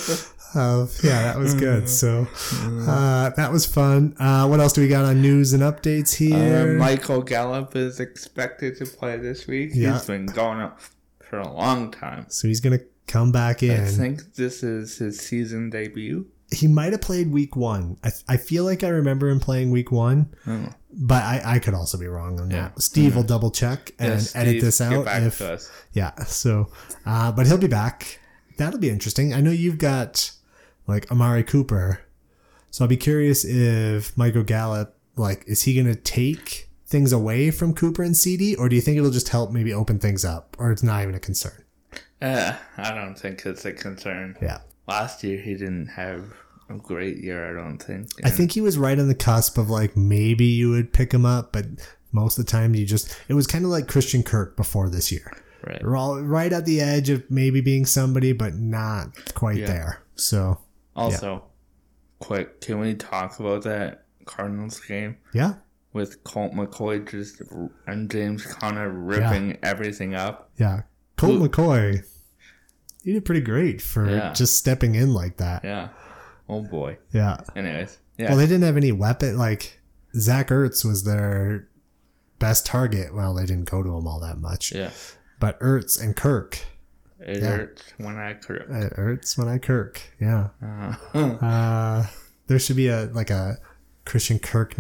Of 0.54 1.00
yeah, 1.04 1.22
that 1.24 1.38
was 1.38 1.54
good. 1.54 1.88
So 1.88 2.28
uh, 2.88 3.30
that 3.32 3.52
was 3.52 3.66
fun. 3.66 4.16
Uh, 4.20 4.48
what 4.48 4.60
else 4.60 4.74
do 4.74 4.82
we 4.82 4.90
got 4.90 5.06
on 5.06 5.22
news 5.22 5.54
and 5.54 5.64
updates 5.64 6.14
Uh, 6.16 6.36
here? 6.36 6.74
Michael 6.78 7.22
Gallup 7.22 7.76
is 7.78 8.00
expected 8.02 8.78
to 8.80 8.86
play 8.86 9.16
this 9.18 9.48
week. 9.48 9.72
Yeah. 9.74 9.94
He's 9.94 10.06
been 10.06 10.26
going 10.26 10.60
up 10.60 10.80
for 11.32 11.40
a 11.40 11.52
long 11.52 11.90
time. 11.92 12.26
so 12.30 12.48
he's 12.48 12.60
gonna 12.60 12.80
come 13.08 13.32
back 13.32 13.64
in. 13.64 13.72
I 13.82 13.86
think 13.88 14.36
this 14.36 14.62
is 14.64 14.98
his 14.98 15.18
season 15.20 15.70
debut. 15.72 16.28
He 16.54 16.68
might 16.68 16.92
have 16.92 17.00
played 17.02 17.32
week 17.32 17.56
one. 17.56 17.98
I, 18.04 18.12
I 18.28 18.36
feel 18.38 18.66
like 18.66 18.84
I 18.84 18.90
remember 18.90 19.30
him 19.30 19.40
playing 19.40 19.72
week 19.72 19.90
one, 19.92 20.34
Oh. 20.46 20.68
but 20.92 21.24
I, 21.24 21.42
I 21.46 21.60
could 21.60 21.74
also 21.74 21.98
be 21.98 22.08
wrong 22.08 22.40
on 22.42 22.52
Yeah. 22.52 22.72
that. 22.76 22.82
Steve 22.82 23.16
will 23.16 23.24
double 23.24 23.50
check 23.52 23.92
and 23.98 24.12
edit 24.12 24.22
Steve, 24.30 24.62
this 24.62 24.80
get 24.80 25.08
out 25.08 25.24
if 25.24 25.38
to. 25.38 25.60
Yeah. 25.94 26.12
So, 26.26 26.70
uh, 27.06 27.32
but 27.32 27.48
he'll 27.48 27.58
be 27.58 27.68
back. 27.68 28.20
That'll 28.58 28.80
be 28.82 28.90
interesting. 28.90 29.34
I 29.34 29.40
know 29.40 29.52
you've 29.52 29.78
got 29.78 30.32
like 30.88 31.10
Amari 31.10 31.44
Cooper. 31.44 32.02
So 32.70 32.84
I'll 32.84 32.90
be 32.90 32.98
curious 32.98 33.46
if 33.46 34.18
Michael 34.18 34.44
Gallup, 34.44 34.98
like, 35.16 35.44
is 35.48 35.62
he 35.64 35.74
going 35.74 35.88
to 35.88 35.96
take 35.96 36.70
things 36.92 37.12
away 37.12 37.50
from 37.52 37.74
Cooper 37.74 38.04
and 38.04 38.16
CD, 38.16 38.56
or 38.56 38.70
do 38.70 38.76
you 38.76 38.82
think 38.82 38.98
it'll 38.98 39.10
just 39.12 39.30
help 39.30 39.52
maybe 39.52 39.74
open 39.74 39.98
things 39.98 40.24
up, 40.24 40.56
or 40.60 40.72
it's 40.72 40.84
not 40.84 41.02
even 41.02 41.16
a 41.16 41.20
concern? 41.20 41.64
Uh, 42.22 42.54
I 42.78 42.94
don't 42.94 43.16
think 43.18 43.46
it's 43.46 43.66
a 43.66 43.74
concern. 43.74 44.38
Yeah. 44.42 44.60
Last 44.88 45.24
year 45.24 45.40
he 45.42 45.54
didn't 45.56 45.88
have 45.88 46.26
a 46.70 46.76
great 46.76 47.18
year. 47.18 47.50
I 47.50 47.62
don't 47.62 47.80
think. 47.80 48.10
I 48.24 48.30
think 48.30 48.52
he 48.52 48.62
was 48.62 48.78
right 48.78 49.00
on 49.00 49.08
the 49.08 49.16
cusp 49.16 49.58
of 49.58 49.70
like 49.70 49.98
maybe 49.98 50.46
you 50.46 50.70
would 50.70 50.94
pick 50.94 51.12
him 51.14 51.26
up, 51.26 51.52
but 51.52 51.66
most 52.12 52.38
of 52.38 52.46
the 52.46 52.52
time 52.52 52.76
you 52.76 52.86
just, 52.86 53.18
it 53.28 53.34
was 53.34 53.48
kind 53.48 53.64
of 53.66 53.72
like 53.72 53.88
Christian 53.88 54.22
Kirk 54.22 54.56
before 54.58 54.90
this 54.90 55.12
year. 55.12 55.32
right. 55.66 55.84
All 55.84 56.22
right 56.22 56.52
at 56.52 56.66
the 56.66 56.82
edge 56.82 57.10
of 57.10 57.24
maybe 57.32 57.62
being 57.62 57.86
somebody, 57.86 58.34
but 58.34 58.56
not 58.56 59.34
quite 59.34 59.58
Yeah. 59.58 59.68
there. 59.68 60.02
So, 60.16 60.60
Also, 60.96 61.44
quick, 62.20 62.60
can 62.62 62.80
we 62.80 62.94
talk 62.96 63.40
about 63.40 63.64
that 63.64 64.06
Cardinals 64.26 64.80
game 64.82 65.18
yeah. 65.34 65.54
With 65.94 66.24
Colt 66.24 66.54
McCoy 66.54 67.10
just 67.10 67.42
and 67.88 68.10
James 68.10 68.46
Conner 68.46 68.90
ripping 68.90 69.58
everything 69.64 70.16
up? 70.16 70.50
Yeah. 70.58 70.82
Colt 71.18 71.34
Who- 71.40 71.50
McCoy, 71.50 72.04
he 73.04 73.14
did 73.14 73.26
pretty 73.26 73.42
great 73.42 73.82
for 73.82 74.10
Yeah. 74.10 74.34
just 74.34 74.58
stepping 74.58 74.96
in 74.96 75.14
like 75.14 75.38
that. 75.38 75.64
Yeah. 75.64 75.90
Oh 76.50 76.62
boy. 76.62 76.98
Yeah. 77.12 77.38
Anyways, 77.56 77.98
yeah. 78.18 78.30
Well, 78.30 78.38
they 78.38 78.46
didn't 78.46 78.64
have 78.64 78.78
any 78.78 78.92
weapon. 78.92 79.38
Like, 79.38 79.80
Zach 80.16 80.50
Ertz 80.50 80.84
was 80.86 81.04
their 81.04 81.68
best 82.40 82.66
target. 82.66 83.14
Well, 83.16 83.34
they 83.36 83.46
didn't 83.46 83.70
go 83.70 83.82
to 83.84 83.90
him 83.98 84.08
all 84.08 84.20
that 84.20 84.38
much. 84.40 84.72
yeah. 84.74 84.92
But 85.40 85.60
Ertz 85.60 86.02
and 86.02 86.16
Kirk. 86.16 86.60
It 87.20 87.42
Yeah. 87.42 87.50
hurts 87.50 87.84
when 87.98 88.18
I 88.18 88.34
Kirk. 88.34 88.64
Uh, 88.70 88.90
Ertz 89.00 89.38
when 89.38 89.48
I 89.48 89.58
Kirk. 89.60 90.02
Yeah. 90.20 90.50
uh, 90.62 91.18
Uh, 91.20 92.06
there 92.48 92.60
should 92.60 92.76
be 92.76 92.88
a, 92.88 93.06
like 93.14 93.30
a 93.30 93.58
Christian 94.06 94.40
Kirk 94.40 94.76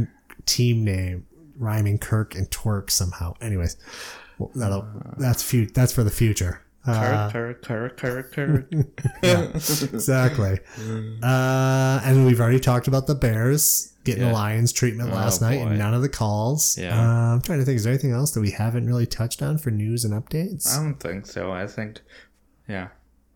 team 0.45 0.83
name 0.83 1.25
rhyming 1.57 1.97
Kirk 1.99 2.35
and 2.35 2.49
twerk 2.49 2.89
somehow. 2.89 3.33
Anyways, 3.41 3.77
well, 4.39 4.51
that'll, 4.55 4.87
that's, 5.17 5.43
fu- 5.43 5.67
that's 5.67 5.93
for 5.93 6.03
the 6.03 6.09
future. 6.11 6.61
Uh, 6.85 7.29
Kirk, 7.31 7.61
Kirk, 7.61 7.97
Kirk, 7.97 8.31
Kirk, 8.31 8.71
Kirk. 8.71 8.71
exactly. 9.93 10.59
Uh, 11.21 12.01
and 12.03 12.25
we've 12.25 12.39
already 12.41 12.59
talked 12.59 12.87
about 12.87 13.05
the 13.07 13.13
Bears 13.15 13.93
getting 14.03 14.23
the 14.25 14.31
Lions 14.33 14.73
treatment 14.73 15.11
Oh, 15.11 15.15
last 15.15 15.41
night 15.41 15.59
boy. 15.59 15.67
and 15.67 15.77
none 15.77 15.93
of 15.93 16.01
the 16.01 16.09
calls. 16.09 16.77
Yeah. 16.77 16.97
Uh, 16.99 17.33
I'm 17.35 17.41
trying 17.41 17.59
to 17.59 17.65
think, 17.65 17.75
is 17.77 17.83
there 17.83 17.93
anything 17.93 18.11
else 18.13 18.31
that 18.31 18.41
we 18.41 18.49
haven't 18.51 18.87
really 18.87 19.05
touched 19.05 19.43
on 19.43 19.59
for 19.59 19.69
news 19.69 20.03
and 20.05 20.13
updates? 20.13 20.67
I 20.75 20.81
don't 20.81 20.95
think 20.99 21.27
so. 21.27 21.51
I 21.51 21.67
think, 21.67 22.01
yeah. 22.67 22.87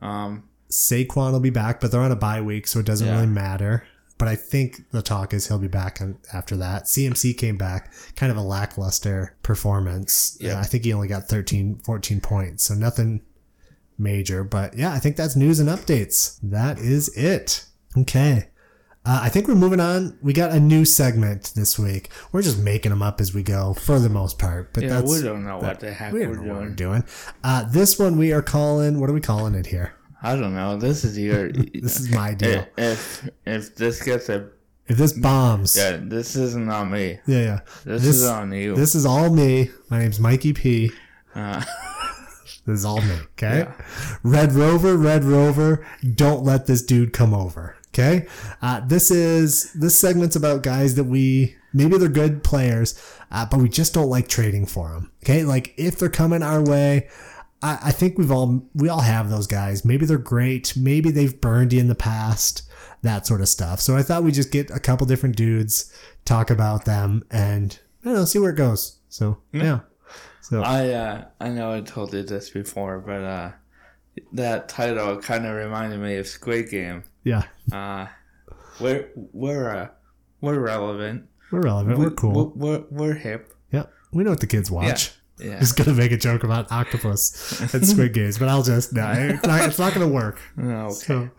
Um, 0.02 0.50
Saquon 0.72 1.32
will 1.32 1.40
be 1.40 1.52
back, 1.52 1.80
but 1.80 1.92
they're 1.92 2.02
on 2.02 2.12
a 2.12 2.16
bye 2.16 2.42
week, 2.42 2.66
so 2.66 2.80
it 2.80 2.86
doesn't 2.88 3.06
Yeah. 3.08 3.14
really 3.16 3.28
matter. 3.28 3.86
But 4.18 4.30
I 4.30 4.36
think 4.36 4.90
the 4.92 5.02
talk 5.02 5.34
is 5.34 5.48
he'll 5.48 5.60
be 5.60 5.68
back 5.68 6.00
after 6.32 6.56
that. 6.58 6.86
CMC 6.86 7.38
came 7.38 7.58
back, 7.58 7.92
kind 8.16 8.32
of 8.32 8.38
a 8.38 8.42
lackluster 8.42 9.36
performance. 9.44 10.38
Yeah. 10.40 10.60
I 10.60 10.64
think 10.64 10.86
he 10.86 10.94
only 10.94 11.10
got 11.10 11.24
13, 11.24 11.82
14 11.84 12.22
points, 12.22 12.64
so 12.64 12.76
nothing 12.76 13.22
major. 13.98 14.44
But 14.44 14.78
yeah, 14.78 14.94
I 14.94 15.00
think 15.00 15.18
that's 15.18 15.36
news 15.36 15.60
and 15.60 15.68
updates. 15.68 16.40
That 16.42 16.80
is 16.80 17.10
it. 17.18 17.66
Okay. 17.98 18.48
Uh, 19.08 19.20
I 19.22 19.30
think 19.30 19.48
we're 19.48 19.56
moving 19.56 19.80
on. 19.80 20.18
We 20.22 20.34
got 20.34 20.52
a 20.52 20.60
new 20.60 20.84
segment 20.84 21.54
this 21.56 21.78
week. 21.78 22.10
We're 22.32 22.42
just 22.42 22.58
making 22.58 22.90
them 22.90 23.04
up 23.04 23.22
as 23.22 23.36
we 23.36 23.44
go, 23.44 23.76
for 23.76 24.00
the 24.00 24.10
most 24.10 24.40
part. 24.40 24.74
But 24.74 24.84
yeah, 24.84 24.90
that's 24.90 25.12
we 25.12 25.22
don't 25.22 25.46
know 25.46 25.60
what 25.60 25.80
the 25.80 25.94
heck 25.94 26.12
we 26.12 26.24
are 26.24 26.34
know 26.34 26.42
what 26.42 26.62
we're 26.62 26.70
doing. 26.70 26.76
doing. 26.76 27.04
Uh, 27.44 27.70
this 27.70 28.00
one 28.00 28.18
we 28.18 28.34
are 28.34 28.42
calling. 28.42 29.00
What 29.00 29.10
are 29.10 29.14
we 29.14 29.22
calling 29.22 29.54
it 29.54 29.68
here? 29.68 29.95
I 30.26 30.36
don't 30.36 30.56
know. 30.56 30.78
This 30.78 31.04
is 31.04 31.18
your. 31.18 31.52
This 31.86 32.00
is 32.00 32.10
my 32.12 32.34
deal. 32.34 32.66
If 32.78 33.30
if 33.46 33.76
this 33.76 34.02
gets 34.02 34.28
a 34.30 34.50
If 34.88 34.98
this 34.98 35.14
bombs, 35.14 35.78
yeah, 35.78 35.98
this 36.02 36.36
isn't 36.36 36.70
on 36.70 36.92
me. 36.92 37.20
yeah, 37.28 37.40
yeah. 37.50 37.60
This, 37.86 38.02
This- 38.04 38.16
is 38.18 38.26
on 38.26 38.52
you. 38.52 38.76
This 38.76 38.96
is 38.96 39.06
all 39.06 39.30
me. 39.30 39.70
My 39.90 40.00
name's 40.00 40.20
Mikey 40.20 40.54
P. 40.54 40.92
uh, 41.36 41.64
This 42.66 42.80
is 42.80 42.86
all 42.86 43.02
me. 43.02 43.18
Okay. 43.38 43.60
Yeah. 43.60 43.74
Red 44.24 44.54
Rover, 44.54 44.98
Red 44.98 45.24
Rover. 45.24 45.86
Don't 46.16 46.44
let 46.44 46.66
this 46.66 46.82
dude 46.82 47.14
come 47.14 47.32
over. 47.34 47.76
Okay. 47.90 48.26
Uh, 48.62 48.80
this 48.86 49.12
is 49.12 49.72
this 49.74 49.98
segment's 50.00 50.36
about 50.36 50.64
guys 50.64 50.96
that 50.96 51.04
we 51.06 51.56
maybe 51.74 51.98
they're 52.00 52.10
good 52.10 52.44
players, 52.44 53.00
uh, 53.32 53.46
but 53.46 53.60
we 53.60 53.70
just 53.70 53.94
don't 53.94 54.10
like 54.10 54.28
trading 54.28 54.66
for 54.66 54.90
them. 54.90 55.12
Okay. 55.24 55.44
Like 55.44 55.76
if 55.78 56.00
they're 56.00 56.10
coming 56.10 56.42
our 56.42 56.64
way. 56.64 57.08
I, 57.66 57.80
I 57.86 57.92
think 57.92 58.18
we've 58.18 58.32
all 58.32 58.68
we 58.74 58.90
all 58.90 59.02
have 59.02 59.30
those 59.30 59.48
guys. 59.48 59.84
Maybe 59.84 60.06
they're 60.06 60.18
great. 60.36 60.74
Maybe 60.78 61.10
they've 61.12 61.40
burned 61.40 61.74
you 61.74 61.80
in 61.80 61.88
the 61.88 61.96
past. 61.96 62.62
That 63.02 63.28
sort 63.28 63.42
of 63.42 63.48
stuff. 63.48 63.82
So 63.82 63.96
I 63.96 64.02
thought 64.04 64.24
we'd 64.24 64.34
just 64.34 64.52
get 64.52 64.72
a 64.72 64.80
couple 64.80 65.06
different 65.06 65.36
dudes, 65.36 65.94
talk 66.26 66.50
about 66.50 66.86
them, 66.86 67.24
and 67.30 67.78
I 68.02 68.06
don't 68.10 68.14
know, 68.16 68.26
see 68.26 68.40
where 68.40 68.50
it 68.50 68.56
goes. 68.56 68.98
So 69.10 69.38
yeah. 69.52 69.80
So 70.42 70.62
I 70.64 70.90
uh, 70.90 71.26
I 71.40 71.50
know 71.50 71.72
I 71.72 71.82
told 71.82 72.14
you 72.14 72.24
this 72.24 72.50
before, 72.50 73.00
but 73.00 73.22
uh, 73.24 73.52
that 74.34 74.70
title 74.70 75.18
kind 75.22 75.46
of 75.46 75.56
reminded 75.56 76.00
me 76.00 76.16
of 76.18 76.28
Squid 76.28 76.70
Game. 76.70 77.04
yeah, 77.24 77.44
Uh, 77.72 78.08
we're 78.80 79.10
we're 79.34 79.70
uh, 79.70 79.88
we're 80.42 80.60
relevant. 80.60 81.28
we're 81.52 81.62
relevant. 81.62 81.98
We're 82.00 82.12
cool. 82.12 82.54
We're, 82.56 82.80
we're, 82.80 82.84
we're 82.90 83.14
hip. 83.14 83.54
Yeah, 83.72 83.86
we 84.12 84.24
know 84.24 84.32
what 84.32 84.40
the 84.40 84.48
kids 84.48 84.70
watch. 84.72 85.12
Yeah. 85.38 85.60
Just 85.60 85.76
gonna 85.76 85.94
make 85.94 86.12
a 86.14 86.18
joke 86.18 86.44
about 86.46 86.72
octopus 86.72 87.74
and 87.74 87.86
Squid 87.88 88.14
Games, 88.14 88.38
but 88.38 88.48
I'll 88.48 88.64
just 88.64 88.94
no, 88.94 89.12
it's 89.12 89.46
not. 89.46 89.66
It's 89.68 89.80
not 89.80 89.94
gonna 89.94 90.08
work. 90.08 90.40
Okay. 90.60 90.94
So, 90.94 91.30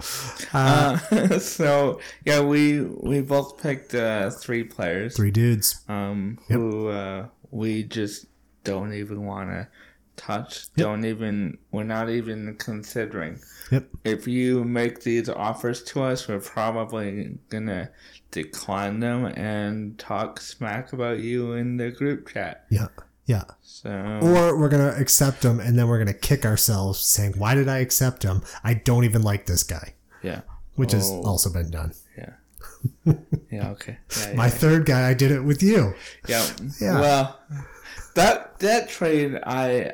uh, 0.53 0.99
Uh, 1.11 1.39
so 1.39 2.01
yeah, 2.25 2.41
we 2.43 2.83
we 2.83 3.23
both 3.23 3.61
picked 3.63 3.95
uh, 3.95 4.29
three 4.31 4.65
players. 4.65 5.17
three 5.17 5.31
dudes. 5.31 5.83
um, 5.89 6.39
Yep. 6.51 6.59
who 6.59 6.89
uh, 6.89 7.27
we 7.51 7.85
just 7.85 8.27
don't 8.65 8.93
even 8.93 9.25
want 9.25 9.49
to 9.51 9.69
touch. 10.17 10.67
Yep. 10.77 10.85
Don't 10.85 11.05
even. 11.07 11.57
We're 11.73 11.85
not 11.85 12.11
even 12.11 12.55
considering. 12.57 13.41
Yep. 13.71 13.89
If 14.05 14.29
you 14.29 14.63
make 14.65 15.01
these 15.05 15.29
offers 15.31 15.83
to 15.85 16.03
us, 16.03 16.29
we're 16.29 16.41
probably 16.41 17.39
gonna 17.49 17.91
decline 18.31 19.01
them 19.01 19.25
and 19.25 19.99
talk 19.99 20.39
smack 20.41 20.93
about 20.93 21.21
you 21.21 21.53
in 21.55 21.79
the 21.79 21.91
group 21.91 22.29
chat. 22.29 22.67
Yeah, 22.71 22.89
yeah. 23.27 23.45
So 23.63 23.91
Or 24.23 24.59
we're 24.59 24.69
gonna 24.69 24.95
accept 24.99 25.43
them, 25.43 25.61
and 25.61 25.79
then 25.79 25.87
we're 25.89 25.99
gonna 25.99 26.15
kick 26.15 26.45
ourselves, 26.47 26.99
saying, 27.01 27.35
"Why 27.37 27.55
did 27.55 27.69
I 27.69 27.79
accept 27.79 28.23
him? 28.23 28.43
I 28.65 28.75
don't 28.75 29.05
even 29.05 29.23
like 29.23 29.47
this 29.47 29.63
guy," 29.63 29.95
yeah, 30.23 30.41
which 30.77 30.93
has 30.93 31.11
Oh. 31.11 31.23
also 31.23 31.53
been 31.53 31.71
done. 31.71 31.93
yeah, 32.17 32.33
yeah. 33.51 33.69
Okay. 33.71 33.99
Yeah, 34.19 34.33
My 34.35 34.45
yeah. 34.47 34.51
third 34.51 34.87
guy, 34.87 35.09
I 35.09 35.15
did 35.15 35.31
it 35.31 35.41
with 35.45 35.63
you. 35.63 35.95
Yeah. 36.29 36.47
Yeah. 36.81 37.01
Well, 37.01 37.41
that 38.15 38.59
that 38.61 38.89
trade 38.89 39.39
I 39.45 39.93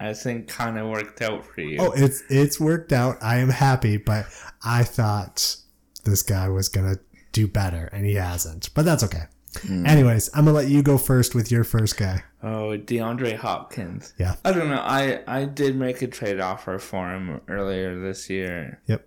I 0.00 0.14
think 0.14 0.46
kind 0.48 0.78
of 0.78 0.88
worked 0.88 1.20
out 1.22 1.44
for 1.44 1.60
you. 1.60 1.78
Oh, 1.80 1.92
it's 1.92 2.22
it's 2.30 2.60
worked 2.60 2.92
out. 2.92 3.16
I 3.20 3.38
am 3.38 3.48
happy, 3.50 3.96
but 3.96 4.26
I 4.64 4.84
thought 4.84 5.56
this 6.04 6.22
guy 6.22 6.48
was 6.48 6.68
gonna 6.68 6.98
do 7.32 7.48
better, 7.48 7.88
and 7.92 8.06
he 8.06 8.14
hasn't. 8.14 8.70
But 8.74 8.84
that's 8.84 9.02
okay. 9.04 9.24
Hmm. 9.62 9.86
Anyways, 9.86 10.30
I'm 10.34 10.44
gonna 10.44 10.56
let 10.56 10.68
you 10.68 10.82
go 10.82 10.98
first 10.98 11.34
with 11.34 11.50
your 11.50 11.64
first 11.64 11.96
guy. 11.96 12.22
Oh, 12.42 12.76
DeAndre 12.78 13.36
Hopkins. 13.36 14.14
Yeah. 14.18 14.36
I 14.44 14.52
don't 14.52 14.68
know. 14.68 14.80
I 14.82 15.22
I 15.26 15.44
did 15.46 15.76
make 15.76 16.02
a 16.02 16.06
trade 16.06 16.40
offer 16.40 16.78
for 16.78 17.10
him 17.10 17.40
earlier 17.48 17.98
this 18.00 18.28
year, 18.30 18.80
Yep, 18.86 19.06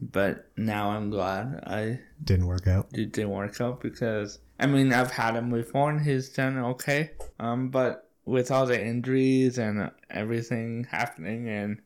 but 0.00 0.48
now 0.56 0.90
I'm 0.90 1.10
glad 1.10 1.62
I 1.66 2.00
didn't 2.22 2.46
work 2.46 2.66
out. 2.66 2.88
it 2.92 3.12
didn't 3.12 3.30
work 3.30 3.60
out 3.60 3.80
because 3.80 4.38
I 4.60 4.66
mean 4.66 4.92
I've 4.92 5.10
had 5.10 5.34
him 5.36 5.50
before 5.50 5.90
and 5.90 6.00
he's 6.04 6.28
done 6.28 6.58
okay. 6.58 7.10
Um, 7.40 7.70
but 7.70 8.08
with 8.24 8.50
all 8.50 8.66
the 8.66 8.80
injuries 8.80 9.58
and 9.58 9.90
everything 10.10 10.86
happening, 10.90 11.48
and 11.48 11.80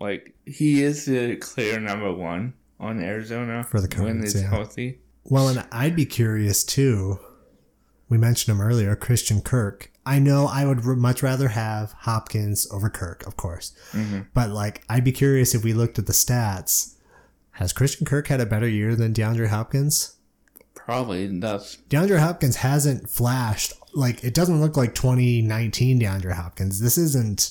like 0.00 0.34
he 0.46 0.82
is 0.82 1.04
the 1.06 1.36
clear 1.36 1.78
number 1.80 2.12
one 2.12 2.54
on 2.80 3.00
Arizona 3.02 3.64
For 3.64 3.80
the 3.80 4.02
when 4.02 4.22
he's 4.22 4.40
yeah. 4.40 4.48
healthy. 4.48 5.00
Well, 5.28 5.48
and 5.48 5.66
I'd 5.70 5.96
be 5.96 6.06
curious 6.06 6.64
too. 6.64 7.18
We 8.08 8.16
mentioned 8.16 8.56
him 8.56 8.62
earlier, 8.62 8.96
Christian 8.96 9.42
Kirk. 9.42 9.90
I 10.06 10.18
know 10.18 10.46
I 10.46 10.64
would 10.64 10.84
much 10.84 11.22
rather 11.22 11.48
have 11.48 11.92
Hopkins 11.92 12.66
over 12.72 12.88
Kirk, 12.88 13.26
of 13.26 13.36
course. 13.36 13.76
Mm-hmm. 13.92 14.20
But 14.32 14.50
like, 14.50 14.82
I'd 14.88 15.04
be 15.04 15.12
curious 15.12 15.54
if 15.54 15.62
we 15.62 15.74
looked 15.74 15.98
at 15.98 16.06
the 16.06 16.14
stats. 16.14 16.94
Has 17.52 17.74
Christian 17.74 18.06
Kirk 18.06 18.28
had 18.28 18.40
a 18.40 18.46
better 18.46 18.68
year 18.68 18.96
than 18.96 19.12
DeAndre 19.12 19.48
Hopkins? 19.48 20.16
Probably 20.74 21.26
that's 21.38 21.76
DeAndre 21.90 22.20
Hopkins 22.20 22.56
hasn't 22.56 23.10
flashed. 23.10 23.74
Like, 23.92 24.24
it 24.24 24.32
doesn't 24.32 24.60
look 24.60 24.76
like 24.76 24.94
2019 24.94 26.00
DeAndre 26.00 26.32
Hopkins. 26.32 26.80
This 26.80 26.96
isn't 26.96 27.50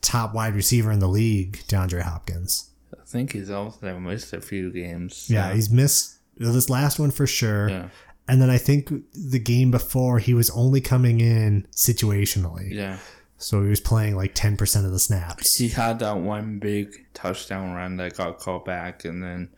top 0.00 0.32
wide 0.32 0.54
receiver 0.54 0.90
in 0.92 1.00
the 1.00 1.08
league, 1.08 1.58
DeAndre 1.68 2.02
Hopkins. 2.02 2.70
I 2.94 3.04
think 3.04 3.32
he's 3.32 3.50
also 3.50 3.98
missed 3.98 4.32
a 4.32 4.40
few 4.40 4.72
games. 4.72 5.28
Yeah, 5.28 5.52
he's 5.52 5.70
missed 5.70 6.18
this 6.36 6.70
last 6.70 6.98
one 6.98 7.10
for 7.10 7.26
sure. 7.26 7.68
yeah, 7.68 7.88
And 8.28 8.40
then 8.40 8.50
I 8.50 8.58
think 8.58 8.90
the 9.12 9.38
game 9.38 9.70
before 9.70 10.18
he 10.18 10.34
was 10.34 10.50
only 10.50 10.80
coming 10.80 11.20
in 11.20 11.66
situationally. 11.72 12.72
yeah. 12.72 12.98
So 13.38 13.60
he 13.64 13.68
was 13.70 13.80
playing 13.80 14.14
like 14.14 14.36
10% 14.36 14.84
of 14.84 14.92
the 14.92 15.00
snaps. 15.00 15.56
He 15.56 15.68
had 15.68 15.98
that 15.98 16.16
one 16.18 16.60
big 16.60 17.06
touchdown 17.12 17.72
run 17.74 17.96
that 17.96 18.16
got 18.16 18.38
called 18.38 18.64
back, 18.64 19.04
and 19.04 19.20
then 19.20 19.48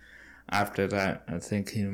after 0.48 0.86
that, 0.86 1.24
I 1.28 1.38
think 1.38 1.68
he 1.68 1.86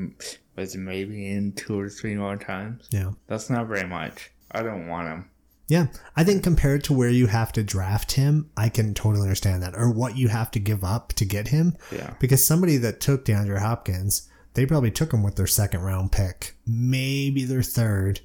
was 0.56 0.76
maybe 0.76 1.28
in 1.28 1.50
two 1.52 1.78
or 1.80 1.88
three 1.88 2.14
more 2.14 2.36
times. 2.36 2.86
Yeah. 2.92 3.10
That's 3.26 3.50
not 3.50 3.66
very 3.66 3.88
much. 3.88 4.30
I 4.52 4.62
don't 4.62 4.86
want 4.86 5.08
him. 5.08 5.30
Yeah. 5.66 5.86
I 6.16 6.22
think 6.22 6.44
compared 6.44 6.84
to 6.84 6.92
where 6.92 7.08
you 7.10 7.26
have 7.26 7.50
to 7.52 7.62
draft 7.64 8.12
him, 8.12 8.50
I 8.56 8.68
can 8.68 8.94
totally 8.94 9.22
understand 9.22 9.62
that. 9.64 9.74
Or 9.74 9.90
what 9.90 10.16
you 10.16 10.28
have 10.28 10.50
to 10.52 10.60
give 10.60 10.84
up 10.84 11.12
to 11.14 11.24
get 11.24 11.48
him. 11.48 11.76
Yeah. 11.90 12.14
Because 12.20 12.44
somebody 12.44 12.76
that 12.78 13.00
took 13.00 13.24
DeAndre 13.24 13.58
Hopkins, 13.60 14.28
they 14.54 14.66
probably 14.66 14.90
took 14.90 15.12
him 15.12 15.22
with 15.22 15.36
their 15.36 15.46
second 15.46 15.80
round 15.80 16.12
pick, 16.12 16.56
maybe 16.66 17.44
their 17.44 17.62
third, 17.62 18.20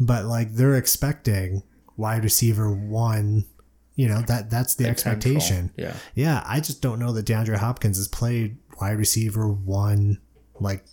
but 0.00 0.24
like 0.24 0.52
they're 0.52 0.76
expecting 0.76 1.62
wide 1.96 2.24
receiver 2.24 2.72
one. 2.72 3.44
You 3.94 4.08
know 4.08 4.22
that 4.22 4.50
that's 4.50 4.74
the 4.74 4.86
expectation. 4.88 5.72
Yeah. 5.76 5.94
Yeah, 6.14 6.42
I 6.46 6.60
just 6.60 6.82
don't 6.82 6.98
know 6.98 7.12
that 7.12 7.26
DeAndre 7.26 7.56
Hopkins 7.56 7.96
has 7.96 8.08
played 8.08 8.58
wide 8.80 8.98
receiver 8.98 9.48
one 9.48 10.20
like 10.60 10.84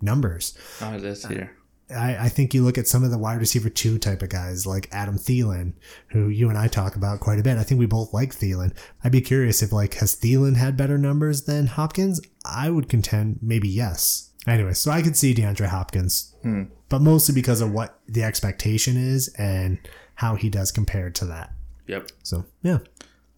numbers. 0.00 0.56
Oh, 0.80 0.98
this 0.98 1.28
year. 1.30 1.56
I, 1.90 2.26
I 2.26 2.28
think 2.28 2.54
you 2.54 2.62
look 2.62 2.78
at 2.78 2.86
some 2.86 3.02
of 3.02 3.10
the 3.10 3.18
wide 3.18 3.40
receiver 3.40 3.68
two 3.68 3.98
type 3.98 4.22
of 4.22 4.28
guys 4.28 4.66
like 4.66 4.88
Adam 4.92 5.18
Thielen, 5.18 5.72
who 6.08 6.28
you 6.28 6.48
and 6.48 6.56
I 6.56 6.68
talk 6.68 6.94
about 6.94 7.20
quite 7.20 7.38
a 7.38 7.42
bit. 7.42 7.58
I 7.58 7.64
think 7.64 7.78
we 7.78 7.86
both 7.86 8.14
like 8.14 8.34
Thielen. 8.34 8.76
I'd 9.02 9.12
be 9.12 9.20
curious 9.20 9.62
if 9.62 9.72
like 9.72 9.94
has 9.94 10.14
Thielen 10.14 10.56
had 10.56 10.76
better 10.76 10.98
numbers 10.98 11.44
than 11.44 11.66
Hopkins? 11.66 12.20
I 12.44 12.70
would 12.70 12.88
contend 12.88 13.40
maybe 13.42 13.68
yes. 13.68 14.29
Anyway, 14.46 14.72
so 14.72 14.90
I 14.90 15.02
could 15.02 15.16
see 15.16 15.34
DeAndre 15.34 15.66
Hopkins, 15.66 16.34
but 16.88 17.00
mostly 17.02 17.34
because 17.34 17.60
of 17.60 17.72
what 17.72 18.00
the 18.06 18.22
expectation 18.22 18.96
is 18.96 19.28
and 19.36 19.78
how 20.14 20.34
he 20.34 20.48
does 20.48 20.72
compared 20.72 21.14
to 21.16 21.26
that. 21.26 21.52
Yep. 21.86 22.10
So 22.22 22.44
yeah. 22.62 22.78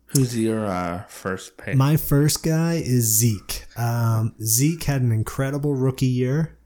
Who's 0.07 0.39
your 0.39 0.67
uh, 0.67 1.05
first 1.05 1.57
pick? 1.57 1.75
My 1.75 1.97
first 1.97 2.45
guy 2.45 2.75
is 2.75 3.05
Zeke. 3.05 3.65
Um, 3.79 4.35
Zeke 4.43 4.85
had 4.85 5.01
an 5.03 5.11
incredible 5.11 5.75
rookie 5.75 6.07
year, 6.07 6.59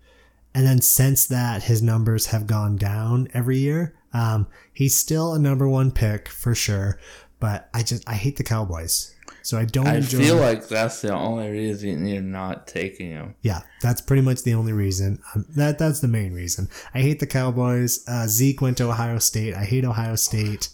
and 0.53 0.67
then 0.67 0.81
since 0.81 1.27
that, 1.27 1.63
his 1.63 1.81
numbers 1.81 2.27
have 2.27 2.47
gone 2.47 2.77
down 2.77 3.29
every 3.33 3.59
year. 3.59 3.95
Um, 4.13 4.49
he's 4.73 4.97
still 4.97 5.33
a 5.33 5.39
number 5.39 5.69
one 5.69 5.93
pick 5.93 6.29
for 6.29 6.55
sure, 6.55 6.99
but 7.39 7.71
I 7.73 7.83
just 7.83 8.03
I 8.09 8.15
hate 8.15 8.37
the 8.37 8.45
Cowboys, 8.45 9.15
so 9.47 9.57
I 9.57 9.65
don't 9.65 9.87
I 9.87 10.01
feel 10.01 10.39
like 10.39 10.67
that's 10.67 11.03
the 11.03 11.15
only 11.15 11.49
reason 11.49 12.05
you're 12.05 12.21
not 12.21 12.67
taking 12.67 13.11
him. 13.11 13.37
yeah, 13.43 13.61
that's 13.81 14.01
pretty 14.01 14.23
much 14.23 14.43
the 14.43 14.55
only 14.55 14.73
reason. 14.73 15.21
Um, 15.33 15.47
that 15.51 15.79
that's 15.79 16.01
the 16.01 16.09
main 16.09 16.33
reason. 16.33 16.69
I 16.93 16.99
hate 16.99 17.21
the 17.21 17.29
Cowboys. 17.29 18.05
Uh, 18.09 18.27
Zeke 18.27 18.61
went 18.61 18.77
to 18.79 18.89
Ohio 18.89 19.21
State. 19.21 19.55
I 19.55 19.65
hate 19.65 19.85
Ohio 19.85 20.17
State, 20.17 20.71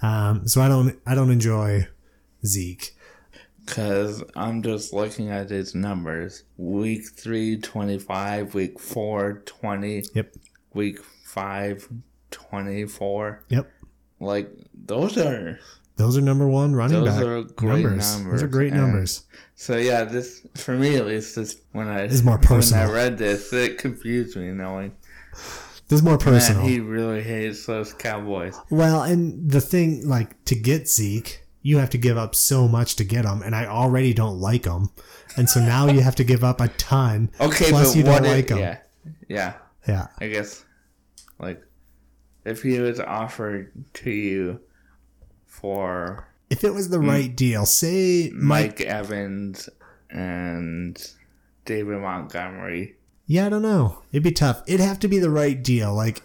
um, 0.00 0.48
so 0.48 0.62
I 0.62 0.68
don't 0.68 0.98
I 1.06 1.14
don't 1.14 1.30
enjoy 1.30 1.86
Zeke. 2.46 2.96
Because 3.66 4.24
I'm 4.34 4.62
just 4.62 4.94
looking 4.94 5.28
at 5.30 5.50
his 5.50 5.74
numbers. 5.74 6.44
Week 6.56 7.06
3, 7.06 7.58
25. 7.58 8.54
Week 8.54 8.80
4, 8.80 9.42
20. 9.44 10.04
Yep. 10.14 10.34
Week 10.72 11.04
5, 11.24 11.88
24. 12.30 13.44
Yep. 13.48 13.70
Like, 14.20 14.50
those 14.74 15.18
are. 15.18 15.58
Those 15.96 16.18
are 16.18 16.20
number 16.20 16.46
one 16.48 16.74
running 16.74 17.04
Those 17.04 17.14
back 17.14 17.22
are 17.24 17.42
great 17.42 17.82
numbers. 17.84 18.24
Those 18.24 18.42
are 18.42 18.48
great 18.48 18.72
and- 18.72 18.80
numbers. 18.82 19.24
So, 19.56 19.76
yeah, 19.76 20.02
this, 20.02 20.44
for 20.56 20.74
me 20.76 20.96
at 20.96 21.06
least, 21.06 21.36
this, 21.36 21.60
when 21.70 21.86
I, 21.86 22.00
It's 22.02 22.24
more 22.24 22.38
personal. 22.38 22.88
when. 22.88 22.90
I 22.90 23.02
read 23.04 23.18
this, 23.18 23.52
it 23.52 23.78
confused 23.78 24.36
me, 24.36 24.48
knowing, 24.50 24.96
This 25.86 25.98
is 26.00 26.02
more 26.02 26.14
man, 26.14 26.18
personal. 26.18 26.66
he 26.66 26.80
really 26.80 27.22
hates 27.22 27.64
those 27.64 27.92
Cowboys. 27.92 28.58
well, 28.70 29.02
and 29.04 29.48
the 29.48 29.60
thing, 29.60 30.08
like, 30.08 30.42
to 30.46 30.56
get 30.56 30.88
Zeke, 30.88 31.44
you 31.62 31.78
have 31.78 31.88
to 31.90 31.98
give 31.98 32.18
up 32.18 32.34
so 32.34 32.66
much 32.66 32.96
to 32.96 33.04
get 33.04 33.24
him, 33.24 33.42
and 33.42 33.54
I 33.54 33.66
already 33.66 34.12
don't 34.12 34.40
like 34.40 34.64
him, 34.64 34.88
and 35.36 35.48
so 35.48 35.60
now 35.60 35.86
you 35.86 36.00
have 36.00 36.16
to 36.16 36.24
give 36.24 36.42
up 36.42 36.60
a 36.60 36.66
ton. 36.68 37.30
Okay, 37.40 37.68
Plus 37.70 37.90
but 37.92 37.96
you 37.96 38.02
don't 38.02 38.24
like 38.24 38.48
him. 38.48 38.58
Yeah, 38.58 38.78
yeah. 39.28 39.54
Yeah, 39.86 40.06
I 40.18 40.26
guess, 40.28 40.64
like, 41.38 41.62
if 42.44 42.60
he 42.62 42.80
was 42.80 42.98
offered 42.98 43.70
to 43.94 44.10
you 44.10 44.60
for 45.60 46.28
if 46.50 46.64
it 46.64 46.74
was 46.74 46.88
the 46.88 46.98
hmm. 46.98 47.08
right 47.08 47.34
deal, 47.34 47.66
say 47.66 48.30
Mike. 48.34 48.78
Mike 48.78 48.80
Evans 48.82 49.68
and 50.10 50.96
David 51.64 52.00
Montgomery, 52.00 52.96
Yeah, 53.26 53.46
I 53.46 53.48
don't 53.48 53.62
know. 53.62 54.02
It'd 54.12 54.22
be 54.22 54.32
tough. 54.32 54.62
It'd 54.66 54.80
have 54.80 55.00
to 55.00 55.08
be 55.08 55.18
the 55.18 55.30
right 55.30 55.60
deal. 55.62 55.94
Like, 55.94 56.22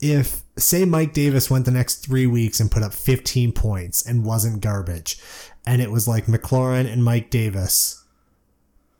if 0.00 0.42
say 0.56 0.84
Mike 0.84 1.12
Davis 1.12 1.50
went 1.50 1.64
the 1.64 1.70
next 1.70 1.96
three 1.96 2.26
weeks 2.26 2.60
and 2.60 2.70
put 2.70 2.82
up 2.82 2.92
15 2.94 3.52
points 3.52 4.06
and 4.06 4.24
wasn't 4.24 4.62
garbage, 4.62 5.18
and 5.66 5.82
it 5.82 5.90
was 5.90 6.06
like 6.06 6.26
McLaurin 6.26 6.90
and 6.90 7.04
Mike 7.04 7.30
Davis, 7.30 8.04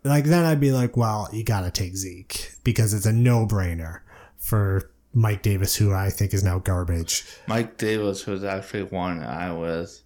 like 0.04 0.24
then 0.24 0.44
I'd 0.44 0.60
be 0.60 0.72
like, 0.72 0.96
well, 0.96 1.28
you 1.32 1.44
gotta 1.44 1.70
take 1.70 1.96
Zeke 1.96 2.52
because 2.64 2.92
it's 2.92 3.06
a 3.06 3.12
no 3.12 3.46
brainer 3.46 4.00
for 4.36 4.90
Mike 5.16 5.40
Davis, 5.40 5.74
who 5.74 5.94
I 5.94 6.10
think 6.10 6.34
is 6.34 6.44
now 6.44 6.58
garbage. 6.58 7.24
Mike 7.48 7.78
Davis 7.78 8.26
was 8.26 8.44
actually 8.44 8.82
one 8.82 9.22
I 9.22 9.50
was 9.50 10.02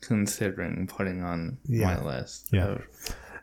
considering 0.00 0.86
putting 0.86 1.22
on 1.22 1.58
Yeah. 1.66 1.86
my 1.86 2.04
list. 2.04 2.48
Yeah. 2.52 2.78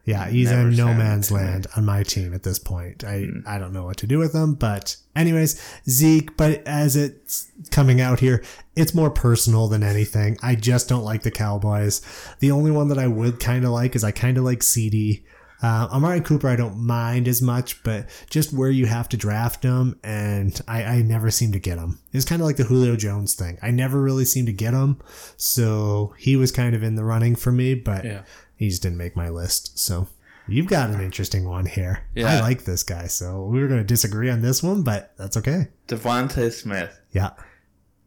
Yeah, 0.04 0.30
he's 0.30 0.50
in 0.50 0.76
no 0.76 0.88
man's 0.96 1.32
land 1.32 1.68
on 1.78 1.86
my 1.86 2.02
team 2.02 2.34
at 2.34 2.42
this 2.42 2.58
point. 2.58 3.04
I, 3.04 3.20
hmm. 3.26 3.40
I 3.46 3.60
don't 3.60 3.74
know 3.74 3.84
what 3.84 3.98
to 3.98 4.08
do 4.08 4.18
with 4.18 4.34
him, 4.34 4.56
but 4.56 4.96
anyways, 5.16 5.62
Zeke, 5.88 6.36
but 6.38 6.66
as 6.66 6.96
it's 6.96 7.52
coming 7.70 8.02
out 8.02 8.20
here, 8.20 8.44
it's 8.76 8.96
more 8.96 9.12
personal 9.12 9.68
than 9.68 9.84
anything. 9.84 10.38
I 10.42 10.56
just 10.56 10.90
don't 10.90 11.04
like 11.04 11.22
the 11.22 11.30
Cowboys. 11.30 12.02
The 12.40 12.50
only 12.52 12.72
one 12.72 12.88
that 12.88 12.98
I 12.98 13.08
would 13.08 13.40
kind 13.40 13.64
of 13.64 13.72
like 13.72 13.96
is 13.96 14.04
I 14.04 14.12
kind 14.12 14.38
of 14.40 14.44
like 14.44 14.64
CD. 14.64 15.24
Uh, 15.64 15.88
Amari 15.92 16.22
Cooper, 16.22 16.48
I 16.48 16.56
don't 16.56 16.78
mind 16.80 17.28
as 17.28 17.42
much, 17.42 17.84
but 17.84 18.08
just 18.30 18.52
where 18.52 18.70
you 18.72 18.88
have 18.88 19.08
to 19.10 19.18
draft 19.18 19.62
him, 19.64 20.00
and 20.04 20.60
I, 20.68 20.84
I 20.84 21.02
never 21.04 21.30
seem 21.30 21.52
to 21.52 21.60
get 21.60 21.78
him. 21.78 22.00
It's 22.14 22.26
kind 22.26 22.42
of 22.42 22.48
like 22.48 22.58
the 22.58 22.64
Julio 22.64 22.96
Jones 22.96 23.36
thing. 23.36 23.60
I 23.62 23.70
never 23.72 24.02
really 24.02 24.26
seem 24.26 24.46
to 24.48 24.54
get 24.54 24.74
him, 24.74 25.00
so 25.38 26.14
he 26.18 26.36
was 26.36 26.52
kind 26.52 26.76
of 26.76 26.84
in 26.84 26.96
the 26.96 27.04
running 27.04 27.36
for 27.36 27.52
me, 27.52 27.76
but 27.76 28.06
Yeah. 28.06 28.24
he 28.56 28.70
just 28.70 28.82
didn't 28.82 28.98
make 28.98 29.16
my 29.16 29.30
list. 29.30 29.78
So 29.78 30.08
you've 30.48 30.68
got 30.68 30.90
an 30.90 31.00
interesting 31.00 31.48
one 31.48 31.66
here. 31.68 32.06
Yeah. 32.16 32.28
I 32.38 32.42
like 32.42 32.66
this 32.66 32.84
guy, 32.84 33.08
so 33.08 33.46
we 33.46 33.60
were 33.62 33.68
going 33.68 33.82
to 33.82 33.86
disagree 33.86 34.30
on 34.30 34.42
this 34.42 34.64
one, 34.64 34.82
but 34.84 35.14
that's 35.18 35.38
okay. 35.38 35.68
Devonta 35.88 36.52
Smith. 36.52 37.00
Yeah, 37.12 37.32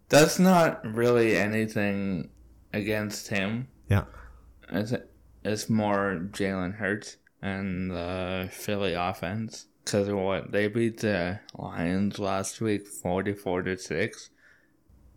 That's 0.08 0.38
not 0.38 0.84
really 0.94 1.36
anything 1.36 2.30
against 2.72 3.28
him. 3.28 3.68
yeah, 3.88 4.04
It's, 4.70 4.92
it's 5.44 5.68
more 5.70 6.28
Jalen 6.32 6.74
Hurts 6.76 7.16
and 7.44 7.90
the 7.90 8.48
Philly 8.50 8.94
offense. 8.94 9.66
Because 9.84 10.08
what? 10.10 10.50
They 10.50 10.66
beat 10.66 11.00
the 11.00 11.40
Lions 11.56 12.18
last 12.18 12.60
week 12.62 12.88
44 12.88 13.62
to 13.64 13.76
6. 13.76 14.30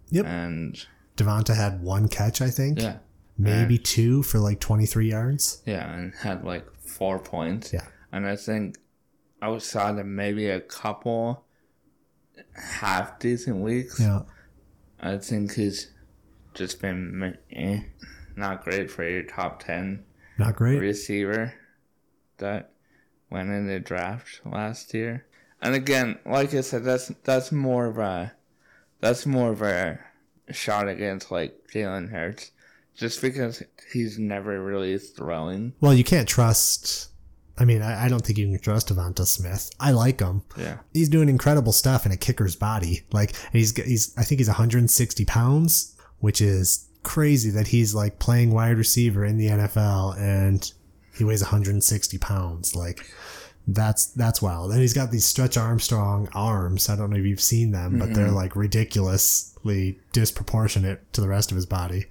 Yep. 0.09 0.25
And 0.25 0.85
Devonta 1.15 1.55
had 1.55 1.81
one 1.81 2.09
catch, 2.09 2.41
I 2.41 2.49
think, 2.49 2.81
yeah. 2.81 2.97
maybe 3.37 3.77
two 3.77 4.23
for 4.23 4.39
like 4.39 4.59
twenty 4.59 4.85
three 4.85 5.09
yards. 5.09 5.61
Yeah, 5.65 5.91
and 5.93 6.13
had 6.15 6.43
like 6.45 6.65
four 6.79 7.19
points. 7.19 7.73
Yeah. 7.73 7.85
And 8.11 8.25
I 8.25 8.35
think 8.35 8.77
outside 9.41 9.97
of 9.97 10.05
maybe 10.05 10.49
a 10.49 10.61
couple 10.61 11.43
half 12.55 13.19
decent 13.19 13.57
weeks, 13.57 13.99
Yeah, 13.99 14.21
I 14.99 15.17
think 15.17 15.55
he's 15.55 15.91
just 16.53 16.81
been 16.81 17.37
eh, 17.51 17.81
not 18.35 18.63
great 18.63 18.89
for 18.89 19.07
your 19.07 19.23
top 19.23 19.61
10 19.61 20.03
not 20.39 20.55
great. 20.55 20.79
receiver 20.79 21.53
that 22.37 22.71
went 23.29 23.49
in 23.49 23.67
the 23.67 23.79
draft 23.79 24.41
last 24.45 24.93
year. 24.93 25.25
And 25.61 25.73
again, 25.75 26.19
like 26.25 26.53
I 26.53 26.61
said, 26.61 26.83
that's 26.83 27.07
that's 27.23 27.51
more 27.51 27.87
of 27.87 27.97
a 27.97 28.33
that's 28.99 29.25
more 29.25 29.51
of 29.51 29.61
a 29.61 29.99
shot 30.51 30.87
against 30.87 31.31
like 31.31 31.67
Jalen 31.73 32.11
Hurts, 32.11 32.51
just 32.95 33.21
because 33.21 33.63
he's 33.91 34.19
never 34.19 34.63
really 34.63 34.97
throwing. 34.97 35.73
Well, 35.81 35.93
you 35.93 36.03
can't 36.03 36.27
trust. 36.27 37.09
I 37.59 37.65
mean, 37.65 37.81
I, 37.81 38.05
I 38.05 38.07
don't 38.07 38.23
think 38.23 38.37
you 38.37 38.47
can 38.47 38.59
trust 38.59 38.89
Devonta 38.89 39.25
Smith. 39.25 39.71
I 39.79 39.91
like 39.91 40.19
him. 40.19 40.43
Yeah, 40.55 40.77
He's 40.93 41.09
doing 41.09 41.27
incredible 41.27 41.71
stuff 41.71 42.05
in 42.05 42.11
a 42.11 42.17
kicker's 42.17 42.55
body. 42.55 43.01
Like 43.11 43.35
he's 43.51 43.75
he's 43.75 44.15
I 44.17 44.23
think 44.23 44.39
he's 44.39 44.47
160 44.47 45.25
pounds, 45.25 45.97
which 46.19 46.39
is 46.39 46.87
crazy 47.03 47.49
that 47.51 47.67
he's 47.67 47.95
like 47.95 48.19
playing 48.19 48.51
wide 48.51 48.77
receiver 48.77 49.25
in 49.25 49.37
the 49.37 49.47
NFL 49.47 50.19
and 50.19 50.71
he 51.17 51.23
weighs 51.23 51.41
160 51.41 52.17
pounds. 52.19 52.75
Like 52.75 53.05
that's 53.67 54.05
that's 54.07 54.41
wild. 54.41 54.71
And 54.71 54.79
he's 54.81 54.93
got 54.93 55.11
these 55.11 55.25
Stretch 55.25 55.57
Armstrong 55.57 56.29
arms. 56.33 56.89
I 56.89 56.95
don't 56.95 57.09
know 57.09 57.17
if 57.17 57.25
you've 57.25 57.41
seen 57.41 57.71
them, 57.71 57.99
but 57.99 58.13
they're 58.13 58.31
like 58.31 58.55
ridiculously 58.55 59.99
disproportionate 60.13 61.11
to 61.13 61.21
the 61.21 61.27
rest 61.27 61.51
of 61.51 61.55
his 61.55 61.65
body. 61.65 62.05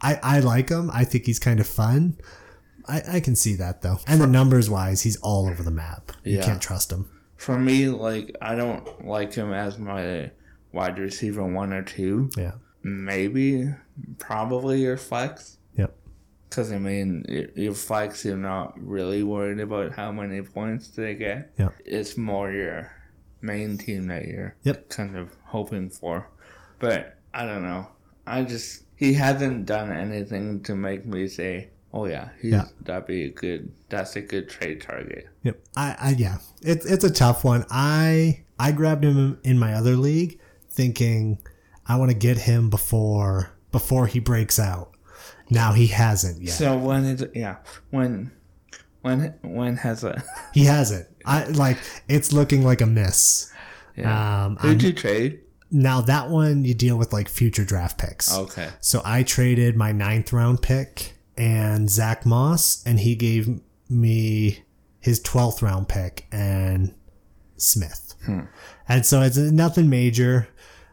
I 0.00 0.18
I 0.22 0.40
like 0.40 0.68
him. 0.68 0.90
I 0.92 1.04
think 1.04 1.26
he's 1.26 1.38
kind 1.38 1.60
of 1.60 1.66
fun. 1.66 2.16
I, 2.88 3.02
I 3.14 3.20
can 3.20 3.34
see 3.36 3.54
that 3.56 3.82
though. 3.82 3.98
And 4.06 4.20
the 4.20 4.26
numbers 4.26 4.70
wise, 4.70 5.02
he's 5.02 5.16
all 5.16 5.48
over 5.48 5.62
the 5.62 5.70
map. 5.72 6.12
You 6.24 6.36
Yeah. 6.38 6.44
can't 6.44 6.62
trust 6.62 6.92
him. 6.92 7.08
for 7.36 7.58
me, 7.58 7.88
like 7.88 8.34
I 8.40 8.54
don't 8.54 9.06
like 9.06 9.34
him 9.34 9.52
as 9.52 9.78
my 9.78 10.30
wide 10.72 10.98
receiver 10.98 11.44
one 11.44 11.72
or 11.72 11.82
two. 11.82 12.30
Yeah. 12.36 12.52
Maybe, 12.82 13.74
probably 14.18 14.82
your 14.82 14.96
flex. 14.96 15.55
Because 16.56 16.72
I 16.72 16.78
mean, 16.78 17.22
your- 17.54 17.74
flex, 17.74 18.24
you're 18.24 18.38
not 18.38 18.72
really 18.82 19.22
worried 19.22 19.60
about 19.60 19.92
how 19.92 20.10
many 20.10 20.40
points 20.40 20.88
they 20.88 21.14
get. 21.14 21.52
Yep. 21.58 21.74
It's 21.84 22.16
more 22.16 22.50
your 22.50 22.90
main 23.42 23.76
team 23.76 24.06
that 24.06 24.26
you're 24.26 24.56
Yep. 24.62 24.88
kind 24.88 25.16
of 25.18 25.36
hoping 25.44 25.90
for. 25.90 26.28
But 26.78 27.18
I 27.34 27.44
don't 27.44 27.62
know. 27.62 27.88
I 28.26 28.44
just 28.44 28.84
he 28.94 29.12
hasn't 29.12 29.66
done 29.66 29.92
anything 29.92 30.62
to 30.62 30.74
make 30.74 31.04
me 31.04 31.28
say, 31.28 31.68
"Oh 31.92 32.06
yeah, 32.06 32.30
he's 32.40 32.52
Yeah. 32.52 32.64
that'd 32.80 33.06
be 33.06 33.24
a 33.24 33.30
good. 33.30 33.70
That's 33.90 34.16
a 34.16 34.22
good 34.22 34.48
trade 34.48 34.80
target." 34.80 35.28
Yep. 35.42 35.60
I, 35.76 35.96
I 36.00 36.10
yeah. 36.16 36.38
It's 36.62 36.86
it's 36.86 37.04
a 37.04 37.10
tough 37.12 37.44
one. 37.44 37.66
I 37.70 38.44
I 38.58 38.72
grabbed 38.72 39.04
him 39.04 39.38
in 39.44 39.58
my 39.58 39.74
other 39.74 39.94
league 39.94 40.40
thinking 40.70 41.38
I 41.86 41.96
want 41.98 42.10
to 42.12 42.16
get 42.16 42.38
him 42.38 42.70
before 42.70 43.50
before 43.72 44.06
he 44.06 44.20
breaks 44.20 44.58
out. 44.58 44.95
Now 45.50 45.72
he 45.72 45.86
hasn't 45.88 46.42
yet. 46.42 46.54
So 46.54 46.76
when 46.76 47.04
is 47.04 47.24
yeah 47.34 47.56
when 47.90 48.32
when 49.02 49.34
when 49.42 49.76
has 49.76 50.02
a 50.04 50.22
He 50.54 50.64
hasn't. 50.64 51.06
I 51.24 51.44
like 51.46 51.78
it's 52.08 52.32
looking 52.32 52.62
like 52.64 52.80
a 52.80 52.86
miss. 52.86 53.52
yeah. 53.96 54.44
Um 54.46 54.56
who'd 54.56 54.70
I'm- 54.70 54.80
you 54.80 54.92
trade? 54.92 55.40
now 55.70 56.00
that 56.00 56.30
one 56.30 56.64
you 56.64 56.74
deal 56.74 56.96
with 56.96 57.12
like 57.12 57.28
future 57.28 57.64
draft 57.64 57.98
picks. 57.98 58.32
Okay. 58.36 58.68
So 58.80 59.02
I 59.04 59.22
traded 59.24 59.76
my 59.76 59.92
ninth 59.92 60.32
round 60.32 60.62
pick 60.62 61.14
and 61.36 61.90
Zach 61.90 62.24
Moss, 62.24 62.82
and 62.86 63.00
he 63.00 63.14
gave 63.16 63.60
me 63.90 64.62
his 65.00 65.20
12th 65.22 65.60
round 65.62 65.88
pick 65.88 66.26
and 66.32 66.94
Smith. 67.56 68.14
And 68.88 69.04
so 69.06 69.20
it's 69.22 69.36
nothing 69.36 69.88
major. 69.90 70.48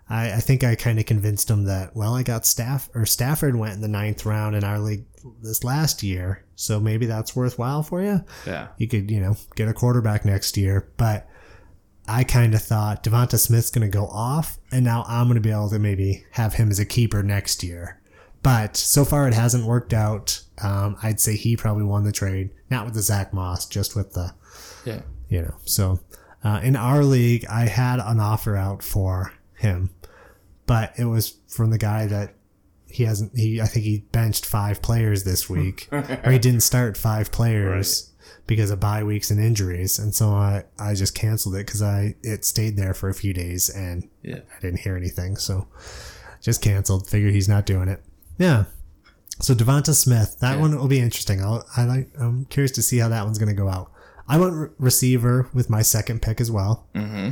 I, 0.09 0.33
I 0.33 0.39
think 0.39 0.63
I 0.63 0.75
kind 0.75 0.99
of 0.99 1.05
convinced 1.05 1.49
him 1.49 1.63
that, 1.65 1.95
well, 1.95 2.13
I 2.13 2.23
got 2.23 2.45
Staff 2.45 2.89
or 2.93 3.05
Stafford 3.05 3.55
went 3.55 3.75
in 3.75 3.81
the 3.81 3.87
ninth 3.87 4.25
round 4.25 4.55
in 4.55 4.63
our 4.63 4.79
league 4.79 5.05
this 5.41 5.63
last 5.63 6.03
year. 6.03 6.43
So 6.55 6.79
maybe 6.79 7.05
that's 7.05 7.35
worthwhile 7.35 7.83
for 7.83 8.01
you. 8.01 8.23
Yeah. 8.45 8.67
You 8.77 8.87
could, 8.87 9.09
you 9.09 9.19
know, 9.21 9.35
get 9.55 9.69
a 9.69 9.73
quarterback 9.73 10.25
next 10.25 10.57
year. 10.57 10.91
But 10.97 11.27
I 12.07 12.25
kind 12.25 12.53
of 12.53 12.61
thought 12.61 13.03
Devonta 13.03 13.39
Smith's 13.39 13.69
going 13.71 13.89
to 13.89 13.97
go 13.97 14.07
off, 14.07 14.57
and 14.73 14.83
now 14.83 15.05
I'm 15.07 15.27
going 15.27 15.35
to 15.35 15.41
be 15.41 15.51
able 15.51 15.69
to 15.69 15.79
maybe 15.79 16.25
have 16.31 16.55
him 16.55 16.69
as 16.69 16.77
a 16.79 16.85
keeper 16.85 17.23
next 17.23 17.63
year. 17.63 18.01
But 18.43 18.75
so 18.75 19.05
far, 19.05 19.25
it 19.29 19.33
hasn't 19.33 19.65
worked 19.65 19.93
out. 19.93 20.43
Um, 20.61 20.97
I'd 21.01 21.21
say 21.21 21.37
he 21.37 21.55
probably 21.55 21.85
won 21.85 22.03
the 22.03 22.11
trade, 22.11 22.49
not 22.69 22.83
with 22.83 22.93
the 22.93 23.01
Zach 23.01 23.33
Moss, 23.33 23.65
just 23.65 23.95
with 23.95 24.11
the, 24.11 24.33
Yeah. 24.85 25.03
you 25.29 25.43
know. 25.43 25.55
So 25.63 26.01
uh, 26.43 26.59
in 26.61 26.75
our 26.75 27.05
league, 27.05 27.45
I 27.49 27.67
had 27.67 27.99
an 28.01 28.19
offer 28.19 28.57
out 28.57 28.83
for 28.83 29.31
him, 29.63 29.89
but 30.67 30.93
it 30.97 31.05
was 31.05 31.37
from 31.47 31.71
the 31.71 31.77
guy 31.77 32.05
that 32.07 32.35
he 32.87 33.03
hasn't. 33.03 33.35
He 33.35 33.59
I 33.59 33.65
think 33.65 33.85
he 33.85 34.05
benched 34.11 34.45
five 34.45 34.81
players 34.81 35.23
this 35.23 35.49
week, 35.49 35.87
or 35.91 36.31
he 36.31 36.37
didn't 36.39 36.61
start 36.61 36.95
five 36.97 37.31
players 37.31 38.11
because 38.45 38.69
of 38.71 38.79
bye 38.79 39.03
weeks 39.03 39.31
and 39.31 39.39
injuries, 39.39 39.97
and 39.99 40.13
so 40.13 40.29
I 40.29 40.63
I 40.77 40.93
just 40.93 41.15
canceled 41.15 41.55
it 41.55 41.65
because 41.65 41.81
I 41.81 42.15
it 42.21 42.45
stayed 42.45 42.77
there 42.77 42.93
for 42.93 43.09
a 43.09 43.13
few 43.13 43.33
days 43.33 43.69
and 43.69 44.07
Yeah. 44.21 44.39
I 44.55 44.61
didn't 44.61 44.81
hear 44.81 44.95
anything, 44.95 45.37
so 45.37 45.67
just 46.41 46.61
canceled. 46.61 47.07
Figured 47.09 47.33
he's 47.33 47.49
not 47.49 47.65
doing 47.65 47.87
it. 47.89 48.03
Yeah. 48.37 48.65
So 49.39 49.55
Devonta 49.55 49.95
Smith, 49.95 50.37
that 50.41 50.55
Yeah. 50.55 50.61
one 50.61 50.77
will 50.77 50.87
be 50.87 50.99
interesting. 50.99 51.41
I'll, 51.41 51.65
I 51.75 51.85
like. 51.85 52.09
I'm 52.19 52.45
curious 52.45 52.71
to 52.73 52.83
see 52.83 52.99
how 52.99 53.09
that 53.09 53.25
one's 53.25 53.39
going 53.39 53.49
to 53.49 53.59
go 53.59 53.67
out. 53.69 53.91
I 54.27 54.37
went 54.37 54.53
re- 54.53 54.67
receiver 54.77 55.49
with 55.53 55.69
my 55.69 55.81
second 55.81 56.21
pick 56.21 56.39
as 56.39 56.51
well. 56.51 56.87
Mm-hmm. 56.93 57.31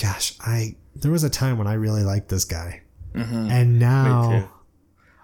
Gosh, 0.00 0.34
I 0.40 0.76
there 1.00 1.12
was 1.12 1.24
a 1.24 1.30
time 1.30 1.58
when 1.58 1.66
I 1.66 1.74
really 1.74 2.02
liked 2.02 2.28
this 2.28 2.44
guy, 2.44 2.82
Mm-hmm. 3.14 3.50
and 3.50 3.78
now, 3.78 4.50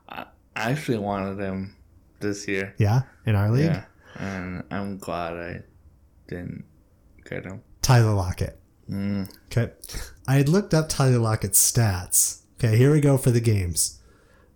I 0.08 0.24
actually 0.56 0.98
wanted 0.98 1.38
him 1.38 1.76
this 2.20 2.46
year. 2.48 2.74
yeah, 2.78 3.02
in 3.26 3.34
our 3.34 3.50
league, 3.50 3.64
Yeah. 3.66 3.84
And 4.18 4.62
I'm 4.70 4.98
glad 4.98 5.34
I 5.34 5.60
didn't 6.28 6.64
get 7.28 7.44
him. 7.44 7.62
Tyler 7.80 8.12
Lockett. 8.14 8.58
Mm. 8.90 9.28
Okay. 9.46 9.72
I 10.28 10.34
had 10.34 10.48
looked 10.48 10.74
up 10.74 10.88
Tyler 10.88 11.18
Lockett's 11.18 11.58
stats. 11.72 12.42
Okay, 12.58 12.76
here 12.76 12.92
we 12.92 13.00
go 13.00 13.16
for 13.16 13.30
the 13.30 13.40
games. 13.40 14.00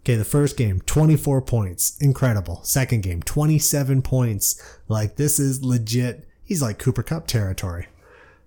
Okay, 0.00 0.14
the 0.14 0.24
first 0.24 0.56
game, 0.56 0.80
24 0.82 1.40
points. 1.42 1.96
Incredible. 2.00 2.60
Second 2.62 3.02
game, 3.02 3.22
27 3.22 4.02
points. 4.02 4.78
Like, 4.88 5.16
this 5.16 5.38
is 5.40 5.64
legit. 5.64 6.28
He's 6.44 6.62
like 6.62 6.78
Cooper 6.78 7.02
Kupp 7.02 7.26
territory. 7.26 7.88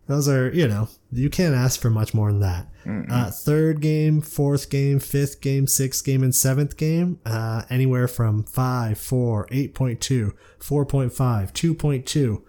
Those 0.10 0.28
are, 0.28 0.52
you 0.52 0.68
know, 0.68 0.90
you 1.12 1.30
can't 1.30 1.54
ask 1.56 1.80
for 1.80 1.90
much 1.92 2.14
more 2.16 2.32
than 2.32 2.42
that. 2.42 2.68
Uh, 3.12 3.30
third 3.30 3.80
game, 3.80 4.22
fourth 4.22 4.72
game, 4.72 4.98
fifth 5.00 5.40
game, 5.40 5.68
sixth 5.68 6.04
game, 6.04 6.24
and 6.24 6.34
seventh 6.34 6.76
game, 6.78 7.20
uh, 7.28 7.62
anywhere 7.70 8.08
from 8.08 8.44
5, 8.44 8.98
4, 8.98 9.48
8.2, 9.52 10.34
4.5, 10.60 11.54
2.2. 11.54 12.42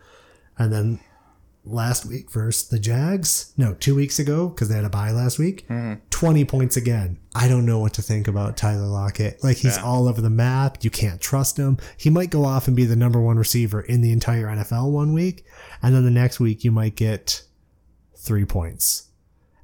And 0.59 0.73
then 0.73 1.01
last 1.65 2.07
week 2.07 2.31
versus 2.31 2.67
the 2.69 2.79
Jags. 2.79 3.53
No, 3.59 3.75
two 3.75 3.95
weeks 3.95 4.19
ago 4.19 4.49
because 4.49 4.71
they 4.71 4.77
had 4.77 4.85
a 4.87 4.91
bye 4.91 5.11
last 5.11 5.39
week. 5.39 5.67
Twenty 6.09 6.45
points 6.47 6.77
again. 6.79 7.19
I 7.35 7.49
don't 7.49 7.67
know 7.67 7.79
what 7.79 7.93
to 7.95 8.03
think 8.03 8.27
about 8.29 8.57
Tyler 8.57 8.87
Lockett. 8.87 9.45
Like 9.45 9.59
he's 9.59 9.77
Yeah. 9.77 9.83
all 9.85 10.09
over 10.09 10.21
the 10.23 10.31
map. 10.31 10.79
You 10.83 10.89
can't 10.91 11.21
trust 11.21 11.59
him. 11.59 11.77
He 11.99 12.09
might 12.09 12.31
go 12.31 12.45
off 12.47 12.67
and 12.67 12.75
be 12.77 12.87
the 12.87 12.97
number 12.97 13.21
one 13.21 13.37
receiver 13.37 13.83
in 13.83 14.01
the 14.01 14.11
entire 14.13 14.47
NFL 14.49 14.91
one 14.91 15.13
week, 15.13 15.45
and 15.83 15.95
then 15.95 16.05
the 16.05 16.11
next 16.11 16.41
week 16.41 16.65
you 16.65 16.73
might 16.73 16.97
get 16.97 17.43
three 18.21 18.45
points. 18.45 19.09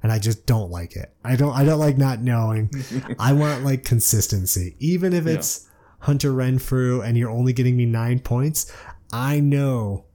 And 0.03 0.11
I 0.11 0.19
just 0.19 0.45
don't 0.45 0.69
like 0.69 0.95
it. 0.95 1.13
I 1.23 1.35
don't. 1.35 1.53
I 1.53 1.65
don't 1.65 1.79
like 1.79 1.97
not 1.97 2.21
knowing. 2.21 2.69
I 3.19 3.33
want 3.33 3.65
like 3.65 3.83
consistency, 3.83 4.75
even 4.79 5.11
if 5.11 5.25
it's 5.25 5.67
Hunter 5.99 6.31
Renfro 6.31 7.03
and 7.03 7.17
you're 7.17 7.31
only 7.31 7.53
getting 7.53 7.75
me 7.75 7.85
nine 7.85 8.19
points. 8.19 8.71
I 9.11 9.39
know 9.39 10.05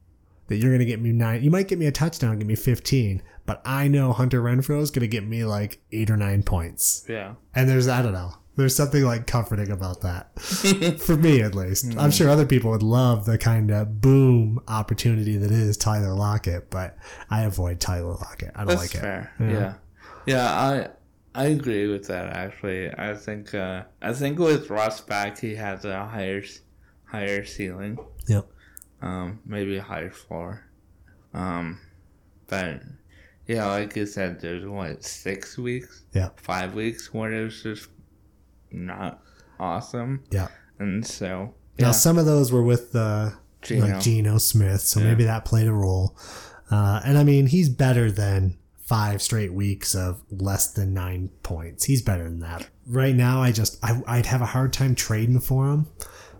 that 0.48 0.56
you're 0.56 0.70
going 0.70 0.80
to 0.80 0.84
get 0.84 1.00
me 1.00 1.12
nine. 1.12 1.42
You 1.42 1.50
might 1.50 1.68
get 1.68 1.78
me 1.78 1.86
a 1.86 1.92
touchdown, 1.92 2.38
get 2.38 2.46
me 2.46 2.54
15, 2.54 3.22
but 3.46 3.62
I 3.64 3.88
know 3.88 4.12
Hunter 4.12 4.42
Renfro 4.42 4.80
is 4.80 4.90
going 4.90 5.00
to 5.00 5.08
get 5.08 5.26
me 5.26 5.44
like 5.44 5.80
eight 5.90 6.10
or 6.10 6.16
nine 6.16 6.42
points. 6.42 7.04
Yeah. 7.08 7.34
And 7.54 7.68
there's, 7.68 7.88
I 7.88 8.02
don't 8.02 8.12
know, 8.12 8.34
there's 8.56 8.76
something 8.76 9.02
like 9.02 9.26
comforting 9.26 9.70
about 9.70 10.02
that. 10.02 10.38
For 11.00 11.16
me, 11.16 11.40
at 11.40 11.54
least. 11.54 11.96
I'm 11.96 12.10
sure 12.10 12.28
other 12.28 12.46
people 12.46 12.70
would 12.70 12.82
love 12.82 13.24
the 13.24 13.38
kind 13.38 13.70
of 13.70 14.00
boom 14.00 14.60
opportunity 14.68 15.36
that 15.36 15.50
is 15.50 15.76
Tyler 15.76 16.14
Lockett, 16.14 16.70
but 16.70 16.96
I 17.30 17.42
avoid 17.42 17.80
Tyler 17.80 18.12
Lockett. 18.12 18.52
I 18.54 18.60
don't 18.60 18.68
That's 18.68 18.80
like 18.80 18.94
it. 18.94 19.00
fair. 19.00 19.32
Yeah. 19.40 19.50
Yeah. 19.50 19.74
yeah. 20.26 20.52
I 20.52 20.88
I 21.34 21.46
agree 21.46 21.86
with 21.86 22.06
that 22.08 22.28
actually. 22.36 22.90
I 22.96 23.14
think 23.14 23.54
uh 23.54 23.84
I 24.02 24.12
think 24.12 24.38
with 24.38 24.68
Russ 24.68 25.00
back 25.00 25.38
he 25.38 25.54
has 25.54 25.84
a 25.84 26.04
higher 26.06 26.42
higher 27.04 27.44
ceiling. 27.44 27.98
Yep. 28.26 28.46
Um 29.00 29.40
maybe 29.46 29.78
a 29.78 29.82
higher 29.82 30.10
floor. 30.10 30.64
Um 31.32 31.80
but 32.48 32.82
yeah, 33.46 33.66
like 33.66 33.96
you 33.96 34.06
said, 34.06 34.40
there's 34.40 34.66
what, 34.66 35.02
six 35.02 35.58
weeks? 35.58 36.04
Yeah. 36.12 36.28
Five 36.36 36.74
weeks 36.74 37.12
where 37.12 37.32
it 37.32 37.44
was 37.44 37.62
just 37.62 37.88
not 38.72 39.22
awesome. 39.60 40.24
Yeah. 40.30 40.48
And 40.78 41.06
so 41.06 41.54
Now, 41.78 41.86
yeah, 41.86 41.90
some 41.92 42.18
of 42.18 42.26
those 42.26 42.50
were 42.52 42.62
with 42.62 42.92
the 42.92 43.34
Geno. 43.62 43.86
like 43.86 44.00
Geno 44.00 44.38
Smith, 44.38 44.80
so 44.80 45.00
Yeah. 45.00 45.06
maybe 45.06 45.24
that 45.24 45.44
played 45.44 45.66
a 45.68 45.72
role. 45.72 46.16
Uh, 46.70 47.00
and 47.04 47.16
I 47.18 47.24
mean, 47.24 47.46
he's 47.46 47.68
better 47.68 48.10
than 48.10 48.56
five 48.80 49.22
straight 49.22 49.52
weeks 49.52 49.94
of 49.94 50.22
less 50.30 50.66
than 50.72 50.92
nine 50.92 51.30
points. 51.42 51.84
He's 51.84 52.02
better 52.02 52.24
than 52.24 52.40
that. 52.40 52.68
Right 52.86 53.14
now, 53.14 53.40
I 53.42 53.52
just 53.52 53.78
I, 53.82 54.02
I'd 54.06 54.26
have 54.26 54.42
a 54.42 54.46
hard 54.46 54.72
time 54.72 54.94
trading 54.94 55.38
for 55.40 55.70
him, 55.70 55.86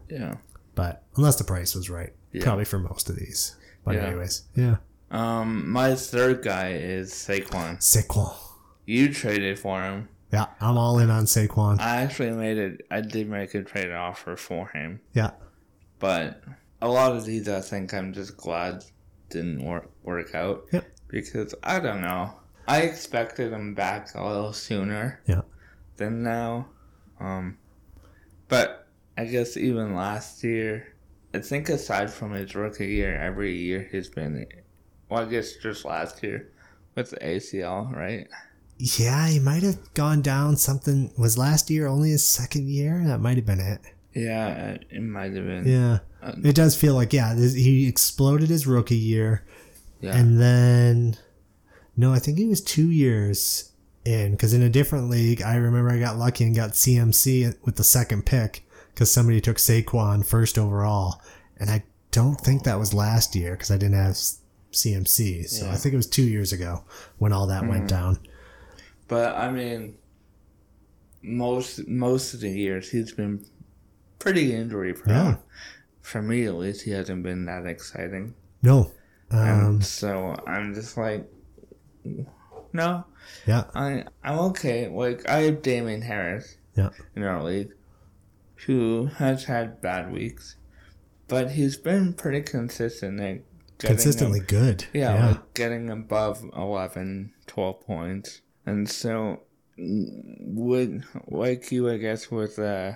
yeah. 0.09 0.35
but 0.75 1.05
unless 1.17 1.37
the 1.37 1.45
price 1.45 1.75
was 1.75 1.89
right, 1.89 2.13
Yeah. 2.33 2.43
probably 2.43 2.65
for 2.65 2.79
most 2.79 3.09
of 3.09 3.17
these. 3.17 3.55
But 3.85 3.95
Yeah. 3.95 4.07
anyways, 4.07 4.43
yeah, 4.55 4.77
Um 5.11 5.71
my 5.71 5.95
third 5.95 6.43
guy 6.43 6.73
is 6.73 7.13
Saquon. 7.13 7.79
Saquon. 7.79 8.35
You 8.87 9.13
traded 9.15 9.59
for 9.59 9.83
him. 9.83 10.09
Yeah, 10.33 10.47
I'm 10.61 10.79
all 10.79 10.99
in 10.99 11.11
on 11.11 11.25
Saquon. 11.27 11.79
I 11.81 12.03
actually 12.03 12.31
made 12.31 12.57
it. 12.57 12.87
I 12.91 13.03
did 13.03 13.29
make 13.29 13.55
a 13.55 13.63
trade 13.63 13.93
offer 13.93 14.35
for 14.37 14.69
him, 14.69 15.01
Yeah, 15.13 15.33
but 15.99 16.43
a 16.81 16.89
lot 16.89 17.13
of 17.15 17.25
these 17.25 17.49
I 17.49 17.61
think 17.61 17.93
I'm 17.93 18.13
just 18.13 18.37
glad 18.37 18.83
didn't 19.29 19.65
work 19.65 19.91
work 20.03 20.35
out. 20.35 20.65
Yep. 20.73 20.85
Because 21.09 21.55
I 21.63 21.81
don't 21.81 22.01
know. 22.01 22.35
I 22.67 22.83
expected 22.83 23.53
him 23.53 23.75
back 23.75 24.15
a 24.15 24.27
little 24.27 24.53
sooner. 24.53 25.21
Yeah. 25.27 25.43
Than 25.97 26.23
now. 26.23 26.69
Um, 27.21 27.59
but 28.49 28.87
I 29.17 29.25
guess 29.27 29.57
even 29.57 29.95
last 29.95 30.43
year, 30.43 30.95
I 31.35 31.41
think 31.41 31.69
aside 31.69 32.11
from 32.11 32.33
his 32.33 32.55
rookie 32.55 32.89
year, 32.89 33.15
every 33.17 33.57
year 33.57 33.89
he's 33.91 34.09
been. 34.09 34.47
Well, 35.09 35.23
I 35.23 35.25
guess 35.27 35.57
just 35.57 35.85
last 35.85 36.23
year 36.23 36.51
with 36.95 37.11
the 37.11 37.17
ACL, 37.17 37.95
right? 37.95 38.27
Yeah, 38.85 39.29
he 39.29 39.39
might 39.39 39.63
have 39.63 39.95
gone 39.95 40.23
down. 40.23 40.57
Something 40.57 41.13
was 41.17 41.39
last 41.39 41.71
year 41.71 41.87
only 41.87 42.11
his 42.11 42.27
second 42.27 42.69
year. 42.69 43.01
That 43.07 43.21
might 43.21 43.37
have 43.37 43.47
been 43.47 43.61
it. 43.61 43.81
Yeah, 44.13 44.77
it 44.91 45.01
might 45.01 45.33
have 45.35 45.47
been. 45.47 45.65
Yeah, 45.69 45.99
Uh, 46.21 46.33
it 46.43 46.57
does 46.57 46.75
feel 46.75 46.95
like 46.95 47.13
yeah. 47.13 47.33
This, 47.33 47.55
he 47.55 47.87
exploded 47.87 48.49
his 48.49 48.67
rookie 48.67 48.97
year, 48.97 49.45
yeah. 50.01 50.17
and 50.17 50.41
then 50.41 51.17
no, 51.97 52.13
I 52.13 52.19
think 52.19 52.39
he 52.39 52.47
was 52.47 52.61
two 52.61 52.91
years 52.91 53.71
in 54.05 54.33
because 54.33 54.53
in 54.53 54.63
a 54.63 54.69
different 54.69 55.09
league, 55.09 55.43
I 55.43 55.55
remember 55.55 55.91
I 55.91 56.01
got 56.01 56.19
lucky 56.19 56.43
and 56.43 56.57
got 56.57 56.71
CMC 56.71 57.65
with 57.65 57.77
the 57.77 57.85
second 57.85 58.27
pick 58.27 58.67
because 58.93 59.13
somebody 59.13 59.41
took 59.41 59.59
Saquon 59.59 60.27
first 60.27 60.59
overall, 60.59 61.23
and 61.57 61.71
I 61.71 61.85
don't 62.11 62.41
think 62.41 62.65
that 62.65 62.81
was 62.81 62.93
last 62.93 63.37
year 63.37 63.53
because 63.53 63.71
I 63.71 63.77
didn't 63.79 63.95
have 63.95 64.17
CMC. 64.73 65.49
So 65.49 65.71
I 65.71 65.77
think 65.77 65.93
it 65.93 65.99
was 65.99 66.09
two 66.09 66.25
years 66.25 66.53
ago 66.53 66.83
when 67.19 67.33
all 67.33 67.47
that 67.47 67.69
went 67.69 67.89
down. 67.89 68.19
But 69.13 69.37
I 69.37 69.51
mean, 69.51 69.99
most 71.21 71.87
most 71.87 72.33
of 72.33 72.41
the 72.41 72.49
years 72.49 72.91
he's 72.91 73.13
been 73.13 73.45
pretty 74.19 74.55
injury 74.55 74.95
prone. 74.95 75.15
Yeah. 75.15 75.37
For 76.01 76.23
me, 76.23 76.47
at 76.47 76.55
least, 76.55 76.85
he 76.85 76.93
hasn't 76.93 77.23
been 77.23 77.45
that 77.45 77.67
exciting. 77.67 78.33
No, 78.63 78.91
And 79.31 79.67
um, 79.67 79.83
so 79.83 80.35
I'm 80.47 80.73
just 80.73 80.97
like, 80.97 81.29
no, 82.73 83.05
yeah, 83.47 83.65
I 83.75 84.05
I'm 84.25 84.39
okay. 84.39 84.89
Like 84.89 85.29
I 85.29 85.43
have 85.43 85.61
Damien 85.61 86.01
Harris 86.01 86.57
yeah, 86.75 86.89
in 87.15 87.23
our 87.23 87.43
league, 87.43 87.75
who 88.65 89.11
has 89.19 89.45
had 89.45 89.83
bad 89.83 90.11
weeks, 90.11 90.57
but 91.29 91.51
he's 91.51 91.77
been 91.77 92.15
pretty 92.15 92.41
consistent. 92.41 93.19
Getting 93.19 93.43
consistently 93.79 94.41
good. 94.41 94.87
yeah, 94.95 95.15
yeah. 95.15 95.27
Like 95.27 95.53
getting 95.53 95.91
above 95.91 96.43
11, 96.57 97.35
12 97.47 97.81
points, 97.83 98.41
and 98.67 98.89
so 98.89 99.41
would 99.79 101.05
like 101.29 101.71
you, 101.73 101.91
I 101.91 101.97
guess, 101.99 102.31
with 102.31 102.59
uh 102.59 102.93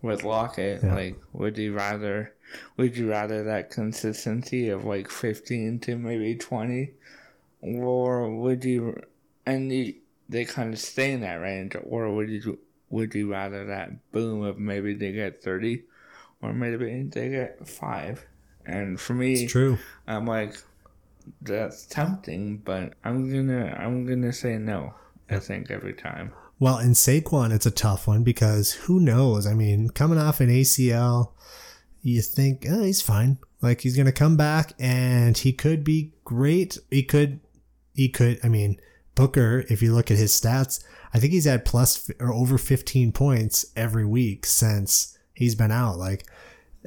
with 0.00 0.24
Lockett, 0.24 0.82
Yeah. 0.82 0.94
like 0.94 1.16
would 1.32 1.58
you 1.58 1.74
rather 1.74 2.34
would 2.76 2.96
you 2.96 3.08
rather 3.10 3.44
that 3.44 3.70
consistency 3.70 4.68
of 4.68 4.84
like 4.84 5.08
fifteen 5.10 5.78
to 5.80 5.96
maybe 5.96 6.34
twenty, 6.36 6.92
or 7.60 8.30
would 8.30 8.64
you 8.64 9.00
and 9.46 9.72
you, 9.72 9.94
they 10.28 10.44
kind 10.44 10.72
of 10.72 10.78
stay 10.80 11.12
in 11.12 11.20
that 11.22 11.36
range, 11.40 11.74
or 11.82 12.12
would 12.14 12.30
you 12.30 12.58
would 12.90 13.14
you 13.14 13.30
rather 13.30 13.64
that 13.66 14.12
boom 14.12 14.42
of 14.42 14.58
maybe 14.58 14.94
they 14.94 15.12
get 15.12 15.42
thirty, 15.42 15.84
or 16.40 16.52
maybe 16.52 17.04
they 17.04 17.28
get 17.28 17.66
five, 17.66 18.26
and 18.66 19.00
for 19.00 19.14
me, 19.14 19.32
It's 19.44 19.52
true. 19.52 19.78
I'm 20.06 20.26
like, 20.26 20.56
that's 21.40 21.86
tempting, 21.86 22.58
but 22.58 22.94
I'm 23.04 23.30
gonna 23.30 23.76
I'm 23.78 24.06
gonna 24.06 24.32
say 24.32 24.58
no. 24.58 24.94
I 25.30 25.38
think 25.38 25.70
every 25.70 25.94
time. 25.94 26.32
Well, 26.58 26.78
in 26.78 26.90
Saquon, 26.90 27.52
it's 27.52 27.66
a 27.66 27.70
tough 27.70 28.06
one 28.06 28.22
because 28.22 28.72
who 28.72 29.00
knows? 29.00 29.46
I 29.46 29.54
mean, 29.54 29.90
coming 29.90 30.18
off 30.18 30.40
an 30.40 30.48
ACL, 30.48 31.32
you 32.02 32.22
think 32.22 32.66
oh, 32.68 32.82
he's 32.82 33.02
fine. 33.02 33.38
Like 33.60 33.80
he's 33.80 33.96
gonna 33.96 34.12
come 34.12 34.36
back 34.36 34.72
and 34.78 35.36
he 35.36 35.52
could 35.52 35.84
be 35.84 36.12
great. 36.24 36.78
He 36.90 37.02
could, 37.02 37.40
he 37.94 38.08
could. 38.08 38.40
I 38.44 38.48
mean, 38.48 38.78
Booker. 39.14 39.64
If 39.68 39.82
you 39.82 39.94
look 39.94 40.10
at 40.10 40.16
his 40.16 40.32
stats, 40.32 40.82
I 41.12 41.18
think 41.18 41.32
he's 41.32 41.44
had 41.44 41.64
plus 41.64 42.10
or 42.18 42.32
over 42.32 42.58
15 42.58 43.12
points 43.12 43.66
every 43.76 44.06
week 44.06 44.46
since 44.46 45.18
he's 45.34 45.54
been 45.54 45.72
out. 45.72 45.98
Like 45.98 46.26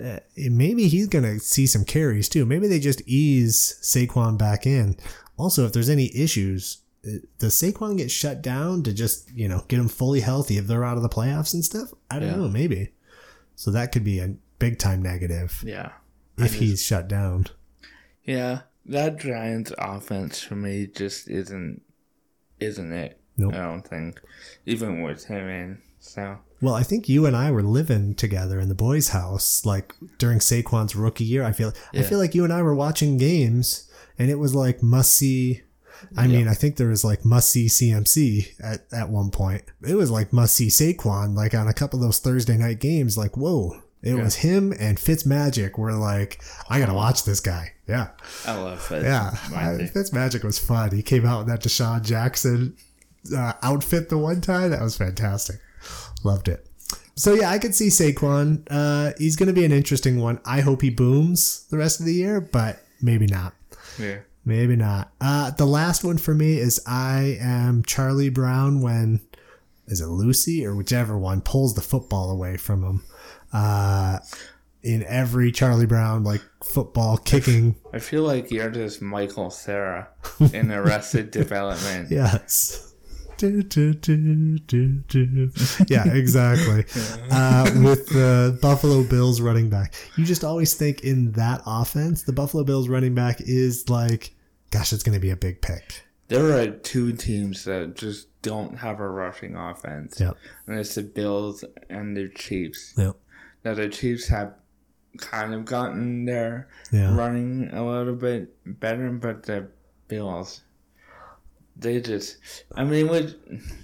uh, 0.03 0.19
maybe 0.37 0.87
he's 0.87 1.07
gonna 1.07 1.39
see 1.39 1.65
some 1.67 1.85
carries 1.85 2.27
too. 2.29 2.45
Maybe 2.45 2.67
they 2.67 2.79
just 2.79 3.01
ease 3.07 3.77
Saquon 3.81 4.37
back 4.37 4.65
in. 4.65 4.97
Also, 5.37 5.65
if 5.65 5.73
there's 5.73 5.89
any 5.89 6.15
issues, 6.15 6.79
uh, 7.07 7.17
does 7.39 7.53
Saquon 7.55 7.97
get 7.97 8.11
shut 8.11 8.41
down 8.41 8.83
to 8.83 8.93
just 8.93 9.31
you 9.33 9.47
know 9.47 9.63
get 9.67 9.79
him 9.79 9.87
fully 9.87 10.19
healthy 10.21 10.57
if 10.57 10.67
they're 10.67 10.83
out 10.85 10.97
of 10.97 11.03
the 11.03 11.09
playoffs 11.09 11.53
and 11.53 11.63
stuff? 11.63 11.93
I 12.11 12.19
don't 12.19 12.29
Yeah. 12.29 12.35
know. 12.37 12.47
Maybe. 12.49 12.91
So 13.55 13.71
that 13.71 13.91
could 13.91 14.03
be 14.03 14.19
a 14.19 14.35
big 14.59 14.79
time 14.79 15.01
negative 15.01 15.63
Yeah. 15.65 15.91
If 16.37 16.43
just- 16.47 16.53
he's 16.55 16.81
shut 16.83 17.07
down. 17.07 17.47
Yeah. 18.23 18.61
That 18.87 19.17
Giants 19.17 19.71
offense 19.77 20.41
for 20.41 20.55
me 20.55 20.87
just 20.87 21.29
isn't 21.29 21.81
isn't 22.59 22.91
it. 22.93 23.19
Nope. 23.37 23.53
I 23.53 23.57
don't 23.57 23.81
think. 23.87 24.21
Even 24.65 25.01
with 25.01 25.25
him 25.25 25.47
in. 25.49 25.77
So 25.99 26.37
Well, 26.61 26.73
I 26.73 26.83
think 26.83 27.09
you 27.09 27.25
and 27.25 27.35
I 27.35 27.51
were 27.51 27.61
living 27.63 28.15
together 28.15 28.59
in 28.59 28.69
the 28.69 28.75
boys' 28.75 29.09
house, 29.09 29.65
like 29.65 29.93
during 30.17 30.39
Saquon's 30.39 30.95
rookie 30.95 31.23
year. 31.25 31.43
I 31.43 31.51
feel 31.51 31.73
I 31.93 32.01
feel 32.03 32.17
like 32.19 32.33
you 32.33 32.43
and 32.43 32.53
I 32.53 32.61
were 32.61 32.75
watching 32.75 33.17
games, 33.17 33.89
and 34.17 34.31
it 34.31 34.39
was 34.39 34.55
like 34.55 34.81
must 34.81 35.13
see. 35.13 35.61
I 36.17 36.27
mean, 36.27 36.47
I 36.47 36.53
think 36.53 36.75
there 36.77 36.87
was 36.89 37.03
like 37.05 37.25
must 37.25 37.49
see 37.49 37.65
CMC 37.67 38.61
at, 38.61 38.85
at 38.91 39.09
one 39.09 39.31
point. 39.31 39.63
It 39.87 39.95
was 39.95 40.11
like 40.11 40.31
must 40.33 40.53
see 40.55 40.67
Saquon, 40.67 41.35
like 41.35 41.53
on 41.53 41.67
a 41.67 41.73
couple 41.73 41.99
of 41.99 42.05
those 42.05 42.19
Thursday 42.19 42.57
night 42.57 42.79
games. 42.79 43.17
Like 43.17 43.35
whoa, 43.37 43.81
it 44.01 44.15
Yeah. 44.15 44.23
was 44.23 44.35
him 44.35 44.73
and 44.79 44.97
Fitzmagic. 44.97 45.77
Were 45.77 45.93
like, 45.93 46.41
I 46.69 46.79
gotta 46.79 46.93
watch 46.93 47.23
this 47.25 47.39
guy. 47.39 47.73
Yeah, 47.87 48.09
I 48.45 48.55
love 48.57 48.81
Fitz. 48.81 49.03
yeah. 49.05 49.31
I, 49.53 49.89
Fitzmagic 49.93 50.43
was 50.43 50.57
fun. 50.59 50.91
He 50.95 51.01
came 51.03 51.25
out 51.25 51.41
in 51.41 51.47
that 51.47 51.61
DeSean 51.61 52.01
Jackson 52.03 52.75
uh, 53.35 53.53
outfit 53.61 54.09
the 54.09 54.17
one 54.17 54.41
time. 54.41 54.71
That 54.71 54.81
was 54.81 54.97
fantastic. 54.97 55.57
Loved 56.23 56.47
it. 56.47 56.67
So 57.15 57.33
yeah, 57.33 57.49
I 57.49 57.59
could 57.59 57.73
see 57.73 57.87
Saquon. 57.87 58.67
Uh, 58.69 59.13
he's 59.17 59.35
going 59.35 59.47
to 59.47 59.53
be 59.53 59.65
an 59.65 59.71
interesting 59.71 60.19
one. 60.19 60.39
I 60.45 60.61
hope 60.61 60.81
he 60.81 60.89
booms 60.89 61.65
the 61.69 61.77
rest 61.77 61.99
of 61.99 62.05
the 62.05 62.13
year, 62.13 62.41
but 62.41 62.79
maybe 63.01 63.27
not. 63.27 63.53
yeah. 63.99 64.19
Maybe 64.47 64.75
not. 64.75 65.11
Uh, 65.19 65.49
the 65.51 65.65
last 65.65 66.03
one 66.03 66.19
for 66.19 66.35
me 66.35 66.59
is 66.59 66.79
I 66.85 67.37
am 67.41 67.81
Charlie 67.81 68.29
Brown 68.29 68.79
when 68.81 69.21
is 69.87 70.01
it 70.01 70.07
Lucy 70.07 70.63
or 70.63 70.75
whichever 70.75 71.17
one 71.17 71.41
pulls 71.41 71.73
the 71.73 71.81
football 71.81 72.29
away 72.29 72.57
from 72.57 72.83
him. 72.83 73.03
Uh, 73.51 74.19
in 74.83 75.03
every 75.05 75.51
Charlie 75.51 75.87
Brown 75.87 76.23
like 76.23 76.41
football 76.63 77.17
kicking. 77.17 77.75
I 77.91 77.97
feel 77.97 78.21
like 78.21 78.51
you're 78.51 78.69
just 78.69 79.01
Michael 79.01 79.49
Cera 79.49 80.09
in 80.53 80.71
Arrested 80.71 81.31
Development. 81.31 82.11
Yes. 82.11 82.93
Do, 83.37 83.63
do, 83.63 83.93
do, 83.93 84.59
do, 84.59 84.87
do. 85.07 85.51
Yeah, 85.89 86.07
exactly. 86.07 86.85
Uh, 87.29 87.69
with 87.83 88.07
the 88.07 88.57
Buffalo 88.61 89.03
Bills 89.03 89.41
running 89.41 89.69
back, 89.69 89.93
you 90.15 90.23
just 90.25 90.43
always 90.43 90.73
think 90.73 91.01
in 91.03 91.31
that 91.33 91.61
offense, 91.65 92.23
the 92.23 92.31
Buffalo 92.33 92.63
Bills 92.63 92.87
running 92.87 93.13
back 93.13 93.41
is 93.41 93.89
like, 93.89 94.33
gosh, 94.71 94.93
it's 94.93 95.03
going 95.03 95.15
to 95.15 95.19
be 95.19 95.31
a 95.31 95.35
big 95.35 95.61
pick. 95.61 96.03
There 96.27 96.57
are 96.57 96.67
two 96.67 97.11
teams 97.13 97.65
that 97.65 97.95
just 97.95 98.27
don't 98.41 98.77
have 98.77 98.99
a 98.99 99.07
rushing 99.07 99.55
offense. 99.55 100.19
Yep. 100.19 100.37
And 100.67 100.79
it's 100.79 100.95
the 100.95 101.03
Bills 101.03 101.63
and 101.89 102.15
the 102.15 102.29
Chiefs. 102.29 102.93
Yep. 102.97 103.15
Now 103.63 103.73
the 103.73 103.89
Chiefs 103.89 104.27
have 104.27 104.53
kind 105.17 105.53
of 105.53 105.65
gotten 105.65 106.25
their 106.25 106.67
Yeah. 106.91 107.15
running 107.15 107.69
a 107.73 107.85
little 107.85 108.15
bit 108.15 108.53
better, 108.79 109.09
but 109.11 109.43
the 109.43 109.67
Bills, 110.07 110.61
they 111.77 111.99
just, 111.99 112.37
I 112.73 112.83
mean, 112.85 113.07
with 113.09 113.35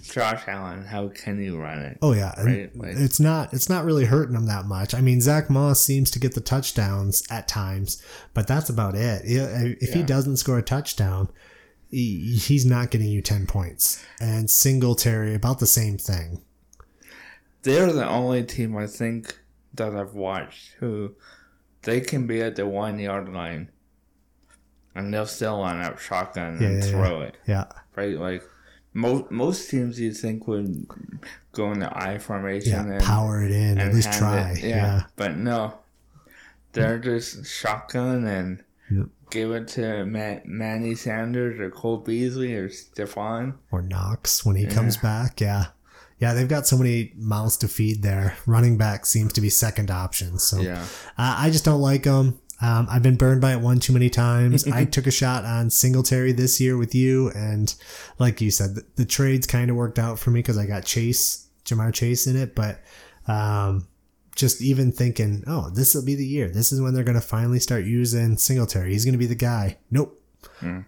Josh 0.02 0.44
Allen, 0.46 0.84
how 0.84 1.08
can 1.08 1.42
you 1.42 1.60
run 1.60 1.78
it? 1.80 1.98
Oh 2.00 2.14
yeah, 2.14 2.32
Right, 2.42 2.74
like- 2.76 2.96
it's 2.96 3.20
not 3.20 3.52
it's 3.52 3.68
not 3.68 3.84
really 3.84 4.06
hurting 4.06 4.34
him 4.34 4.46
that 4.46 4.64
much. 4.66 4.94
I 4.94 5.00
mean, 5.00 5.20
Zach 5.20 5.50
Moss 5.50 5.80
seems 5.80 6.10
to 6.12 6.18
get 6.18 6.34
the 6.34 6.40
touchdowns 6.40 7.22
at 7.30 7.48
times, 7.48 8.02
but 8.34 8.46
that's 8.46 8.70
about 8.70 8.94
it. 8.94 9.22
Yeah, 9.26 9.48
If 9.80 9.92
he 9.92 10.02
doesn't 10.02 10.38
score 10.38 10.58
a 10.58 10.62
touchdown, 10.62 11.28
he, 11.90 12.36
he's 12.42 12.64
not 12.64 12.90
getting 12.90 13.08
you 13.08 13.20
ten 13.20 13.46
points. 13.46 14.02
And 14.20 14.50
Singletary 14.50 15.34
about 15.34 15.58
the 15.58 15.66
same 15.66 15.98
thing. 15.98 16.40
They're 17.62 17.92
the 17.92 18.08
only 18.08 18.42
team 18.44 18.76
I 18.76 18.86
think 18.86 19.38
that 19.74 19.94
I've 19.94 20.14
watched 20.14 20.72
who 20.80 21.14
they 21.82 22.00
can 22.00 22.26
be 22.26 22.40
at 22.40 22.56
the 22.56 22.66
one 22.66 22.98
yard 22.98 23.28
line 23.32 23.70
and 24.94 25.12
they'll 25.12 25.26
still 25.26 25.58
line 25.60 25.80
up 25.84 25.98
shotgun 25.98 26.58
Yeah, 26.60 26.68
and 26.68 26.84
yeah, 26.84 26.90
throw 26.90 27.20
it. 27.22 27.36
Yeah, 27.46 27.64
Right? 27.96 28.16
Like 28.18 28.42
most 28.94 29.30
most 29.30 29.70
teams 29.70 29.98
you 29.98 30.12
think 30.12 30.46
would 30.48 30.86
go 31.52 31.72
into 31.72 31.90
I 31.96 32.18
formation 32.18 32.86
yeah, 32.86 32.92
and 32.94 33.02
power 33.02 33.42
it 33.42 33.50
in 33.52 33.78
at 33.78 33.94
least 33.94 34.12
try. 34.12 34.52
it- 34.52 34.62
yeah. 34.64 35.04
But 35.16 35.36
no. 35.36 35.74
They're 36.72 36.98
just 36.98 37.44
shotgun 37.46 38.24
and 38.26 38.62
Yep. 38.90 39.06
give 39.30 39.50
it 39.52 39.68
to 39.68 40.04
Ma- 40.06 40.40
Manny 40.46 40.94
Sanders 40.94 41.60
or 41.60 41.70
Cole 41.70 41.98
Beasley 41.98 42.54
or 42.54 42.68
Stefon. 42.70 43.54
or 43.70 43.82
Knox 43.82 44.44
when 44.44 44.56
he 44.56 44.66
comes 44.66 44.96
back. 44.96 45.40
Yeah. 45.40 45.66
Yeah, 46.18 46.34
they've 46.34 46.48
got 46.48 46.66
so 46.66 46.78
many 46.78 47.12
mouths 47.16 47.56
to 47.58 47.68
feed 47.68 48.02
there. 48.02 48.36
Running 48.46 48.78
back 48.78 49.04
seems 49.06 49.32
to 49.34 49.40
be 49.40 49.50
second 49.50 49.90
option. 49.90 50.38
So 50.38 50.60
Yeah. 50.60 50.82
uh, 51.18 51.34
I 51.38 51.50
just 51.50 51.64
don't 51.64 51.80
like 51.80 52.04
them. 52.04 52.38
Um, 52.62 52.86
I've 52.88 53.02
been 53.02 53.16
burned 53.16 53.40
by 53.40 53.52
it 53.52 53.60
one 53.60 53.80
too 53.80 53.92
many 53.92 54.08
times. 54.08 54.66
I 54.72 54.84
took 54.84 55.06
a 55.06 55.10
shot 55.10 55.44
on 55.44 55.68
Singletary 55.68 56.32
this 56.32 56.60
year 56.60 56.76
with 56.76 56.94
you, 56.94 57.30
and 57.30 57.74
like 58.18 58.40
you 58.40 58.50
said, 58.50 58.76
the, 58.76 58.86
the 58.96 59.04
trades 59.04 59.46
kind 59.46 59.70
of 59.70 59.76
worked 59.76 59.98
out 59.98 60.18
for 60.18 60.30
me 60.30 60.38
because 60.40 60.56
I 60.56 60.66
got 60.66 60.84
Chase, 60.84 61.48
Ja'Marr 61.64 61.92
Chase 61.92 62.26
in 62.26 62.36
it. 62.36 62.54
But 62.54 62.80
um, 63.26 63.88
just 64.36 64.62
even 64.62 64.92
thinking, 64.92 65.42
oh, 65.46 65.70
this 65.70 65.94
will 65.94 66.04
be 66.04 66.14
the 66.14 66.26
year. 66.26 66.48
This 66.48 66.72
is 66.72 66.80
when 66.80 66.94
they're 66.94 67.04
going 67.04 67.16
to 67.16 67.20
finally 67.20 67.58
start 67.58 67.84
using 67.84 68.36
Singletary. 68.36 68.92
He's 68.92 69.04
going 69.04 69.14
to 69.14 69.18
be 69.18 69.26
the 69.26 69.34
guy. 69.34 69.78
Nope, 69.90 70.22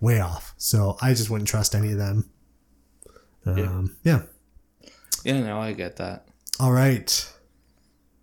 way 0.01 0.21
off. 0.21 0.55
So 0.57 0.97
I 1.03 1.11
just 1.11 1.29
wouldn't 1.29 1.49
trust 1.49 1.75
any 1.75 1.93
of 1.93 1.99
them. 1.99 2.31
Um, 3.47 3.97
yeah. 4.05 4.23
Yeah, 5.25 5.41
no, 5.41 5.59
I 5.59 5.73
get 5.73 5.97
that. 5.97 6.27
All 6.61 6.73
right. 6.73 7.33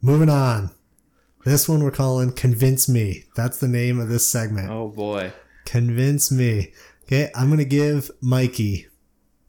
Moving 0.01 0.29
on. 0.29 0.71
This 1.43 1.67
one 1.67 1.83
we're 1.83 1.91
calling 1.91 2.31
Convince 2.33 2.87
Me. 2.87 3.25
That's 3.35 3.57
the 3.57 3.67
name 3.67 3.99
of 3.99 4.09
this 4.09 4.31
segment. 4.31 4.69
Oh 4.69 4.89
boy. 4.89 5.33
Convince 5.65 6.31
Me. 6.31 6.73
Okay, 7.03 7.29
I'm 7.35 7.47
going 7.47 7.57
to 7.57 7.65
give 7.65 8.11
Mikey 8.21 8.87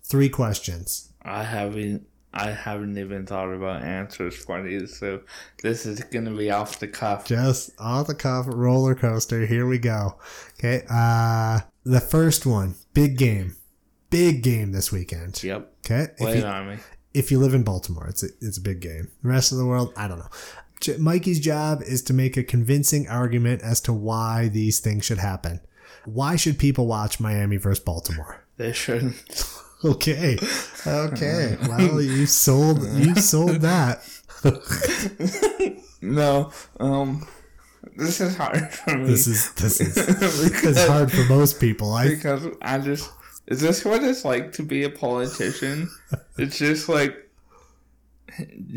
three 0.02 0.28
questions. 0.28 1.12
I 1.22 1.44
haven't 1.44 2.06
I 2.34 2.50
haven't 2.50 2.96
even 2.96 3.26
thought 3.26 3.52
about 3.52 3.82
answers 3.82 4.36
for 4.36 4.62
these, 4.62 4.96
so 4.98 5.20
this 5.62 5.84
is 5.84 6.00
gonna 6.04 6.34
be 6.34 6.50
off 6.50 6.78
the 6.78 6.88
cuff. 6.88 7.26
Just 7.26 7.72
off 7.78 8.06
the 8.06 8.14
cuff 8.14 8.46
roller 8.48 8.94
coaster. 8.94 9.44
Here 9.44 9.66
we 9.66 9.78
go. 9.78 10.16
Okay, 10.58 10.84
uh, 10.90 11.60
the 11.84 12.00
first 12.00 12.46
one, 12.46 12.74
big 12.94 13.18
game. 13.18 13.56
Big 14.08 14.42
game 14.42 14.72
this 14.72 14.90
weekend. 14.90 15.42
Yep. 15.42 15.72
Okay, 15.84 16.06
if 16.18 16.36
you, 16.36 16.44
on 16.44 16.68
me. 16.68 16.76
if 17.12 17.30
you 17.30 17.38
live 17.38 17.54
in 17.54 17.64
Baltimore, 17.64 18.06
it's 18.08 18.22
a, 18.22 18.28
it's 18.40 18.56
a 18.56 18.62
big 18.62 18.80
game. 18.80 19.08
The 19.22 19.28
rest 19.28 19.52
of 19.52 19.58
the 19.58 19.66
world, 19.66 19.92
I 19.96 20.08
don't 20.08 20.18
know. 20.18 20.30
Mikey's 20.98 21.40
job 21.40 21.82
is 21.82 22.02
to 22.02 22.12
make 22.12 22.36
a 22.36 22.42
convincing 22.42 23.08
argument 23.08 23.62
as 23.62 23.80
to 23.82 23.92
why 23.92 24.48
these 24.48 24.80
things 24.80 25.04
should 25.04 25.18
happen. 25.18 25.60
Why 26.04 26.36
should 26.36 26.58
people 26.58 26.86
watch 26.86 27.20
Miami 27.20 27.56
versus 27.56 27.82
Baltimore? 27.82 28.38
They 28.58 28.72
shouldn't. 28.74 29.44
Okay, 29.82 30.38
okay. 30.86 31.56
Well, 31.68 32.02
you 32.02 32.26
sold 32.26 32.86
you 32.92 33.14
sold 33.16 33.62
that. 33.62 34.02
No. 36.02 36.52
Um 36.78 37.26
this 37.96 38.20
is 38.20 38.36
hard 38.36 38.72
for 38.72 38.98
me. 38.98 39.06
This 39.06 39.26
is 39.26 39.52
this 39.54 39.80
is 39.80 39.94
because, 39.94 40.76
it's 40.76 40.86
hard 40.86 41.10
for 41.10 41.24
most 41.24 41.60
people. 41.60 41.92
I 41.92 42.08
because 42.08 42.46
I 42.60 42.78
just 42.78 43.10
is 43.46 43.60
this 43.60 43.84
what 43.84 44.04
it's 44.04 44.24
like 44.24 44.52
to 44.52 44.62
be 44.62 44.84
a 44.84 44.90
politician? 44.90 45.88
it's 46.38 46.58
just 46.58 46.88
like 46.88 47.16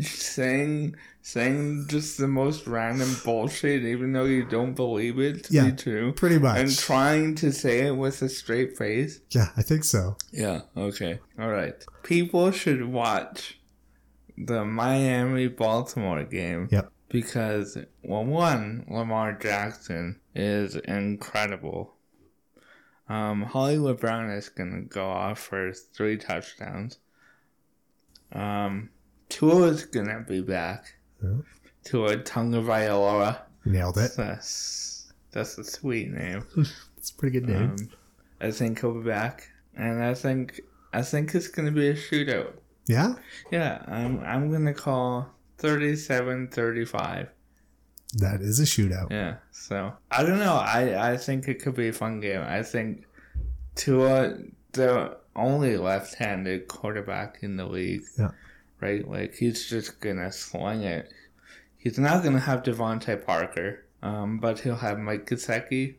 saying 0.00 0.96
saying 1.28 1.84
just 1.88 2.18
the 2.18 2.28
most 2.28 2.68
random 2.68 3.12
bullshit 3.24 3.82
even 3.82 4.12
though 4.12 4.26
you 4.26 4.44
don't 4.44 4.74
believe 4.74 5.18
it 5.18 5.42
to 5.42 5.52
Yeah, 5.52 5.70
be 5.70 5.72
true. 5.76 6.12
pretty 6.12 6.38
much. 6.38 6.56
And 6.60 6.78
trying 6.78 7.34
to 7.36 7.50
say 7.52 7.80
it 7.88 7.96
with 7.96 8.22
a 8.22 8.28
straight 8.28 8.78
face. 8.78 9.18
yeah, 9.30 9.48
I 9.56 9.62
think 9.62 9.82
so. 9.82 10.16
Yeah, 10.30 10.60
okay. 10.76 11.18
All 11.36 11.48
right. 11.48 11.74
People 12.04 12.52
should 12.52 12.84
watch 12.84 13.58
the 14.38 14.64
Miami 14.64 15.48
Baltimore 15.48 16.22
game 16.22 16.68
Yep. 16.70 16.92
because, 17.08 17.76
well, 18.04 18.24
one, 18.24 18.84
Lamar 18.88 19.32
Jackson 19.32 20.20
is 20.32 20.76
incredible. 20.76 21.94
Um, 23.08 23.42
Hollywood 23.42 23.98
Brown 23.98 24.30
is 24.30 24.48
going 24.48 24.70
to 24.72 24.82
go 24.82 25.06
off 25.08 25.40
for 25.40 25.72
three 25.72 26.18
touchdowns. 26.18 26.98
Um, 28.32 28.90
Tua 29.28 29.68
is 29.68 29.84
going 29.86 30.06
to 30.06 30.24
be 30.26 30.40
back. 30.40 30.92
Yeah. 31.26 32.00
of 32.12 32.24
Tagovailoa. 32.24 33.38
Nailed 33.64 33.98
it. 33.98 34.12
That's, 34.16 35.12
that's 35.32 35.58
a 35.58 35.64
sweet 35.64 36.10
name. 36.10 36.44
It's 36.98 37.10
a 37.12 37.14
pretty 37.14 37.38
good 37.38 37.48
name. 37.48 37.70
Um, 37.78 37.90
I 38.40 38.50
think 38.50 38.80
he'll 38.80 38.94
be 39.00 39.06
back, 39.08 39.48
and 39.76 40.02
I 40.02 40.12
think 40.14 40.60
I 40.92 41.02
think 41.02 41.34
it's 41.36 41.46
gonna 41.46 41.70
be 41.70 41.86
a 41.88 41.94
shootout. 41.94 42.54
yeah, 42.88 43.14
Yeah, 43.52 43.80
I'm 43.86 44.18
I'm 44.24 44.50
gonna 44.50 44.74
call 44.74 45.30
37-35. 45.58 47.28
that 48.18 48.40
is 48.40 48.58
a 48.60 48.64
shootout. 48.64 49.10
Yeah, 49.10 49.36
so 49.52 49.92
I 50.10 50.22
don't 50.24 50.38
know. 50.40 50.54
I 50.54 51.12
I 51.12 51.16
think 51.16 51.48
it 51.48 51.62
could 51.62 51.74
be 51.76 51.88
a 51.88 51.92
fun 51.92 52.20
game. 52.20 52.42
I 52.42 52.62
think 52.62 53.04
Tua, 53.74 54.38
the 54.72 55.16
only 55.36 55.76
left-handed 55.76 56.66
quarterback 56.68 57.38
in 57.42 57.56
the 57.56 57.66
league, 57.66 58.02
Yeah. 58.18 58.30
Right? 58.80 59.08
Like 59.08 59.34
he's 59.34 59.68
just 59.68 60.00
gonna 60.00 60.30
sling 60.32 60.82
it. 60.82 61.10
He's 61.76 61.98
not 61.98 62.22
gonna 62.24 62.40
have 62.40 62.62
DeVante 62.62 63.24
Parker, 63.24 63.84
um, 64.02 64.38
but 64.38 64.60
he'll 64.60 64.76
have 64.76 64.98
Mike 64.98 65.26
Gesicki. 65.26 65.94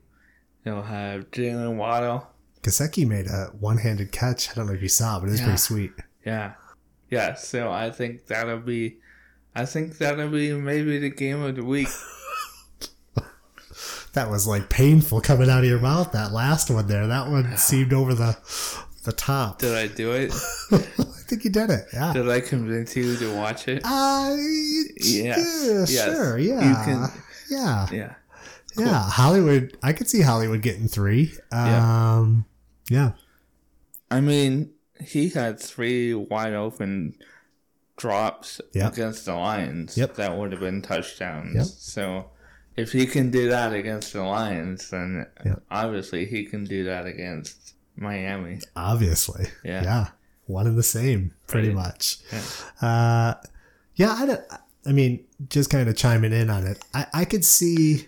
He'll 0.63 0.82
have 0.84 1.32
Jaylen 1.32 1.78
Waddle. 1.78 2.28
Gesicki 2.61 3.07
made 3.07 3.28
a 3.28 3.51
one-handed 3.59 4.11
catch. 4.11 4.49
I 4.49 4.53
don't 4.55 4.67
know 4.67 4.73
if 4.73 4.82
you 4.82 4.89
saw, 4.89 5.19
but 5.19 5.28
it 5.30 5.32
was 5.32 5.39
Yeah. 5.39 5.45
pretty 5.45 5.57
sweet. 5.59 5.91
Yeah. 6.25 6.53
Yeah, 7.09 7.36
so 7.36 7.71
I 7.71 7.89
think 7.89 8.25
that'll 8.28 8.59
be 8.59 8.97
I 9.55 9.65
think 9.65 9.97
that'll 9.97 10.30
be 10.30 10.51
maybe 10.53 10.99
the 10.99 11.09
game 11.09 11.41
of 11.41 11.55
the 11.55 11.63
week. 11.63 11.88
That 14.13 14.32
was 14.32 14.47
like 14.47 14.69
painful 14.69 15.21
coming 15.21 15.47
out 15.47 15.59
of 15.59 15.65
your 15.69 15.80
mouth. 15.80 16.11
That 16.11 16.32
last 16.32 16.71
one 16.71 16.88
there. 16.88 17.05
That 17.05 17.30
one 17.30 17.55
seemed 17.57 17.93
over 17.93 18.15
the 18.15 18.36
the 19.03 19.11
top. 19.11 19.59
Did 19.59 19.75
I 19.75 19.88
do 19.88 20.11
it? 20.13 20.34
Think 21.28 21.43
you 21.43 21.49
did 21.51 21.69
it. 21.69 21.88
Yeah. 21.93 22.13
Did 22.13 22.30
I 22.30 22.39
convince 22.39 22.95
you 22.95 23.15
to 23.17 23.36
watch 23.36 23.67
it? 23.67 23.82
Uh, 23.84 24.36
Yes, 24.38 25.05
yeah, 25.13 25.36
yes. 25.80 25.91
sure. 25.91 26.38
You 26.38 26.55
Yeah. 26.55 26.84
can- 26.86 27.11
yeah. 27.49 27.88
Yeah. 27.91 28.13
Yeah. 28.78 29.09
Hollywood. 29.09 29.75
I 29.84 29.93
could 29.93 30.07
see 30.07 30.21
Hollywood 30.21 30.61
getting 30.61 30.88
three. 30.88 31.34
Yeah. 31.51 32.17
Um, 32.19 32.45
yeah. 32.89 33.11
I 34.09 34.21
mean, 34.21 34.71
he 35.01 35.30
had 35.30 35.59
three 35.59 36.13
wide 36.13 36.53
open 36.53 37.15
drops 37.97 38.61
Yep. 38.73 38.93
against 38.93 39.25
the 39.25 39.34
Lions 39.34 39.97
Yep. 39.97 40.15
that 40.15 40.38
would 40.38 40.51
have 40.51 40.61
been 40.61 40.82
touchdowns. 40.82 41.55
Yep. 41.55 41.65
So 41.65 42.30
if 42.75 42.91
he 42.91 43.05
can 43.07 43.32
do 43.32 43.49
that 43.49 43.73
against 43.73 44.13
the 44.13 44.21
Lions, 44.23 44.89
then 44.91 45.25
Yep. 45.45 45.63
obviously 45.71 46.25
he 46.25 46.45
can 46.45 46.63
do 46.63 46.84
that 46.86 47.05
against 47.07 47.73
Miami. 47.95 48.59
Obviously. 48.75 49.47
Yeah. 49.63 49.84
Yeah. 49.84 50.07
One 50.48 50.66
and 50.68 50.78
the 50.78 50.84
same, 50.84 51.34
pretty 51.48 51.70
Right. 51.70 51.76
much. 51.76 52.18
Yeah. 52.32 52.88
Uh, 52.88 53.34
yeah. 53.95 54.12
I, 54.18 54.26
don't, 54.26 54.41
I 54.86 54.91
mean, 54.91 55.24
just 55.50 55.70
kind 55.70 55.88
of 55.89 55.95
chiming 55.95 56.34
in 56.34 56.50
on 56.50 56.66
it. 56.66 56.84
I, 56.93 57.06
I 57.14 57.26
could 57.26 57.45
see 57.45 58.08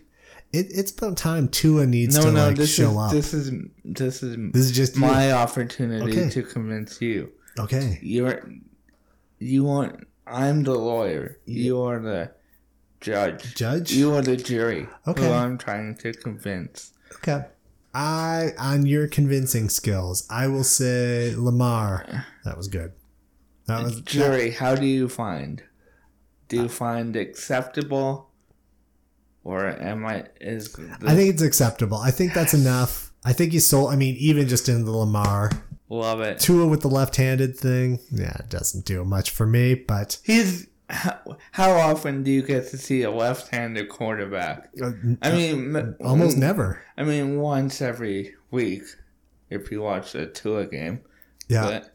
it, 0.51 0.67
it's 0.71 0.91
about 0.91 1.15
time 1.17 1.47
Tua 1.49 1.85
needs 1.85 2.15
No, 2.15 2.23
to 2.23 2.31
no, 2.31 2.47
like 2.47 2.55
this 2.55 2.73
show 2.73 2.89
is 2.91 2.97
up. 2.97 3.11
this 3.11 3.33
is 3.33 3.51
this 3.85 4.23
is 4.23 4.35
this 4.51 4.65
is 4.65 4.71
just 4.71 4.95
you. 4.95 5.01
my 5.01 5.31
opportunity 5.31 6.11
Okay. 6.11 6.29
to 6.31 6.41
convince 6.43 6.99
you. 7.01 7.31
okay. 7.59 7.99
You're 8.01 8.49
you 9.37 9.63
want 9.63 10.07
I'm 10.25 10.63
the 10.63 10.73
lawyer. 10.75 11.37
You 11.45 11.81
are 11.81 11.99
the 11.99 12.31
judge. 13.01 13.53
Judge. 13.55 13.91
You 13.93 14.13
are 14.15 14.21
the 14.21 14.37
jury. 14.37 14.87
Okay. 15.07 15.23
Who 15.25 15.31
I'm 15.31 15.57
trying 15.57 15.95
to 15.97 16.13
convince. 16.13 16.93
Okay. 17.17 17.45
I 17.93 18.51
on 18.57 18.85
your 18.85 19.07
convincing 19.07 19.69
skills, 19.69 20.27
I 20.29 20.47
will 20.47 20.63
say 20.63 21.33
Lamar. 21.35 22.25
That 22.45 22.57
was 22.57 22.67
good. 22.67 22.93
That 23.65 23.83
was 23.83 24.01
Jury, 24.01 24.51
how 24.51 24.75
do 24.75 24.85
you 24.85 25.07
find? 25.09 25.63
Do 26.47 26.57
you 26.57 26.65
uh, 26.65 26.69
find 26.69 27.15
acceptable? 27.15 28.29
Or 29.43 29.65
am 29.65 30.05
I 30.05 30.25
is 30.41 30.73
the, 30.73 30.97
I 31.05 31.15
think 31.15 31.33
it's 31.33 31.41
acceptable. 31.41 31.97
I 31.97 32.11
think 32.11 32.33
that's 32.33 32.53
enough. 32.53 33.11
I 33.23 33.33
think 33.33 33.53
you 33.53 33.59
sold. 33.59 33.91
I 33.91 33.95
mean, 33.95 34.15
even 34.17 34.47
just 34.47 34.69
in 34.69 34.85
the 34.85 34.91
Lamar 34.91 35.51
love 35.89 36.21
it. 36.21 36.39
Tua 36.39 36.67
with 36.67 36.81
the 36.81 36.87
left-handed 36.87 37.57
thing, 37.57 37.99
yeah, 38.11 38.37
it 38.39 38.49
doesn't 38.49 38.85
do 38.85 39.03
much 39.03 39.31
for 39.31 39.45
me. 39.45 39.75
But 39.75 40.19
He's 40.23 40.67
how, 40.89 41.37
how 41.51 41.71
often 41.71 42.23
do 42.23 42.31
you 42.31 42.41
get 42.41 42.67
to 42.69 42.77
see 42.77 43.03
a 43.03 43.11
left-handed 43.11 43.89
quarterback? 43.89 44.69
uh, 44.81 44.91
I 45.21 45.31
mean, 45.31 45.75
m- 45.75 45.95
almost 46.03 46.37
never. 46.37 46.83
I 46.97 47.03
mean, 47.03 47.39
once 47.39 47.81
every 47.81 48.35
week, 48.51 48.83
if 49.49 49.71
you 49.71 49.81
watch 49.81 50.15
a 50.15 50.25
Tua 50.27 50.65
game. 50.67 51.01
Yeah. 51.47 51.63
But 51.63 51.91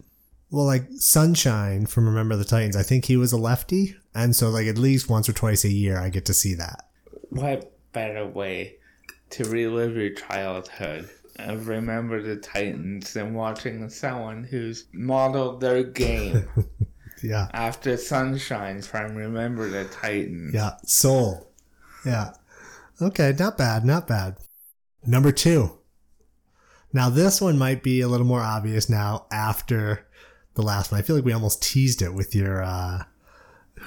Well, 0.50 0.66
like 0.66 0.84
Sunshine 0.96 1.86
from 1.86 2.06
Remember 2.06 2.36
the 2.36 2.44
Titans, 2.44 2.76
I 2.76 2.82
think 2.82 3.04
he 3.04 3.16
was 3.16 3.32
a 3.32 3.36
lefty, 3.38 3.96
and 4.14 4.34
so 4.34 4.48
like 4.50 4.66
at 4.66 4.78
least 4.78 5.08
once 5.08 5.28
or 5.28 5.32
twice 5.32 5.64
a 5.64 5.70
year, 5.70 5.98
I 5.98 6.08
get 6.08 6.24
to 6.26 6.34
see 6.34 6.54
that. 6.54 6.88
what 7.30 7.70
better 7.92 8.26
way 8.26 8.76
to 9.30 9.44
relive 9.44 9.96
your 9.96 10.10
childhood 10.14 11.08
of 11.38 11.66
Remember 11.68 12.20
the 12.22 12.36
Titans 12.36 13.12
than 13.12 13.34
watching 13.34 13.88
someone 13.88 14.44
who's 14.44 14.86
modeled 14.92 15.60
their 15.60 15.82
game 15.84 16.48
Yeah. 17.24 17.48
after 17.52 17.96
Sunshine 17.96 18.82
from 18.82 19.14
Remember 19.16 19.68
the 19.68 19.84
Titans? 19.84 20.52
Yeah, 20.54 20.72
soul. 20.84 21.50
Yeah. 22.04 22.34
Okay, 23.00 23.34
not 23.38 23.56
bad, 23.58 23.84
not 23.84 24.06
bad. 24.06 24.36
Number 25.06 25.32
two, 25.32 25.78
Now 26.92 27.10
this 27.10 27.40
one 27.40 27.58
might 27.58 27.82
be 27.82 28.00
a 28.02 28.08
little 28.08 28.26
more 28.26 28.40
obvious 28.40 28.88
now 28.88 29.26
after 29.32 30.06
the 30.54 30.62
last 30.62 30.92
one. 30.92 31.00
I 31.00 31.02
feel 31.02 31.16
like 31.16 31.24
we 31.24 31.32
almost 31.32 31.62
teased 31.62 32.02
it 32.02 32.14
with 32.14 32.34
your 32.34 32.62
uh, 32.62 33.02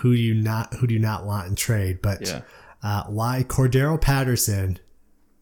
who 0.01 0.13
do 0.15 0.21
you 0.21 0.33
not 0.35 0.73
who 0.75 0.88
do 0.88 0.93
you 0.93 0.99
not 0.99 1.25
want 1.25 1.47
in 1.47 1.55
trade, 1.55 2.01
but 2.01 2.21
Yeah. 2.27 2.41
uh, 2.83 3.03
why 3.05 3.45
Cordarrelle 3.47 4.01
Patterson 4.01 4.79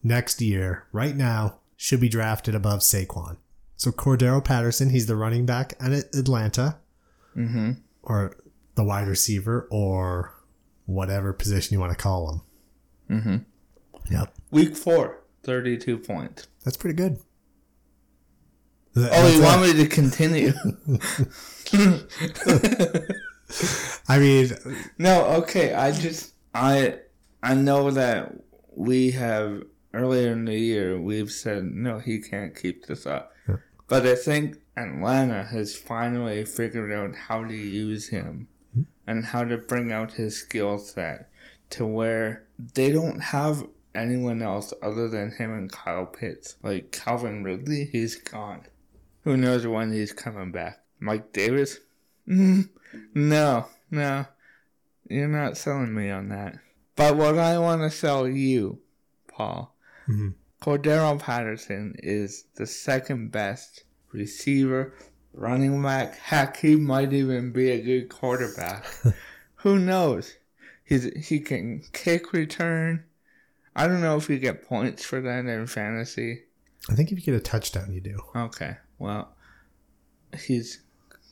next 0.04 0.42
year, 0.42 0.84
right 0.92 1.16
now, 1.16 1.60
should 1.76 2.00
be 2.00 2.08
drafted 2.10 2.54
above 2.54 2.82
Saquon. 2.82 3.38
So 3.78 3.92
Cordarrelle 3.92 4.44
Patterson, 4.46 4.92
he's 4.92 5.08
the 5.08 5.16
running 5.16 5.46
back 5.48 5.74
at 5.80 5.92
Atlanta, 5.92 6.78
Mm-hmm. 7.36 7.72
or 8.04 8.38
the 8.76 8.84
wide 8.84 9.08
receiver, 9.08 9.68
or 9.72 10.36
whatever 10.86 11.34
position 11.34 11.74
you 11.74 11.80
want 11.80 11.92
to 11.92 11.98
call 11.98 12.44
him. 13.10 13.18
Mm-hmm. 13.20 14.14
Yep, 14.14 14.34
Week 14.52 14.78
four, 14.78 15.24
32 15.44 15.98
points. 16.00 16.48
that's 16.64 16.78
pretty 16.78 16.96
good. 16.96 17.18
Th- 18.94 19.10
Oh, 19.12 19.28
you 19.28 19.42
want 19.42 19.62
me 19.64 19.74
to 19.74 19.88
continue? 19.88 20.54
I 24.08 24.20
mean, 24.20 24.52
no, 24.98 25.26
okay. 25.42 25.74
I 25.74 25.92
just 25.92 26.34
I 26.54 27.00
I 27.44 27.54
know 27.56 27.92
that 27.92 28.34
we 28.76 29.12
have 29.12 29.64
earlier 29.94 30.32
in 30.32 30.46
the 30.46 30.58
year 30.58 31.00
we've 31.00 31.32
said 31.32 31.64
no, 31.66 32.00
he 32.00 32.20
can't 32.22 32.56
keep 32.56 32.86
this 32.86 33.06
up. 33.06 33.34
Yeah. 33.48 33.58
But 33.88 34.06
I 34.06 34.16
think 34.16 34.58
Atlanta 34.78 35.44
has 35.46 35.76
finally 35.76 36.44
figured 36.46 36.92
out 36.92 37.16
how 37.16 37.44
to 37.46 37.54
use 37.56 38.10
him 38.10 38.48
and 39.08 39.26
how 39.26 39.44
to 39.46 39.58
bring 39.58 39.92
out 39.92 40.14
his 40.14 40.38
skill 40.38 40.78
set 40.78 41.30
to 41.72 41.86
where 41.86 42.46
they 42.74 42.92
don't 42.92 43.20
have 43.20 43.66
anyone 43.94 44.42
else 44.42 44.74
other 44.84 45.08
than 45.08 45.32
him 45.32 45.54
and 45.54 45.72
Kyle 45.72 46.06
Pitts. 46.06 46.56
Like 46.62 46.92
Calvin 46.92 47.44
Ridley, 47.44 47.86
he's 47.92 48.16
gone. 48.16 48.66
Who 49.24 49.38
knows 49.38 49.66
when 49.66 49.94
he's 49.94 50.12
coming 50.14 50.52
back? 50.52 50.82
Mike 51.00 51.32
Davis? 51.34 51.80
Mm, 52.28 52.70
no, 53.14 53.68
no. 53.90 54.26
You're 55.10 55.28
not 55.28 55.58
selling 55.58 55.94
me 55.94 56.10
on 56.10 56.30
that. 56.30 56.58
But 56.96 57.16
what 57.16 57.38
I 57.38 57.58
want 57.60 57.82
to 57.82 57.90
sell 57.92 58.28
you, 58.28 58.80
Paul, 59.28 59.76
Mhm. 60.08 60.34
Cordarrelle 60.62 61.20
Patterson 61.20 61.96
is 62.00 62.46
the 62.56 62.66
second 62.66 63.32
best 63.32 63.84
receiver, 64.16 64.94
running 65.34 65.82
back. 65.82 66.18
Heck, 66.18 66.58
he 66.58 66.76
might 66.76 67.14
even 67.14 67.52
be 67.52 67.70
a 67.72 67.82
good 67.82 68.10
quarterback. 68.10 68.86
Who 69.58 69.80
knows? 69.80 70.36
He's 70.84 71.06
he 71.28 71.40
can 71.40 71.84
kick 71.94 72.34
return. 72.34 73.04
I 73.76 73.88
don't 73.88 74.02
know 74.02 74.18
if 74.18 74.30
you 74.30 74.38
get 74.40 74.68
points 74.68 75.04
for 75.04 75.20
that 75.22 75.46
in 75.46 75.68
fantasy. 75.68 76.44
I 76.90 76.94
think 76.94 77.12
if 77.12 77.18
you 77.18 77.26
get 77.26 77.36
a 77.36 77.40
touchdown, 77.40 77.92
you 77.92 78.00
do. 78.00 78.20
Okay, 78.36 78.78
well, 79.00 79.36
he's 80.38 80.82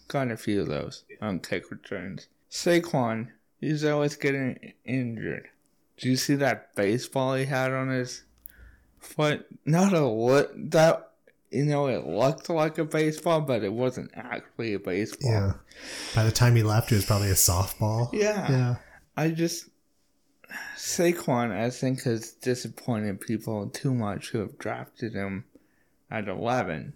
got 0.07 0.31
a 0.31 0.37
few 0.37 0.61
of 0.61 0.67
those 0.67 1.03
on 1.21 1.39
kick 1.39 1.69
returns. 1.69 2.27
Saquon, 2.49 3.29
he's 3.59 3.85
always 3.85 4.15
getting 4.15 4.73
injured. 4.83 5.47
Do 5.97 6.09
you 6.09 6.17
see 6.17 6.35
that 6.35 6.75
baseball 6.75 7.35
he 7.35 7.45
had 7.45 7.71
on 7.71 7.89
his 7.89 8.23
foot? 8.99 9.45
Not 9.65 9.93
a 9.93 10.05
look 10.05 10.51
that 10.71 11.12
you 11.53 11.65
know 11.65 11.87
it 11.87 12.05
looked 12.05 12.49
like 12.49 12.77
a 12.77 12.85
baseball, 12.85 13.41
but 13.41 13.63
it 13.63 13.73
wasn't 13.73 14.11
actually 14.15 14.73
a 14.73 14.79
baseball. 14.79 15.31
Yeah. 15.31 15.53
By 16.15 16.23
the 16.23 16.31
time 16.31 16.55
he 16.55 16.63
left, 16.63 16.91
it 16.91 16.95
was 16.95 17.05
probably 17.05 17.29
a 17.29 17.33
softball. 17.35 18.09
Yeah. 18.13 18.51
Yeah. 18.51 18.75
I 19.15 19.29
just 19.29 19.69
Saquon, 20.75 21.51
I 21.51 21.69
think, 21.69 22.03
has 22.03 22.31
disappointed 22.31 23.21
people 23.21 23.69
too 23.69 23.93
much 23.93 24.29
who 24.29 24.39
have 24.39 24.57
drafted 24.57 25.13
him 25.13 25.45
at 26.11 26.27
eleven 26.27 26.93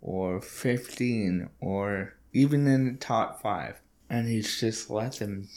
or 0.00 0.40
fifteen 0.40 1.48
or 1.60 2.14
even 2.32 2.66
in 2.66 2.92
the 2.92 2.98
top 2.98 3.40
five, 3.40 3.80
and 4.08 4.28
he's 4.28 4.60
just 4.60 4.90
let 4.90 5.14
them 5.14 5.48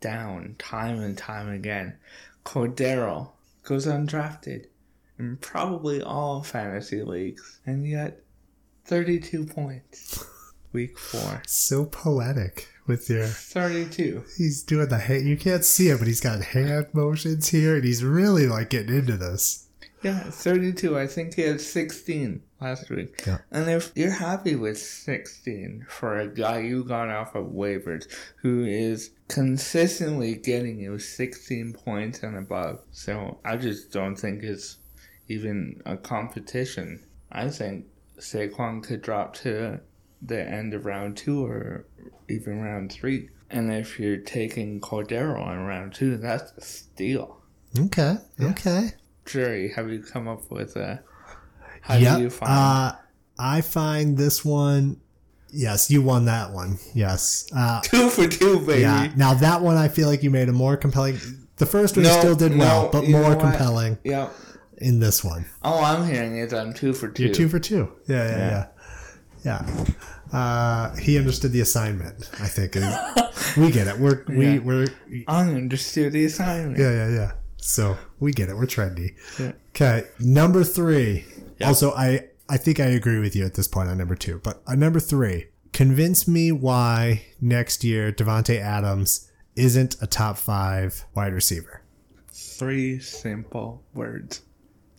down 0.00 0.54
time 0.58 1.00
and 1.00 1.16
time 1.16 1.48
again. 1.48 1.98
Cordarrelle 2.44 3.32
goes 3.62 3.86
undrafted 3.86 4.66
in 5.18 5.36
probably 5.38 6.02
all 6.02 6.42
fantasy 6.42 7.02
leagues, 7.02 7.60
and 7.66 7.86
yet 7.86 8.20
thirty-two 8.84 9.46
points. 9.46 10.24
Week 10.72 10.98
four. 10.98 11.42
So 11.46 11.86
poetic 11.86 12.68
with 12.86 13.08
your. 13.08 13.24
32. 13.24 14.24
He's 14.36 14.62
doing 14.62 14.88
the 14.88 14.98
hand. 14.98 15.26
You 15.26 15.36
can't 15.36 15.64
see 15.64 15.88
it, 15.88 15.98
but 15.98 16.06
he's 16.06 16.20
got 16.20 16.42
hand 16.42 16.88
motions 16.92 17.48
here, 17.48 17.76
and 17.76 17.84
he's 17.84 18.04
really 18.04 18.46
like 18.46 18.70
getting 18.70 18.94
into 18.94 19.16
this. 19.16 19.66
Yeah, 20.02 20.20
32. 20.20 20.98
I 20.98 21.06
think 21.06 21.34
he 21.34 21.42
had 21.42 21.60
16 21.60 22.42
last 22.60 22.90
week. 22.90 23.24
Yeah. 23.26 23.38
And 23.50 23.68
if 23.68 23.92
you're 23.94 24.10
happy 24.10 24.54
with 24.54 24.78
16 24.78 25.86
for 25.88 26.18
a 26.18 26.28
guy 26.28 26.60
you 26.60 26.84
got 26.84 27.08
off 27.08 27.34
of 27.34 27.46
waivers 27.46 28.06
who 28.36 28.64
is 28.64 29.10
consistently 29.28 30.34
getting 30.34 30.78
you 30.78 30.98
16 30.98 31.72
points 31.72 32.22
and 32.22 32.36
above, 32.36 32.80
so 32.92 33.38
I 33.44 33.56
just 33.56 33.90
don't 33.90 34.16
think 34.16 34.42
it's 34.42 34.76
even 35.28 35.80
a 35.84 35.96
competition. 35.96 37.02
I 37.32 37.48
think 37.48 37.86
Saquon 38.18 38.82
could 38.82 39.02
drop 39.02 39.34
to 39.38 39.80
the 40.22 40.40
end 40.48 40.74
of 40.74 40.86
round 40.86 41.16
two 41.16 41.44
or 41.44 41.84
even 42.28 42.60
round 42.60 42.92
three. 42.92 43.28
And 43.50 43.72
if 43.72 44.00
you're 44.00 44.16
taking 44.16 44.80
Cordarrelle 44.80 45.52
in 45.52 45.64
round 45.66 45.94
two, 45.94 46.16
that's 46.16 46.52
a 46.56 46.60
steal. 46.60 47.40
Okay. 47.78 48.16
Okay. 48.40 48.90
Jerry, 49.24 49.72
have 49.72 49.90
you 49.90 50.02
come 50.02 50.26
up 50.28 50.50
with 50.50 50.76
a? 50.76 51.00
How 51.82 51.96
Yep. 51.96 52.16
do 52.16 52.22
you 52.22 52.30
find? 52.30 52.50
Uh, 52.52 52.92
I 53.38 53.60
find 53.60 54.16
this 54.16 54.44
one. 54.44 55.00
Yes, 55.52 55.90
you 55.90 56.02
won 56.02 56.24
that 56.24 56.52
one. 56.52 56.78
Yes. 56.94 57.46
Uh, 57.54 57.80
two 57.82 58.08
for 58.10 58.26
two, 58.26 58.60
baby. 58.60 58.82
yeah. 58.82 59.12
Now 59.16 59.34
that 59.34 59.62
one, 59.62 59.76
I 59.76 59.88
feel 59.88 60.08
like 60.08 60.22
you 60.22 60.30
made 60.30 60.48
a 60.48 60.52
more 60.52 60.76
compelling. 60.76 61.18
The 61.56 61.66
first 61.66 61.96
one 61.96 62.04
you 62.04 62.10
No, 62.10 62.18
still 62.18 62.34
did 62.34 62.56
well, 62.58 62.88
but 62.90 63.08
more 63.08 63.34
compelling 63.36 63.98
Yeah. 64.04 64.28
In 64.78 65.00
this 65.00 65.24
one. 65.24 65.46
All 65.62 65.82
I'm 65.84 66.06
hearing 66.06 66.36
is 66.38 66.52
I'm 66.52 66.74
two 66.74 66.92
for 66.92 67.08
2 67.08 67.24
You're 67.24 67.34
two 67.34 67.48
for 67.48 67.58
two. 67.58 67.90
Yeah, 68.06 68.28
yeah, 68.28 68.66
yeah. 69.44 69.64
Yeah. 69.64 69.84
Uh, 70.32 70.94
he 70.96 71.16
understood 71.18 71.52
the 71.52 71.60
assignment. 71.60 72.28
I 72.40 72.48
think 72.48 72.74
we 73.56 73.70
get 73.70 73.86
it. 73.86 73.98
We're 73.98 74.24
we 74.28 74.54
Yeah. 74.54 74.58
we're 74.58 74.86
I 75.28 75.44
understood 75.50 76.12
the 76.12 76.24
assignment. 76.24 76.78
yeah 76.78 76.90
yeah 76.90 77.08
yeah. 77.08 77.32
So 77.58 77.96
we 78.20 78.32
get 78.32 78.48
it. 78.48 78.56
We're 78.56 78.66
trendy. 78.66 79.14
Yeah. 79.38 79.52
Okay, 79.70 80.04
number 80.20 80.62
three. 80.64 81.24
Yeah. 81.58 81.68
Also, 81.68 81.92
I 81.92 82.26
I 82.48 82.56
think 82.56 82.80
I 82.80 82.86
agree 82.86 83.18
with 83.18 83.34
you 83.36 83.44
at 83.46 83.54
this 83.54 83.68
point 83.68 83.88
on 83.88 83.98
number 83.98 84.14
two. 84.16 84.40
But 84.42 84.62
on 84.66 84.78
number 84.80 85.00
three, 85.00 85.46
convince 85.72 86.26
me 86.28 86.50
why 86.52 87.22
next 87.40 87.82
year 87.84 88.12
Davante 88.12 88.60
Adams 88.60 89.30
isn't 89.54 89.96
a 90.02 90.06
top 90.06 90.38
five 90.38 91.04
wide 91.14 91.32
receiver. 91.32 91.82
Three 92.32 92.98
simple 92.98 93.82
words. 93.94 94.42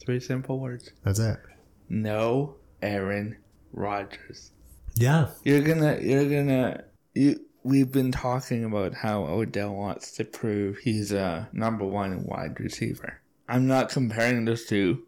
Three 0.08 0.22
simple 0.22 0.62
words. 0.62 0.90
That's 1.04 1.20
it. 1.20 1.36
No 1.90 2.56
Aaron 2.82 3.36
Rodgers. 3.74 4.54
Yeah. 4.96 5.32
You're 5.44 5.60
gonna 5.60 6.00
you're 6.02 6.30
gonna 6.30 6.86
you 7.14 7.42
we've 7.64 7.92
been 7.92 8.14
talking 8.14 8.64
about 8.64 8.94
how 8.94 9.26
Odell 9.26 9.76
wants 9.76 10.14
to 10.14 10.24
prove 10.24 10.78
he's 10.78 11.12
a 11.12 11.50
number 11.52 11.84
one 11.84 12.24
wide 12.24 12.58
receiver. 12.58 13.20
I'm 13.50 13.68
not 13.68 13.90
comparing 13.90 14.46
those 14.46 14.66
two 14.66 15.04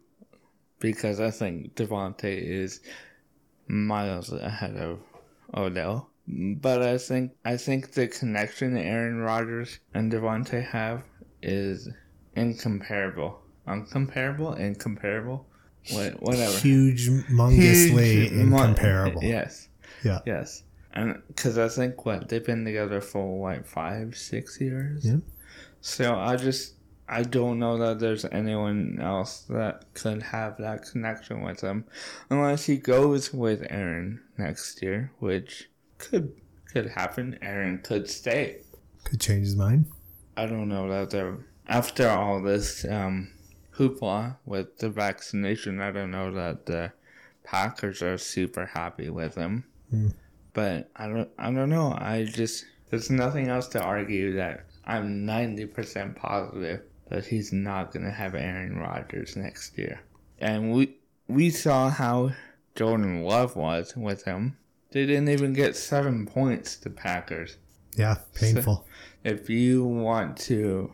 because 0.80 1.18
I 1.18 1.30
think 1.30 1.76
Davante 1.76 2.36
is 2.38 2.82
miles 3.68 4.30
ahead 4.30 4.76
of 4.76 4.98
Odell. 5.54 6.10
But 6.28 6.82
I 6.82 6.98
think 6.98 7.32
I 7.42 7.56
think 7.56 7.92
the 7.92 8.06
connection 8.06 8.76
Aaron 8.76 9.20
Rodgers 9.20 9.78
and 9.94 10.12
Davante 10.12 10.62
have 10.62 11.04
is 11.40 11.88
incomparable. 12.36 13.39
Uncomparable? 13.66 14.58
Incomparable? 14.58 15.46
What, 15.92 16.22
whatever. 16.22 16.58
Huge, 16.58 17.08
mongously 17.30 18.28
Huge 18.28 18.32
incomparable. 18.32 19.22
Yes. 19.22 19.68
Yeah. 20.04 20.20
Yes. 20.26 20.62
And 20.92 21.22
because 21.28 21.56
I 21.56 21.68
think 21.68 22.04
what 22.04 22.28
they've 22.28 22.44
been 22.44 22.64
together 22.64 23.00
for 23.00 23.48
like 23.48 23.66
five, 23.66 24.16
six 24.16 24.60
years. 24.60 25.04
Yeah. 25.04 25.18
So 25.80 26.18
I 26.18 26.36
just 26.36 26.74
I 27.08 27.22
don't 27.22 27.58
know 27.58 27.76
that 27.78 27.98
there's 27.98 28.24
anyone 28.26 28.98
else 29.00 29.40
that 29.48 29.84
could 29.94 30.22
have 30.22 30.58
that 30.58 30.84
connection 30.84 31.42
with 31.42 31.60
him, 31.60 31.84
unless 32.28 32.66
he 32.66 32.76
goes 32.76 33.32
with 33.32 33.66
Aaron 33.68 34.20
next 34.38 34.80
year, 34.80 35.10
which 35.18 35.68
could 35.98 36.32
could 36.72 36.90
happen. 36.90 37.38
Aaron 37.42 37.78
could 37.78 38.08
stay. 38.08 38.58
Could 39.04 39.20
change 39.20 39.46
his 39.46 39.56
mind. 39.56 39.86
I 40.36 40.46
don't 40.46 40.68
know 40.68 40.88
that 40.88 41.10
they're 41.10 41.38
after 41.68 42.08
all 42.08 42.40
this 42.42 42.84
um, 42.84 43.32
hoopla 43.80 44.36
with 44.44 44.76
the 44.78 44.90
vaccination. 44.90 45.80
I 45.80 45.90
don't 45.90 46.10
know 46.10 46.30
that 46.32 46.66
the 46.66 46.92
Packers 47.42 48.02
are 48.02 48.18
super 48.18 48.66
happy 48.66 49.08
with 49.08 49.34
him. 49.34 49.64
Hmm. 49.90 50.08
But 50.52 50.90
I 50.96 51.08
don't. 51.08 51.30
I 51.38 51.50
don't 51.50 51.70
know. 51.70 51.96
I 51.96 52.24
just 52.24 52.64
there's 52.90 53.10
nothing 53.10 53.48
else 53.48 53.68
to 53.68 53.80
argue 53.82 54.34
that 54.34 54.66
I'm 54.84 55.24
ninety 55.24 55.64
percent 55.64 56.16
positive 56.16 56.82
that 57.08 57.24
he's 57.24 57.52
not 57.52 57.92
gonna 57.92 58.10
have 58.10 58.34
Aaron 58.34 58.76
Rodgers 58.76 59.36
next 59.36 59.78
year. 59.78 60.00
And 60.38 60.72
we 60.72 60.96
we 61.28 61.50
saw 61.50 61.88
how 61.88 62.32
Jordan 62.74 63.22
Love 63.22 63.56
was 63.56 63.96
with 63.96 64.24
him. 64.24 64.56
They 64.90 65.06
didn't 65.06 65.28
even 65.28 65.52
get 65.52 65.76
seven 65.76 66.26
points, 66.26 66.76
the 66.76 66.90
Packers. 66.90 67.56
Yeah, 67.96 68.16
painful. 68.34 68.86
If 69.22 69.48
you 69.48 69.84
want 69.84 70.36
to, 70.38 70.92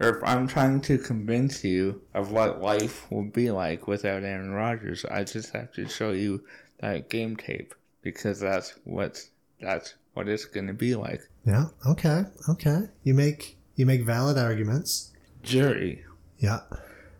or 0.00 0.08
if 0.08 0.24
I'm 0.24 0.48
trying 0.48 0.80
to 0.82 0.98
convince 0.98 1.62
you 1.62 2.00
of 2.14 2.32
what 2.32 2.60
life 2.62 3.10
will 3.10 3.24
be 3.30 3.50
like 3.50 3.86
without 3.86 4.22
Aaron 4.24 4.50
Rodgers, 4.52 5.04
I 5.04 5.24
just 5.24 5.52
have 5.52 5.72
to 5.74 5.86
show 5.88 6.12
you 6.12 6.42
that 6.80 7.10
game 7.10 7.36
tape 7.36 7.74
because 8.02 8.40
that's 8.40 8.74
what's 8.84 9.30
that's 9.60 9.94
what 10.14 10.28
it's 10.28 10.46
gonna 10.46 10.72
be 10.74 10.94
like. 10.94 11.20
Yeah. 11.46 11.66
Okay. 11.86 12.24
Okay. 12.48 12.80
You 13.04 13.14
make 13.14 13.58
you 13.76 13.86
make 13.86 14.02
valid 14.02 14.38
arguments. 14.38 15.12
Jury, 15.42 16.04
Yeah. 16.38 16.60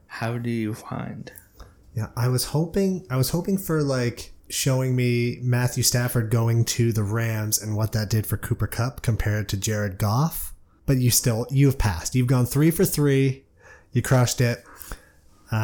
how 0.07 0.37
do 0.39 0.51
you 0.51 0.75
find? 0.75 1.31
Yeah. 1.95 2.09
I 2.17 2.29
was 2.29 2.45
hoping 2.47 3.07
I 3.11 3.17
was 3.17 3.31
hoping 3.31 3.59
for 3.59 3.83
like 3.83 4.33
showing 4.49 4.97
me 4.97 5.39
Matthew 5.43 5.83
Stafford 5.83 6.31
going 6.31 6.65
to 6.65 6.93
the 6.93 7.03
Rams 7.05 7.61
and 7.63 7.77
what 7.77 7.93
that 7.93 8.11
did 8.11 8.27
for 8.27 8.37
Cooper 8.37 8.67
Kupp 8.67 9.01
compared 9.03 9.49
to 9.51 9.57
Jared 9.57 9.97
Goff. 9.99 10.55
But 10.91 10.99
you 10.99 11.13
still 11.13 11.47
you've 11.51 11.79
passed. 11.79 12.17
You've 12.17 12.27
gone 12.27 12.47
three 12.47 12.73
for 12.73 12.85
three. 12.85 13.45
You 13.93 14.03
crushed 14.03 14.41
it. 14.41 14.65
Um, 15.53 15.61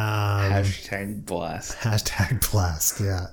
Hashtag 0.55 1.25
blast. 1.25 1.75
hashtag 1.79 2.49
blast. 2.51 3.01
Yeah. 3.01 3.25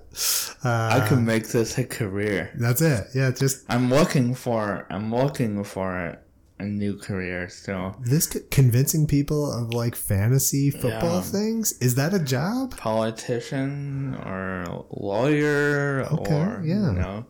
Uh, 0.65 0.99
I 1.01 1.07
can 1.07 1.25
make 1.25 1.47
this 1.51 1.79
a 1.79 1.85
career. 1.85 2.51
that's 2.57 2.81
it. 2.81 3.07
Yeah. 3.15 3.31
Just 3.31 3.65
I'm 3.69 3.91
looking 3.91 4.35
for 4.35 4.89
I'm 4.91 5.15
looking 5.15 5.63
for 5.63 6.19
a, 6.59 6.65
new 6.65 6.97
career 6.97 7.49
still. 7.49 7.95
this 8.01 8.27
convincing 8.51 9.07
people 9.07 9.53
of 9.53 9.73
like 9.73 9.95
fantasy 9.95 10.71
football 10.73 11.17
Yeah. 11.17 11.21
things 11.37 11.73
is 11.81 11.95
that 11.95 12.13
a 12.13 12.19
job? 12.19 12.77
Politician 12.77 14.15
or 14.17 14.85
lawyer 14.91 16.07
Okay, 16.11 16.35
or 16.35 16.63
yeah. 16.65 16.75
you 16.75 16.93
know 16.93 17.27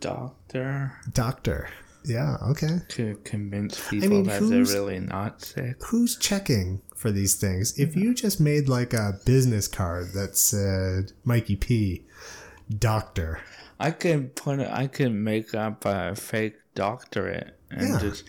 doctor 0.00 0.92
Doctor. 1.12 1.68
Yeah. 2.04 2.36
Okay. 2.50 2.78
to 2.88 3.18
convince 3.24 3.78
people 3.88 4.06
I 4.06 4.08
mean, 4.10 4.22
that 4.24 4.40
they're 4.40 4.48
who's- 4.58 4.72
really 4.74 5.00
not 5.00 5.42
sick. 5.44 5.76
who's 5.84 6.16
checking 6.16 6.80
for 6.94 7.10
these 7.12 7.34
things? 7.34 7.78
If 7.78 7.94
you 7.96 8.14
just 8.14 8.40
made 8.40 8.68
like 8.68 8.92
a 8.94 9.18
business 9.24 9.68
card 9.68 10.12
that 10.14 10.36
said 10.36 11.12
Mikey 11.24 11.56
P, 11.56 12.04
doctor. 12.78 13.40
I 13.80 13.90
could 13.92 14.34
put 14.34 14.58
I 14.60 14.86
could 14.88 15.12
make 15.12 15.54
up 15.54 15.84
a 15.84 16.14
fake 16.16 16.56
doctorate 16.74 17.56
and 17.70 17.88
Yeah. 17.90 17.98
just 18.00 18.24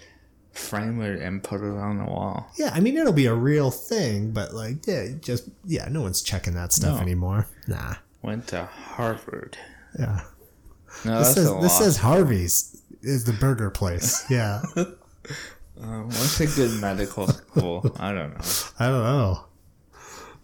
frame 0.51 1.01
it 1.01 1.21
and 1.21 1.41
put 1.43 1.61
it 1.61 1.71
on 1.77 1.97
the 1.99 2.05
wall. 2.05 2.51
Yeah, 2.57 2.71
I 2.73 2.79
mean 2.79 2.97
it'll 2.97 3.13
be 3.13 3.25
a 3.25 3.33
real 3.33 3.71
thing, 3.71 4.31
but 4.31 4.53
like, 4.53 4.85
yeah, 4.85 5.07
just 5.19 5.49
yeah, 5.65 5.87
no 5.89 6.01
one's 6.01 6.21
checking 6.21 6.53
that 6.55 6.71
stuff 6.73 6.97
No. 6.97 7.01
anymore. 7.01 7.47
Nah. 7.67 7.95
Went 8.21 8.47
to 8.47 8.65
Harvard. 8.65 9.57
Yeah. 9.97 10.21
No, 11.05 11.19
This 11.19 11.33
says 11.35 11.51
this 11.61 11.77
says 11.77 11.97
Harvey's 11.97 12.81
is 13.01 13.23
the 13.25 13.33
burger 13.33 13.69
place. 13.69 14.25
Yeah. 14.29 14.61
Um, 15.81 16.05
what's 16.07 16.39
a 16.39 16.47
good 16.47 16.79
medical 16.81 17.27
school? 17.27 17.95
I 17.99 18.11
don't 18.11 18.33
know, 18.33 18.45
I 18.79 18.87
don't 18.87 19.03
know. 19.03 19.45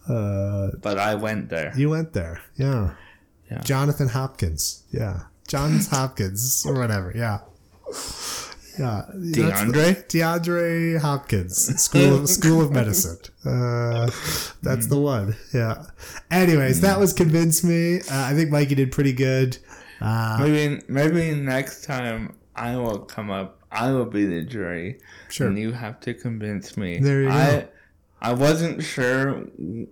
Uh, 0.08 0.72
but 0.82 1.00
I 1.00 1.16
went 1.16 1.50
there. 1.50 1.74
you 1.76 1.90
went 1.90 2.14
there. 2.14 2.42
Yeah. 2.58 2.94
Yeah. 3.50 3.62
Jonathan 3.62 4.08
Hopkins. 4.10 4.84
Yeah. 4.92 5.24
Johns 5.48 5.90
Hopkins 5.96 6.66
or 6.66 6.76
whatever. 6.76 7.12
Yeah. 7.16 7.40
Yeah. 8.78 9.04
DeAndre? 9.16 10.06
DeAndre 10.08 11.00
Hopkins, 11.00 11.82
School 11.82 12.16
of, 12.22 12.30
School 12.30 12.62
of 12.62 12.72
Medicine. 12.72 13.18
Uh, 13.46 14.10
that's 14.62 14.88
the 14.88 15.00
one. 15.00 15.36
Yeah. 15.54 15.86
Anyways, 16.30 16.82
that 16.82 17.00
was 17.00 17.14
convinced 17.14 17.64
me. 17.64 18.00
Uh, 18.00 18.02
I 18.12 18.34
think 18.34 18.50
Mikey 18.52 18.76
did 18.76 18.92
pretty 18.92 19.14
good. 19.14 19.58
Uh, 20.02 20.38
Maybe 20.42 20.82
maybe 20.90 21.34
next 21.36 21.86
time 21.86 22.36
I 22.56 22.78
will 22.78 23.00
come 23.00 23.30
up. 23.32 23.60
I 23.72 23.92
will 23.92 24.06
be 24.06 24.26
the 24.26 24.42
jury, 24.44 25.00
Sure. 25.30 25.48
and 25.48 25.60
you 25.60 25.74
have 25.74 26.00
to 26.02 26.14
convince 26.14 26.78
me. 26.78 27.00
There 27.00 27.24
you 27.24 27.30
I, 27.30 27.52
go. 27.52 27.68
I 28.22 28.34
wasn't 28.34 28.82
sure 28.82 29.46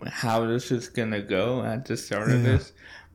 how 0.08 0.46
this 0.48 0.70
was 0.70 0.88
gonna 0.90 1.22
go 1.22 1.64
at 1.64 1.86
the 1.86 1.98
start 1.98 2.32
of 2.32 2.44
this, 2.44 2.72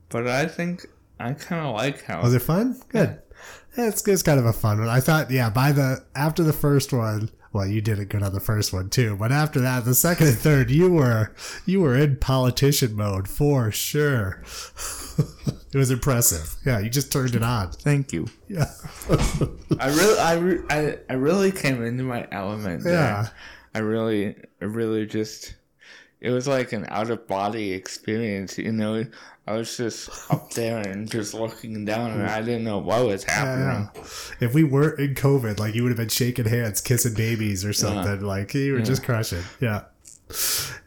but 0.09 0.27
I 0.27 0.45
think 0.45 0.85
I 1.19 1.33
kind 1.33 1.65
of 1.65 1.73
like 1.75 2.03
how. 2.03 2.21
was 2.21 2.33
it 2.35 2.41
fun? 2.43 2.79
Good. 2.89 3.19
Yeah, 3.77 3.87
it's, 3.87 4.07
it's 4.07 4.23
kind 4.23 4.39
of 4.39 4.45
a 4.45 4.53
fun 4.53 4.79
one. 4.79 4.89
I 4.89 4.99
thought, 4.99 5.31
yeah, 5.31 5.49
by 5.49 5.71
the 5.71 6.05
after 6.15 6.43
the 6.43 6.53
first 6.53 6.93
one, 6.93 7.29
well, 7.51 7.65
you 7.65 7.81
did 7.81 7.99
it 7.99 8.09
good 8.09 8.21
on 8.21 8.33
the 8.33 8.39
first 8.39 8.71
one 8.73 8.89
too, 8.89 9.15
but 9.17 9.31
after 9.31 9.59
that, 9.61 9.85
the 9.85 9.95
second 9.95 10.27
and 10.27 10.37
third, 10.37 10.69
you 10.69 10.91
were 10.91 11.33
you 11.65 11.81
were 11.81 11.95
in 11.95 12.17
politician 12.17 12.95
mode 12.95 13.27
for 13.27 13.71
sure. 13.71 14.43
it 15.17 15.77
was 15.77 15.89
impressive. 15.89 16.55
Yeah, 16.65 16.79
you 16.79 16.89
just 16.89 17.11
turned 17.11 17.35
it 17.35 17.43
on. 17.43 17.71
Thank 17.71 18.13
you. 18.13 18.27
Yeah. 18.47 18.65
I 19.79 19.87
really, 19.87 20.19
I, 20.19 20.33
re- 20.35 20.63
I, 20.69 20.97
I 21.09 21.13
really 21.13 21.51
came 21.51 21.83
into 21.83 22.03
my 22.03 22.27
element. 22.31 22.83
there. 22.83 22.93
Yeah. 22.93 23.27
I 23.73 23.79
really, 23.79 24.35
I 24.61 24.65
really 24.65 25.05
just. 25.05 25.55
It 26.21 26.31
was 26.31 26.47
like 26.49 26.73
an 26.73 26.85
out 26.89 27.09
of 27.11 27.27
body 27.27 27.71
experience, 27.71 28.57
you 28.57 28.73
know. 28.73 29.05
I 29.49 29.53
was 29.53 29.75
just 29.75 30.31
up 30.31 30.51
there 30.51 30.77
and 30.77 31.09
just 31.09 31.33
looking 31.33 31.83
down, 31.83 32.11
and 32.11 32.27
I 32.27 32.39
didn't 32.43 32.65
know 32.65 32.77
what 32.77 33.03
was 33.07 33.23
happening. 33.23 33.89
Yeah. 33.95 34.01
If 34.39 34.53
we 34.53 34.63
weren't 34.63 34.99
in 34.99 35.15
COVID, 35.15 35.57
like 35.57 35.73
you 35.73 35.81
would 35.81 35.89
have 35.89 35.97
been 35.97 36.07
shaking 36.07 36.45
hands, 36.45 36.81
kissing 36.81 37.15
babies 37.15 37.65
or 37.65 37.73
something. 37.73 38.21
Like 38.21 38.53
you 38.53 38.73
were 38.73 38.81
just 38.81 39.03
crushing. 39.03 39.41
Yeah. 39.59 39.85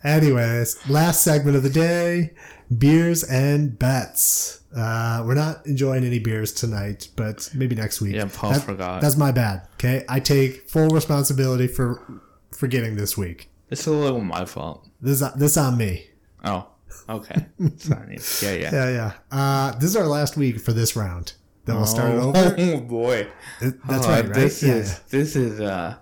Anyways, 0.05 0.89
last 0.89 1.25
segment 1.25 1.57
of 1.57 1.65
the 1.65 1.71
day 1.71 2.35
beers 2.79 3.25
and 3.25 3.77
bets. 3.77 4.61
Uh, 4.77 5.25
we're 5.27 5.35
not 5.35 5.67
enjoying 5.67 6.05
any 6.05 6.21
beers 6.21 6.53
tonight, 6.53 7.09
but 7.17 7.51
maybe 7.55 7.75
next 7.75 8.01
week. 8.01 8.15
Yeah, 8.15 8.29
Paul 8.33 8.55
forgot. 8.55 9.03
That's 9.03 9.17
my 9.17 9.33
bad. 9.33 9.67
Okay. 9.75 10.05
I 10.09 10.21
take 10.21 10.71
full 10.71 10.89
responsibility 10.91 11.67
for 11.67 12.23
forgetting 12.53 12.95
this 12.95 13.19
week. 13.19 13.51
It's 13.71 13.89
a 13.89 13.91
little 13.91 14.21
my 14.21 14.45
fault. 14.45 14.89
This, 15.01 15.21
this 15.35 15.57
on 15.57 15.77
me. 15.77 16.07
Oh, 16.45 16.69
okay. 17.09 17.47
Sorry. 17.79 18.19
Yeah, 18.43 18.53
yeah. 18.53 18.71
Yeah, 18.73 18.89
yeah. 18.91 19.13
Uh, 19.31 19.73
this 19.79 19.85
is 19.91 19.97
our 19.97 20.07
last 20.07 20.37
week 20.37 20.61
for 20.61 20.73
this 20.73 20.97
round. 20.97 21.35
Then 21.65 21.77
we'll 21.77 21.87
start 21.87 22.13
it 22.15 22.19
over. 22.19 22.55
Oh 22.59 22.81
boy, 22.81 23.29
That's 23.61 23.77
Oh, 24.07 24.09
right, 24.11 24.25
right? 24.25 24.35
This 24.35 24.63
yeah, 24.63 24.75
is 24.75 24.91
yeah. 24.91 24.99
this 25.11 25.37
is 25.37 25.61
uh 25.61 25.97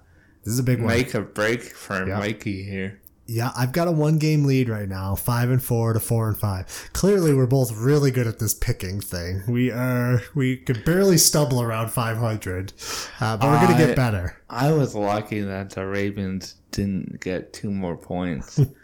This 0.45 0.55
is 0.55 0.59
a 0.59 0.63
big 0.63 0.79
one. 0.79 0.89
make 0.89 1.15
or 1.15 1.21
break 1.23 1.63
for 1.63 2.09
Yeah. 2.09 2.19
Mikey 2.19 2.63
here. 2.65 3.01
Yeah, 3.27 3.53
I've 3.57 3.71
got 3.73 3.87
a 3.87 3.93
one 3.93 4.19
game 4.19 4.45
lead 4.45 4.69
right 4.69 4.89
now, 4.89 5.15
five 5.15 5.51
and 5.51 5.63
four 5.63 5.93
to 5.93 6.01
four 6.01 6.27
and 6.27 6.37
five. 6.37 6.91
Clearly, 6.95 7.33
we're 7.33 7.47
both 7.47 7.71
really 7.77 8.11
good 8.11 8.27
at 8.27 8.41
this 8.41 8.55
picking 8.55 9.01
thing. 9.01 9.43
We 9.47 9.71
are, 9.71 10.21
we 10.35 10.57
could 10.57 10.85
barely 10.85 11.17
stumble 11.17 11.63
around 11.63 11.91
500, 11.93 12.73
uh, 13.21 13.37
but 13.37 13.47
we're 13.47 13.57
going 13.65 13.77
to 13.79 13.85
I- 13.85 13.87
get 13.87 13.95
better. 13.97 14.37
I 14.51 14.73
was 14.73 14.97
lucky 14.97 15.43
that 15.43 15.71
the 15.71 15.87
Ravens 15.87 16.57
didn't 16.73 17.21
get 17.21 17.53
two 17.53 17.71
more 17.71 17.97
points, 17.97 18.59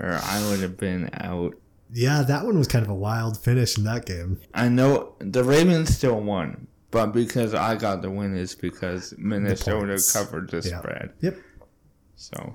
or 0.00 0.20
I 0.22 0.48
would 0.50 0.60
have 0.60 0.76
been 0.76 1.10
out. 1.14 1.54
Yeah, 1.92 2.22
that 2.22 2.44
one 2.44 2.58
was 2.58 2.66
kind 2.68 2.84
of 2.84 2.90
a 2.90 2.94
wild 2.94 3.38
finish 3.38 3.78
in 3.78 3.84
that 3.84 4.06
game. 4.06 4.40
I 4.54 4.68
know 4.68 5.14
the 5.20 5.44
Ravens 5.44 5.94
still 5.96 6.20
won, 6.20 6.66
but 6.90 7.06
because 7.12 7.54
I 7.54 7.76
got 7.76 8.02
the 8.02 8.10
win 8.10 8.36
is 8.36 8.54
because 8.54 9.14
Minnesota 9.16 9.86
points. 9.86 10.12
covered 10.12 10.50
the 10.50 10.68
Yeah. 10.68 10.78
spread. 10.80 11.10
Yep. 11.20 11.36
So 12.16 12.54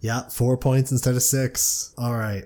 Yeah, 0.00 0.28
four 0.28 0.56
points 0.56 0.90
instead 0.92 1.14
of 1.14 1.22
six. 1.22 1.94
All 1.98 2.16
right. 2.16 2.44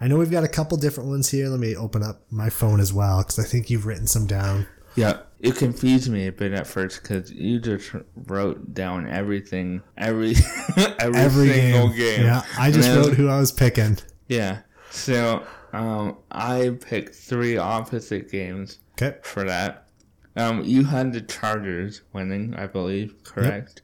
I 0.00 0.08
know 0.08 0.16
we've 0.18 0.30
got 0.30 0.44
a 0.44 0.48
couple 0.48 0.76
different 0.78 1.08
ones 1.08 1.30
here. 1.30 1.48
Let 1.48 1.60
me 1.60 1.76
open 1.76 2.02
up 2.02 2.22
my 2.30 2.50
phone 2.50 2.80
as 2.80 2.92
well 2.92 3.18
because 3.18 3.38
I 3.38 3.44
think 3.44 3.70
you've 3.70 3.86
written 3.86 4.06
some 4.06 4.26
down. 4.26 4.66
yeah, 4.96 5.18
it 5.44 5.56
confused 5.56 6.10
me 6.10 6.26
a 6.26 6.32
bit 6.32 6.52
at 6.52 6.66
first 6.66 7.02
because 7.02 7.30
you 7.30 7.60
just 7.60 7.92
wrote 8.16 8.74
down 8.74 9.06
everything, 9.08 9.82
every 9.96 10.34
every, 10.98 11.20
Every 11.20 11.48
single 11.52 11.88
game. 11.88 11.96
game. 11.98 12.24
Yeah, 12.26 12.42
I 12.58 12.70
just 12.70 12.88
wrote 12.88 13.14
who 13.14 13.28
I 13.28 13.38
was 13.38 13.52
picking. 13.52 13.98
Yeah. 14.28 14.60
So 14.90 15.44
um, 15.72 16.16
I 16.30 16.76
picked 16.80 17.14
three 17.14 17.56
opposite 17.56 18.30
games 18.30 18.78
Okay. 19.00 19.18
for 19.22 19.44
that. 19.44 19.88
Um, 20.36 20.64
you 20.64 20.84
had 20.84 21.12
the 21.12 21.20
Chargers 21.20 22.02
winning, 22.12 22.54
I 22.56 22.66
believe, 22.66 23.22
correct? 23.24 23.82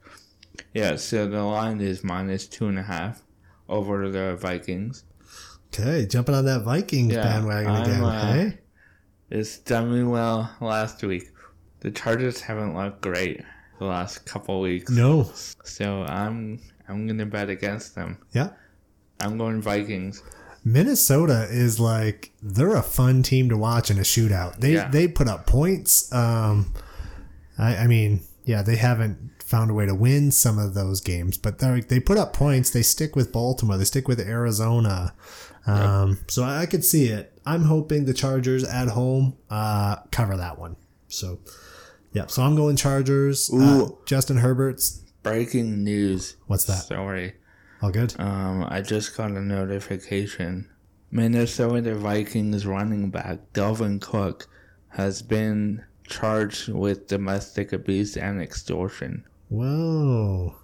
Yeah. 0.73 0.95
So 0.97 1.27
the 1.27 1.43
line 1.43 1.79
is 1.79 2.03
minus 2.03 2.47
two 2.47 2.67
and 2.67 2.79
a 2.79 2.83
half 2.83 3.21
over 3.69 4.09
the 4.09 4.35
Vikings. 4.35 5.03
Okay, 5.73 6.05
jumping 6.05 6.35
on 6.35 6.43
that 6.45 6.63
Vikings 6.63 7.13
Yeah, 7.13 7.23
bandwagon 7.23 7.71
I'm, 7.71 7.81
again. 7.83 8.03
uh, 8.03 8.33
hey? 8.33 8.57
It's 9.29 9.57
done 9.59 9.93
me 9.93 10.03
well 10.03 10.53
last 10.59 11.01
week. 11.03 11.30
The 11.81 11.91
Chargers 11.91 12.41
haven't 12.41 12.75
looked 12.75 13.01
great 13.01 13.41
the 13.79 13.85
last 13.85 14.25
couple 14.25 14.61
weeks, 14.61 14.91
No. 14.91 15.31
so 15.63 16.03
I'm 16.03 16.59
I'm 16.87 17.07
gonna 17.07 17.25
bet 17.25 17.49
against 17.49 17.95
them. 17.95 18.17
Yeah. 18.33 18.49
I'm 19.19 19.37
going 19.37 19.61
Vikings. 19.61 20.21
Minnesota 20.63 21.47
is 21.49 21.79
like 21.79 22.31
they're 22.41 22.75
a 22.75 22.83
fun 22.83 23.23
team 23.23 23.49
to 23.49 23.57
watch 23.57 23.89
in 23.89 23.97
a 23.97 24.01
shootout. 24.01 24.59
They 24.59 24.73
Yeah. 24.73 24.89
they 24.89 25.07
put 25.07 25.27
up 25.27 25.47
points. 25.47 26.11
Um, 26.13 26.73
I, 27.57 27.77
I 27.77 27.87
mean, 27.87 28.21
yeah, 28.45 28.61
they 28.61 28.75
haven't 28.75 29.31
found 29.43 29.69
a 29.71 29.73
way 29.73 29.85
to 29.85 29.95
win 29.95 30.31
some 30.31 30.57
of 30.59 30.73
those 30.75 31.01
games, 31.01 31.37
but 31.37 31.57
they 31.59 31.81
they 31.81 31.99
put 31.99 32.17
up 32.17 32.33
points. 32.33 32.69
They 32.69 32.83
stick 32.83 33.15
with 33.15 33.31
Baltimore. 33.31 33.77
They 33.77 33.85
stick 33.85 34.07
with 34.07 34.19
Arizona. 34.19 35.13
Um, 35.65 36.19
So 36.27 36.43
I, 36.43 36.61
I 36.61 36.65
could 36.67 36.85
see 36.85 37.05
it. 37.07 37.39
I'm 37.45 37.63
hoping 37.63 38.05
the 38.05 38.13
Chargers 38.13 38.63
at 38.63 38.89
home 38.89 39.37
uh, 39.49 39.97
cover 40.11 40.37
that 40.37 40.57
one. 40.59 40.75
So, 41.07 41.39
yeah. 42.13 42.27
So 42.27 42.43
I'm 42.43 42.55
going 42.55 42.75
Chargers. 42.75 43.49
Uh, 43.53 43.89
Justin 44.05 44.37
Herbert's. 44.37 44.99
Breaking 45.23 45.83
news. 45.83 46.35
What's 46.47 46.65
that? 46.65 46.83
Sorry. 46.83 47.35
All 47.81 47.91
good. 47.91 48.15
Um, 48.19 48.65
I 48.69 48.81
just 48.81 49.15
got 49.15 49.31
a 49.31 49.41
notification. 49.41 50.69
Minnesota 51.11 51.93
Vikings 51.95 52.65
running 52.65 53.11
back 53.11 53.39
Dalvin 53.53 54.01
Cook 54.01 54.47
has 54.89 55.21
been 55.21 55.83
charged 56.07 56.69
with 56.69 57.07
domestic 57.07 57.73
abuse 57.73 58.17
and 58.17 58.41
extortion. 58.41 59.25
Whoa. 59.49 60.55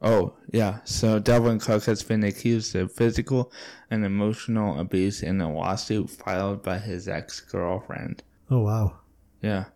Oh, 0.00 0.34
yeah. 0.52 0.78
So 0.84 1.20
Dalvin 1.20 1.60
Cook 1.60 1.84
has 1.84 2.02
been 2.02 2.24
accused 2.24 2.74
of 2.74 2.92
physical 2.92 3.52
and 3.90 4.04
emotional 4.04 4.80
abuse 4.80 5.22
in 5.22 5.40
a 5.40 5.52
lawsuit 5.52 6.10
filed 6.10 6.62
by 6.62 6.78
his 6.78 7.08
ex 7.08 7.40
girlfriend. 7.40 8.22
Oh 8.50 8.60
wow. 8.60 8.98
Yeah. 9.42 9.66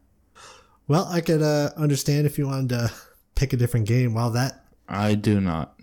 Well, 0.88 1.06
I 1.10 1.20
could 1.20 1.42
uh, 1.42 1.70
understand 1.76 2.26
if 2.26 2.38
you 2.38 2.46
wanted 2.46 2.68
to 2.70 2.92
pick 3.34 3.52
a 3.52 3.56
different 3.56 3.86
game. 3.86 4.14
While 4.14 4.30
that 4.30 4.64
I 4.88 5.14
do 5.14 5.40
not. 5.40 5.74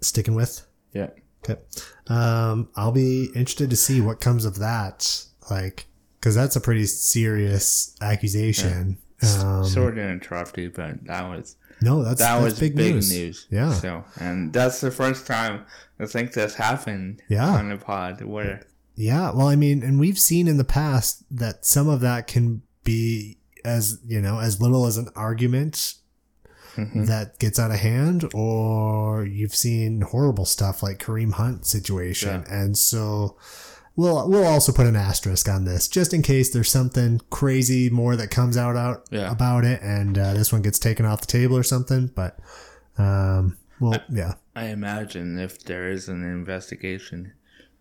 sticking 0.00 0.34
with. 0.34 0.66
Yeah. 0.92 1.10
Okay. 1.48 1.60
Um, 2.08 2.68
I'll 2.76 2.92
be 2.92 3.26
interested 3.34 3.70
to 3.70 3.76
see 3.76 4.00
what 4.00 4.20
comes 4.20 4.44
of 4.44 4.58
that. 4.58 5.24
Like, 5.50 5.86
because 6.18 6.34
that's 6.34 6.56
a 6.56 6.60
pretty 6.60 6.84
serious 6.86 7.96
accusation. 8.02 8.98
Um, 9.38 9.64
Sorry 9.64 9.94
to 9.96 10.08
interrupt 10.10 10.56
you, 10.58 10.70
but 10.70 11.04
that 11.06 11.28
was 11.28 11.56
no, 11.82 12.02
that's 12.04 12.20
that 12.20 12.34
that's 12.34 12.44
was 12.44 12.60
big, 12.60 12.76
big, 12.76 12.94
news. 12.94 13.10
news. 13.12 13.46
Yeah. 13.50 13.72
So, 13.72 14.04
and 14.18 14.52
that's 14.52 14.80
the 14.80 14.90
first 14.90 15.26
time 15.26 15.64
I 15.98 16.06
think 16.06 16.32
this 16.32 16.54
happened 16.54 17.22
Yeah. 17.28 17.48
on 17.50 17.68
the 17.70 17.76
pod 17.78 18.22
where 18.22 18.66
Yeah. 18.96 19.30
Well, 19.32 19.46
I 19.48 19.56
mean, 19.56 19.82
and 19.82 19.98
we've 19.98 20.18
seen 20.18 20.46
in 20.48 20.56
the 20.58 20.64
past 20.64 21.24
that 21.30 21.64
some 21.66 21.88
of 21.88 22.00
that 22.00 22.26
can 22.26 22.62
be 22.84 23.38
as 23.64 23.98
you 24.06 24.20
know 24.20 24.38
as 24.40 24.60
little 24.60 24.86
as 24.86 24.96
an 24.96 25.08
argument 25.14 25.94
Mm-hmm. 26.76 27.06
that 27.06 27.36
gets 27.40 27.58
out 27.58 27.72
of 27.72 27.78
hand, 27.80 28.30
or 28.32 29.24
you've 29.26 29.56
seen 29.56 30.02
horrible 30.02 30.44
stuff 30.46 30.84
like 30.84 30.98
Kareem 31.00 31.32
Hunt 31.32 31.66
situation, 31.66 32.44
and 32.48 32.78
so. 32.78 33.36
We'll, 33.96 34.30
we'll 34.30 34.46
also 34.46 34.72
put 34.72 34.86
an 34.86 34.96
asterisk 34.96 35.46
on 35.48 35.64
this 35.64 35.86
just 35.88 36.14
in 36.14 36.22
case 36.22 36.50
there's 36.50 36.70
something 36.70 37.20
crazy 37.28 37.90
more 37.90 38.16
that 38.16 38.30
comes 38.30 38.56
out, 38.56 38.74
out 38.76 39.04
Yeah. 39.10 39.30
about 39.30 39.64
it 39.64 39.82
and 39.82 40.16
uh, 40.16 40.32
this 40.32 40.52
one 40.52 40.62
gets 40.62 40.78
taken 40.78 41.04
off 41.04 41.20
the 41.20 41.26
table 41.26 41.54
or 41.56 41.64
something. 41.64 42.06
But, 42.06 42.38
um, 42.96 43.58
well, 43.78 44.00
yeah. 44.08 44.34
I 44.56 44.66
imagine 44.66 45.38
if 45.38 45.64
there 45.64 45.90
is 45.90 46.08
an 46.08 46.22
investigation, 46.22 47.32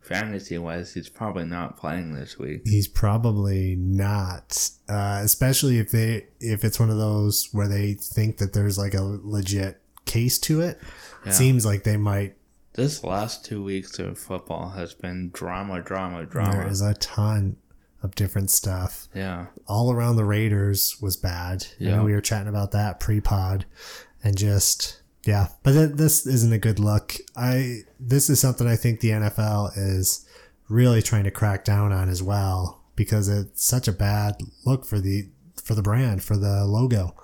fantasy 0.09 0.57
wise, 0.57 0.93
he's 0.93 1.07
probably 1.09 1.45
not 1.45 1.77
playing 1.77 2.13
this 2.13 2.37
week. 2.37 2.61
He's 2.65 2.87
probably 2.87 3.75
not, 3.77 4.69
uh, 4.89 5.21
especially 5.23 5.77
if 5.79 5.91
they 5.91 6.27
if 6.39 6.63
it's 6.65 6.79
one 6.79 6.89
of 6.89 6.97
those 6.97 7.47
where 7.51 7.67
they 7.67 7.93
think 7.93 8.37
that 8.37 8.53
there's 8.53 8.77
like 8.77 8.93
a 8.93 9.01
legit 9.01 9.81
case 10.05 10.37
to 10.39 10.61
it. 10.61 10.79
Yeah. 11.25 11.31
Seems 11.31 11.65
like 11.65 11.83
they 11.83 11.97
might. 11.97 12.35
This 12.73 13.03
last 13.03 13.45
two 13.45 13.63
weeks 13.63 13.99
of 13.99 14.17
football 14.17 14.69
has 14.69 14.93
been 14.93 15.31
drama, 15.33 15.81
drama, 15.81 16.17
There 16.19 16.25
drama. 16.25 16.67
is 16.67 16.81
a 16.81 16.93
ton 16.95 17.57
of 18.01 18.15
different 18.15 18.49
stuff 18.49 19.09
Yeah. 19.13 19.47
all 19.67 19.91
around 19.91 20.15
the 20.15 20.23
Raiders 20.23 20.97
was 21.01 21.17
bad. 21.17 21.65
Yeah. 21.77 21.97
know 21.97 22.03
we 22.05 22.13
were 22.13 22.21
chatting 22.21 22.47
about 22.47 22.71
that 22.71 22.99
pre-pod, 22.99 23.65
and 24.23 24.37
just 24.37 24.98
yeah, 25.25 25.47
but 25.63 25.73
th- 25.73 25.91
this 25.95 26.25
isn't 26.25 26.53
a 26.53 26.57
good 26.57 26.79
look. 26.79 27.15
I 27.35 27.79
this 27.99 28.29
is 28.29 28.39
something 28.39 28.67
I 28.67 28.75
think 28.75 28.99
the 28.99 29.09
NFL 29.09 29.71
is 29.77 30.25
really 30.69 31.01
trying 31.01 31.23
to 31.25 31.31
crack 31.31 31.63
down 31.65 31.91
on 31.91 32.09
as 32.09 32.21
well 32.23 32.81
because 32.95 33.27
it's 33.27 33.63
such 33.63 33.87
a 33.87 33.91
bad 33.91 34.35
look 34.65 34.85
for 34.85 34.99
the 34.99 35.29
for 35.63 35.75
the 35.75 35.81
brand 35.81 36.23
for 36.23 36.37
the 36.37 36.65
logo, 36.65 37.15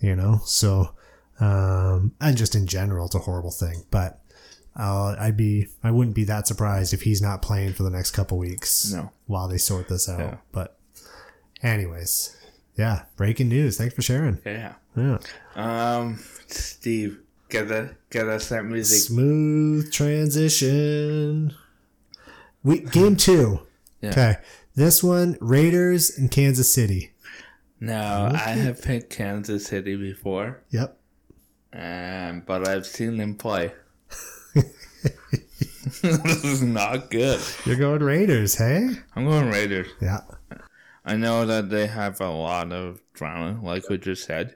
you 0.00 0.14
know. 0.16 0.40
So 0.44 0.94
um, 1.40 2.12
and 2.20 2.36
just 2.36 2.54
in 2.54 2.66
general, 2.66 3.06
it's 3.06 3.14
a 3.14 3.20
horrible 3.20 3.50
thing. 3.50 3.84
But 3.90 4.20
uh, 4.78 5.16
I'd 5.18 5.36
be 5.36 5.66
I 5.82 5.90
wouldn't 5.90 6.14
be 6.16 6.24
that 6.24 6.46
surprised 6.46 6.94
if 6.94 7.02
he's 7.02 7.20
not 7.20 7.42
playing 7.42 7.72
for 7.74 7.82
the 7.82 7.90
next 7.90 8.12
couple 8.12 8.38
weeks 8.38 8.92
No. 8.92 9.10
while 9.26 9.48
they 9.48 9.58
sort 9.58 9.88
this 9.88 10.08
out. 10.08 10.20
Yeah. 10.20 10.36
But 10.52 10.78
anyways, 11.62 12.36
yeah, 12.76 13.02
breaking 13.16 13.48
news. 13.48 13.76
Thanks 13.78 13.94
for 13.94 14.02
sharing. 14.02 14.38
Yeah. 14.46 14.74
Yeah. 14.96 15.18
Um, 15.54 16.18
Steve, 16.48 17.20
get 17.52 17.68
the 17.68 17.94
get 18.10 18.26
us 18.26 18.48
that 18.48 18.64
music. 18.64 18.98
Smooth 18.98 19.92
transition. 19.92 21.54
We 22.64 22.80
game 22.80 23.16
two. 23.16 23.60
Yeah. 24.00 24.10
Okay. 24.10 24.34
This 24.74 25.02
one, 25.04 25.36
Raiders 25.40 26.16
and 26.16 26.30
Kansas 26.30 26.72
City. 26.72 27.12
Now, 27.78 28.26
I 28.32 28.50
have 28.50 28.80
picked 28.80 29.10
Kansas 29.10 29.66
City 29.66 29.96
before, 29.96 30.62
Yep. 30.70 30.96
um, 31.74 32.42
but 32.46 32.66
I've 32.66 32.86
seen 32.86 33.16
them 33.18 33.34
play. 33.34 33.72
this 34.54 36.44
is 36.44 36.62
not 36.62 37.10
good. 37.10 37.40
You're 37.66 37.76
going 37.76 38.02
Raiders, 38.02 38.54
hey? 38.54 38.90
I'm 39.16 39.24
going 39.26 39.50
Raiders. 39.50 39.88
Yeah. 40.00 40.20
I 41.04 41.16
know 41.16 41.44
that 41.44 41.70
they 41.70 41.88
have 41.88 42.20
a 42.20 42.30
lot 42.30 42.72
of 42.72 43.00
drama, 43.14 43.60
like 43.62 43.88
we 43.88 43.98
just 43.98 44.24
said, 44.24 44.54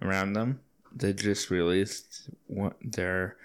around 0.00 0.34
them. 0.34 0.60
They 0.94 1.12
just 1.12 1.50
released 1.50 2.30
one, 2.46 2.74
their 2.82 3.36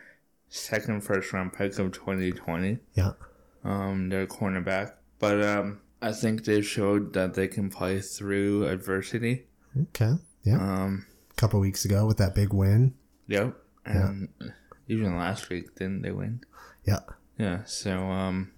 second 0.50 1.02
first 1.04 1.32
round 1.34 1.54
pick 1.54 1.78
of 1.80 1.92
2020, 1.92 2.80
Yeah. 2.96 3.12
um, 3.64 4.10
their 4.10 4.26
cornerback. 4.28 4.94
But 5.20 5.44
um, 5.44 5.82
I 6.02 6.12
think 6.12 6.46
they 6.46 6.62
showed 6.62 7.14
that 7.14 7.34
they 7.36 7.48
can 7.48 7.70
play 7.70 8.02
through 8.02 8.66
adversity. 8.68 9.46
Okay. 9.80 10.14
Yeah. 10.44 10.58
Um, 10.62 11.06
A 11.32 11.34
couple 11.36 11.60
weeks 11.60 11.86
ago 11.86 12.06
with 12.06 12.18
that 12.18 12.34
big 12.36 12.54
win. 12.54 12.94
yep. 13.28 13.56
And 13.86 14.30
even 14.88 15.16
last 15.18 15.50
week, 15.50 15.76
didn't 15.76 16.02
they 16.02 16.12
win? 16.12 16.42
Yeah. 16.86 17.00
Yeah. 17.38 17.64
So 17.66 18.00
um, 18.10 18.52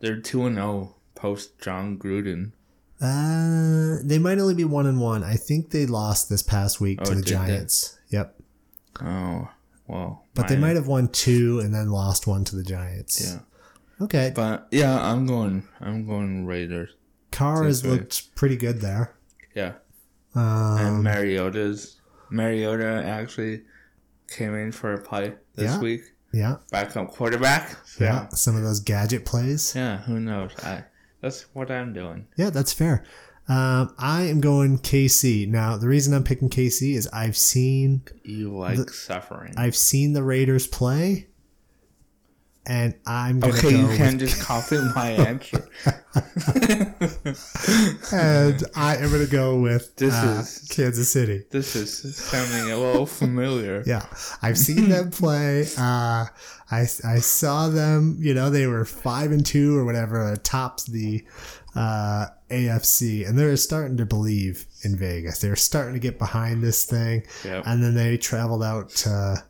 they're 0.00 0.20
2 0.20 0.46
and 0.46 0.56
0 0.56 0.96
post 1.14 1.58
Jon 1.60 1.96
Gruden. 1.98 2.52
Uh, 3.00 3.98
they 4.02 4.18
might 4.18 4.38
only 4.38 4.54
be 4.54 4.64
one 4.64 4.86
and 4.86 5.00
one. 5.00 5.22
I 5.22 5.34
think 5.36 5.70
they 5.70 5.86
lost 5.86 6.28
this 6.28 6.42
past 6.42 6.80
week 6.80 7.00
to 7.02 7.12
Oh, 7.12 7.14
the 7.14 7.22
did 7.22 7.26
they? 7.26 7.30
Giants. 7.30 7.97
Yep. 8.10 8.34
Oh, 9.02 9.48
well. 9.86 10.24
But 10.34 10.48
they 10.48 10.56
might 10.56 10.76
have 10.76 10.86
won 10.86 11.08
two 11.08 11.60
and 11.60 11.74
then 11.74 11.90
lost 11.90 12.26
one 12.26 12.44
to 12.44 12.56
the 12.56 12.62
Giants. 12.62 13.20
Yeah. 13.24 14.04
Okay. 14.04 14.32
But 14.34 14.68
yeah, 14.70 15.00
I'm 15.10 15.26
going. 15.26 15.66
I'm 15.80 16.06
going 16.06 16.46
Raiders. 16.46 16.90
Carr 17.30 17.64
has 17.64 17.84
looked 17.84 18.34
pretty 18.34 18.56
good 18.56 18.80
there. 18.80 19.14
Yeah, 19.54 19.74
Um, 20.34 20.78
and 20.78 21.02
Mariota's 21.02 22.00
Mariota 22.30 23.02
actually 23.04 23.62
came 24.28 24.54
in 24.54 24.72
for 24.72 24.92
a 24.94 25.00
play 25.00 25.34
this 25.54 25.72
Yeah. 25.72 25.80
week. 25.80 26.02
yeah. 26.32 26.56
Backup 26.70 27.10
quarterback. 27.10 27.76
So, 27.86 28.04
Yeah. 28.04 28.28
Some 28.30 28.56
of 28.56 28.62
those 28.62 28.80
gadget 28.80 29.24
plays. 29.24 29.74
Yeah. 29.74 29.98
Who 30.02 30.20
knows? 30.20 30.52
I. 30.62 30.84
That's 31.20 31.42
what 31.52 31.70
I'm 31.70 31.92
doing. 31.92 32.26
Yeah, 32.36 32.50
that's 32.50 32.72
fair. 32.72 33.04
Um, 33.48 33.94
I 33.98 34.22
am 34.24 34.40
going 34.40 34.78
KC. 34.78 35.48
Now, 35.48 35.76
the 35.78 35.88
reason 35.88 36.12
I'm 36.12 36.24
picking 36.24 36.50
KC 36.50 36.94
is 36.94 37.08
I've 37.12 37.36
seen 37.36 38.02
You 38.22 38.54
like 38.56 38.90
suffering. 38.90 39.54
I've 39.56 39.74
seen 39.76 40.12
the 40.12 40.22
Raiders 40.22 40.66
play, 40.66 41.28
and 42.66 42.94
I'm 43.06 43.40
gonna 43.40 43.54
okay, 43.54 43.70
go 43.70 43.90
you 43.90 43.96
can't 43.96 44.18
just 44.20 44.42
copy 44.42 44.76
my 44.94 45.12
answer. 45.12 45.66
and 48.12 48.62
I 48.76 48.96
am 48.96 49.10
going 49.10 49.24
to 49.24 49.30
go 49.30 49.58
with 49.58 49.94
This 49.96 50.14
uh, 50.14 50.38
is- 50.40 50.68
Kansas 50.70 51.10
City. 51.10 51.44
This 51.50 51.74
is 51.76 52.16
sounding 52.16 52.70
a 52.70 52.76
little 52.76 53.06
familiar. 53.06 53.82
Yeah, 53.86 54.04
I've 54.42 54.58
seen 54.58 54.88
them 54.90 55.10
play. 55.10 55.66
Uh, 55.78 56.26
I 56.70 56.80
I 57.04 57.18
saw 57.20 57.68
them. 57.68 58.16
You 58.20 58.34
know, 58.34 58.50
they 58.50 58.66
were 58.66 58.84
five 58.84 59.32
and 59.32 59.44
two 59.46 59.76
or 59.76 59.84
whatever, 59.86 60.36
tops 60.36 60.84
the 60.84 61.24
uh, 61.74 62.26
AFC, 62.50 63.26
and 63.28 63.38
they're 63.38 63.56
starting 63.56 63.96
to 63.98 64.06
believe 64.06 64.66
in 64.82 64.96
Vegas. 64.96 65.40
They're 65.40 65.56
starting 65.56 65.94
to 65.94 66.00
get 66.00 66.18
behind 66.18 66.62
this 66.62 66.84
thing, 66.84 67.24
Yep. 67.44 67.64
and 67.66 67.82
then 67.82 67.94
they 67.94 68.16
traveled 68.16 68.62
out 68.62 68.90
to 68.90 69.44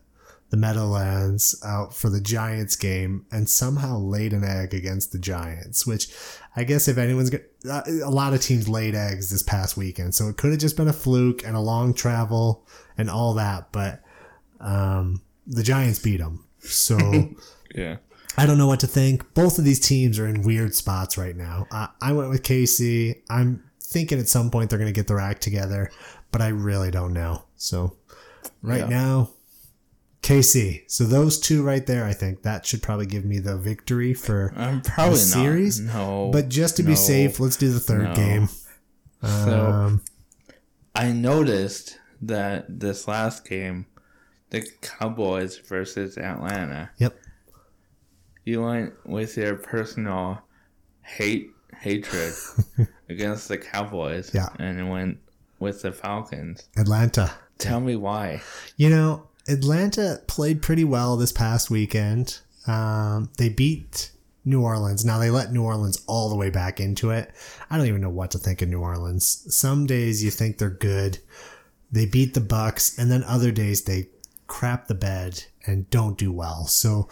the 0.51 0.57
Meadowlands 0.57 1.61
out 1.65 1.95
for 1.95 2.09
the 2.09 2.21
Giants 2.21 2.75
game, 2.77 3.27
and 3.31 3.49
somehow 3.49 3.99
laid 3.99 4.33
an 4.33 4.45
egg 4.45 4.73
against 4.75 5.13
the 5.13 5.19
Giants. 5.19 5.87
Which 5.87 6.09
I 6.57 6.65
guess 6.65 6.89
if 6.89 6.97
anyone's 6.99 7.31
got 7.31 7.43
a 7.87 8.11
lot 8.11 8.33
of 8.35 8.41
teams 8.41 8.69
laid 8.69 8.95
eggs 8.95 9.31
this 9.31 9.43
past 9.43 9.77
weekend, 9.77 10.15
so 10.15 10.29
it 10.29 10.37
could 10.37 10.51
have 10.51 10.61
just 10.61 10.77
been 10.77 10.89
a 10.89 10.93
fluke 10.93 11.45
and 11.47 11.55
a 11.55 11.61
long 11.61 11.93
travel 11.95 12.67
and 12.97 13.11
all 13.11 13.35
that, 13.35 13.71
but 13.73 14.01
um, 14.61 15.21
the 15.47 15.63
Giants 15.63 15.99
beat 15.99 16.17
them. 16.19 16.45
So 16.61 16.99
Yeah. 17.75 17.99
I 18.39 18.47
don't 18.47 18.59
know 18.59 18.67
what 18.67 18.81
to 18.81 18.87
think. 18.87 19.35
Both 19.35 19.59
of 19.59 19.65
these 19.65 19.81
teams 19.81 20.19
are 20.19 20.27
in 20.27 20.43
weird 20.43 20.75
spots 20.75 21.19
right 21.19 21.37
now. 21.37 21.67
Uh, 21.71 21.89
I 22.01 22.13
went 22.13 22.31
with 22.31 22.43
KC. 22.43 23.23
I'm 23.29 23.63
thinking 23.83 24.19
at 24.19 24.29
some 24.29 24.51
point 24.51 24.71
they're 24.71 24.79
going 24.79 24.93
to 24.93 24.99
get 24.99 25.09
their 25.09 25.19
act 25.21 25.43
together, 25.43 25.91
but 26.31 26.41
I 26.41 26.49
really 26.49 26.91
don't 26.91 27.13
know. 27.13 27.45
So 27.57 27.97
right 28.63 28.81
Yeah. 28.81 28.89
now, 28.89 29.31
KC. 30.23 30.83
So 30.89 31.05
those 31.05 31.39
two 31.39 31.63
right 31.63 31.87
there, 31.87 32.05
I 32.05 32.13
think 32.13 32.43
that 32.43 32.67
should 32.67 32.83
probably 32.83 33.07
give 33.07 33.25
me 33.25 33.39
the 33.39 33.57
victory 33.57 34.15
for. 34.15 34.53
I'm 34.57 34.83
probably 34.83 35.15
The 35.15 35.21
series? 35.21 35.81
not. 35.81 35.95
No. 35.95 36.31
But 36.33 36.49
just 36.49 36.77
to 36.77 36.83
be 36.83 36.95
safe, 36.97 37.41
let's 37.41 37.57
do 37.57 37.73
the 37.73 37.81
third 37.81 38.03
No. 38.05 38.15
game. 38.15 38.49
So- 39.23 39.67
Um, 39.67 40.03
I 40.95 41.13
noticed 41.13 41.99
that 42.21 42.81
this 42.81 43.07
last 43.09 43.45
game, 43.49 43.87
the 44.51 44.67
Cowboys 44.81 45.57
versus 45.59 46.19
Atlanta, 46.19 46.91
yep. 46.99 47.17
You 48.49 48.63
went 48.63 48.95
with 49.05 49.37
your 49.37 49.57
personal 49.57 50.41
hate 51.03 51.51
hatred 51.81 52.33
against 53.11 53.47
the 53.49 53.59
Cowboys, 53.59 54.31
Yeah. 54.33 54.49
and 54.59 54.89
went 54.91 55.19
with 55.59 55.83
the 55.83 55.93
Falcons. 55.93 56.67
Atlanta. 56.75 57.31
Tell 57.59 57.81
me 57.81 57.95
why. 57.95 58.41
You 58.79 58.89
know, 58.89 59.29
Atlanta 59.49 60.23
played 60.29 60.63
pretty 60.63 60.85
well 60.85 61.19
this 61.19 61.31
past 61.31 61.71
weekend. 61.71 62.39
Um, 62.67 63.31
they 63.37 63.51
beat 63.51 64.13
New 64.47 64.63
Orleans. 64.63 65.05
Now 65.05 65.19
they 65.19 65.29
let 65.31 65.53
New 65.53 65.63
Orleans 65.65 66.03
all 66.07 66.31
the 66.31 66.37
way 66.37 66.49
back 66.49 66.81
into 66.81 67.11
it. 67.11 67.31
I 67.69 67.77
don't 67.77 67.87
even 67.87 68.01
know 68.01 68.09
what 68.09 68.31
to 68.31 68.39
think 68.39 68.63
of 68.63 68.71
New 68.71 68.81
Orleans. 68.81 69.45
Some 69.55 69.85
days 69.85 70.25
you 70.25 70.31
think 70.31 70.57
they're 70.57 70.71
good. 70.71 71.19
They 71.93 72.07
beat 72.07 72.33
the 72.33 72.41
Bucs, 72.41 72.97
and 72.99 73.11
then 73.11 73.25
other 73.25 73.51
days 73.53 73.83
they 73.85 74.09
crap 74.47 74.87
the 74.87 74.95
bed 74.95 75.45
and 75.67 75.91
don't 75.91 76.17
do 76.17 76.33
well. 76.33 76.65
So 76.67 77.09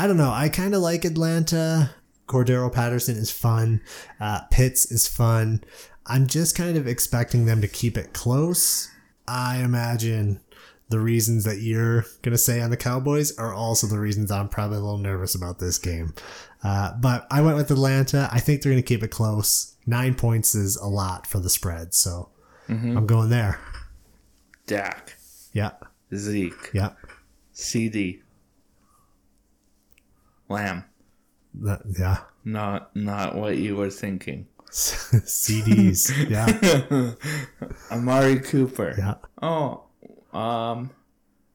I 0.00 0.06
don't 0.06 0.16
know. 0.16 0.30
I 0.32 0.48
kind 0.48 0.74
of 0.74 0.80
like 0.80 1.04
Atlanta. 1.04 1.90
Cordarrelle 2.26 2.72
Patterson 2.72 3.16
is 3.16 3.30
fun. 3.30 3.82
Uh, 4.18 4.40
Pitts 4.50 4.90
is 4.90 5.06
fun. 5.06 5.62
I'm 6.06 6.26
just 6.26 6.56
kind 6.56 6.78
of 6.78 6.86
expecting 6.86 7.44
them 7.44 7.60
to 7.60 7.68
keep 7.68 7.98
it 7.98 8.14
close. 8.14 8.88
I 9.28 9.58
imagine 9.58 10.40
the 10.88 11.00
reasons 11.00 11.44
that 11.44 11.58
you're 11.58 12.02
going 12.22 12.32
to 12.32 12.38
say 12.38 12.62
on 12.62 12.70
the 12.70 12.78
Cowboys 12.78 13.36
are 13.38 13.52
also 13.52 13.86
the 13.86 13.98
reasons 13.98 14.30
I'm 14.30 14.48
probably 14.48 14.78
a 14.78 14.80
little 14.80 14.96
nervous 14.96 15.34
about 15.34 15.58
this 15.58 15.76
game. 15.76 16.14
Uh, 16.64 16.92
but 16.98 17.26
I 17.30 17.42
went 17.42 17.58
with 17.58 17.70
Atlanta. 17.70 18.26
I 18.32 18.40
think 18.40 18.62
they're 18.62 18.72
going 18.72 18.82
to 18.82 18.88
keep 18.88 19.02
it 19.02 19.08
close. 19.10 19.76
Nine 19.86 20.14
points 20.14 20.54
is 20.54 20.76
a 20.76 20.86
lot 20.88 21.26
for 21.26 21.40
the 21.40 21.50
spread. 21.50 21.92
So 21.92 22.30
I'm 22.96 23.06
going 23.06 23.28
there. 23.28 23.60
Dak, 24.66 25.16
Yeah. 25.52 25.72
Zeke, 26.14 26.70
Yeah. 26.72 26.92
CD, 27.52 28.22
Lamb. 30.50 30.84
That- 31.54 31.82
yeah. 31.98 32.18
Not 32.44 32.94
not 32.96 33.34
what 33.36 33.56
you 33.58 33.76
were 33.76 33.90
thinking. 33.90 34.46
CDs. 34.70 36.10
Yeah. 36.28 37.12
Amari 37.90 38.40
Cooper. 38.40 38.94
Yeah. 38.96 39.14
Oh, 39.42 39.84
um, 40.32 40.90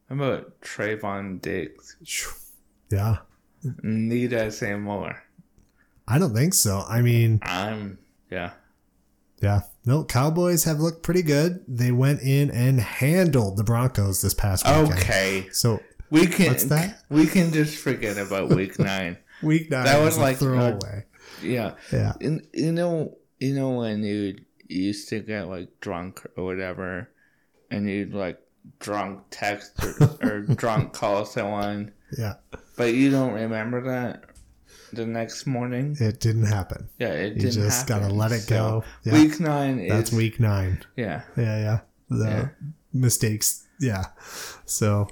how 0.09 0.15
about 0.15 0.61
Trevon 0.61 1.41
Diggs? 1.41 1.97
Yeah. 2.91 3.17
Need 3.81 4.33
I 4.33 4.49
say 4.49 4.75
more? 4.75 5.23
I 6.07 6.19
don't 6.19 6.35
think 6.35 6.53
so. 6.53 6.83
I 6.87 7.01
mean, 7.01 7.39
I'm 7.41 7.97
yeah. 8.29 8.51
yeah. 9.41 9.61
No, 9.85 10.03
Cowboys 10.03 10.65
have 10.65 10.79
looked 10.79 11.01
pretty 11.01 11.23
good. 11.23 11.63
They 11.67 11.91
went 11.91 12.21
in 12.21 12.51
and 12.51 12.79
handled 12.79 13.57
the 13.57 13.63
Broncos 13.63 14.21
this 14.21 14.33
past 14.35 14.65
weekend. 14.67 14.93
Okay, 14.99 15.47
So 15.51 15.79
we 16.19 16.27
can 16.27 16.47
What's 16.47 16.65
that? 16.65 17.03
we 17.09 17.25
can 17.27 17.51
just 17.51 17.77
forget 17.77 18.17
about 18.17 18.49
week 18.49 18.79
nine. 18.93 19.17
week 19.43 19.69
nine 19.71 19.85
That 19.85 19.99
was 19.99 20.15
was 20.15 20.17
like, 20.19 20.35
uh, 20.37 20.39
throwaway. 20.39 21.05
Yeah, 21.43 21.75
yeah. 21.91 22.13
and 22.21 22.41
you 22.53 22.71
know 22.71 23.17
you 23.39 23.53
know 23.55 23.71
when 23.81 24.03
you 24.03 24.37
used 24.67 25.09
to 25.09 25.19
get 25.19 25.47
like 25.47 25.69
drunk 25.81 26.25
or 26.37 26.45
whatever, 26.45 27.09
and 27.71 27.89
you'd 27.89 28.13
like 28.13 28.39
drunk 28.79 29.21
text 29.29 29.71
or, 29.83 30.17
or 30.23 30.39
drunk 30.61 30.93
call 30.93 31.25
someone, 31.25 31.91
Yeah. 32.17 32.35
but 32.77 32.93
you 32.93 33.11
don't 33.11 33.33
remember 33.33 33.81
that 33.93 34.23
the 34.93 35.05
next 35.05 35.45
morning. 35.45 35.95
It 35.99 36.19
didn't 36.19 36.45
happen. 36.47 36.89
Yeah, 36.97 37.09
it 37.13 37.35
You 37.35 37.51
just 37.51 37.87
happen. 37.89 38.03
gotta 38.03 38.13
let 38.13 38.31
it 38.31 38.41
So, 38.41 38.55
go. 38.55 38.83
Yeah. 39.03 39.13
Week 39.13 39.39
nine 39.39 39.79
is 39.79 39.91
That's 39.91 40.11
week 40.11 40.39
nine. 40.39 40.83
Yeah, 40.95 41.23
Yeah, 41.37 41.57
yeah. 41.67 41.79
The 42.09 42.25
Yeah. 42.25 42.47
mistakes. 42.93 43.67
Yeah. 43.79 44.05
So, 44.65 45.07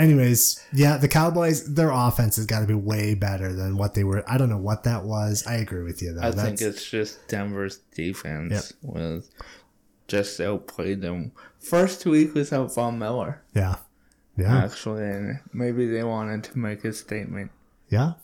anyways, 0.00 0.64
yeah, 0.72 0.96
the 0.96 1.08
Cowboys, 1.08 1.74
their 1.74 1.90
offense 1.90 2.36
has 2.36 2.46
got 2.46 2.60
to 2.60 2.66
be 2.66 2.74
way 2.74 3.14
better 3.14 3.52
than 3.52 3.76
what 3.76 3.94
they 3.94 4.04
were. 4.04 4.28
I 4.28 4.38
don't 4.38 4.48
know 4.48 4.58
what 4.58 4.84
that 4.84 5.04
was. 5.04 5.44
I 5.46 5.56
agree 5.56 5.82
with 5.84 6.02
you, 6.02 6.14
though. 6.14 6.22
I 6.22 6.30
That's, 6.30 6.42
think 6.42 6.60
it's 6.60 6.88
just 6.90 7.28
Denver's 7.28 7.78
defense 7.94 8.72
was 8.82 9.30
just 10.08 10.40
outplayed 10.40 11.02
them. 11.02 11.32
First 11.58 12.04
week 12.06 12.34
without 12.34 12.74
Von 12.74 12.98
Miller, 12.98 13.42
yeah. 13.54 13.76
Yeah. 14.36 14.64
actually, 14.64 15.04
and 15.04 15.40
maybe 15.52 15.86
they 15.86 16.02
wanted 16.02 16.44
to 16.44 16.58
make 16.58 16.84
a 16.84 16.92
statement 16.92 17.50
Yeah. 17.90 18.14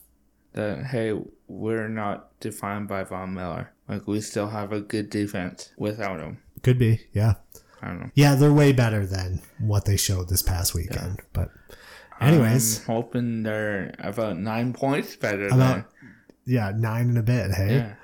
that 0.54 0.86
hey, 0.86 1.20
we're 1.46 1.88
not 1.88 2.38
defined 2.40 2.88
by 2.88 3.04
Von 3.04 3.34
Miller. 3.34 3.72
Like 3.88 4.06
we 4.06 4.20
still 4.20 4.48
have 4.48 4.72
a 4.72 4.80
good 4.80 5.10
defense 5.10 5.72
without 5.76 6.20
him. 6.20 6.38
Could 6.62 6.78
be. 6.78 7.02
Yeah. 7.12 7.34
I 7.82 7.88
don't 7.88 8.00
know. 8.00 8.10
Yeah, 8.14 8.34
they're 8.34 8.52
way 8.52 8.72
better 8.72 9.06
than 9.06 9.40
what 9.58 9.84
they 9.84 9.96
showed 9.96 10.28
this 10.28 10.42
past 10.42 10.74
weekend. 10.74 11.20
But, 11.32 11.50
anyways, 12.20 12.80
I'm 12.80 12.86
hoping 12.86 13.42
they're 13.42 13.94
about 13.98 14.38
nine 14.38 14.72
points 14.72 15.16
better 15.16 15.46
About- 15.48 15.84
yeah, 16.46 16.72
nine 16.74 17.08
and 17.08 17.18
a 17.18 17.22
bit. 17.22 17.50
Hey. 17.52 17.76
yeah. 17.76 17.94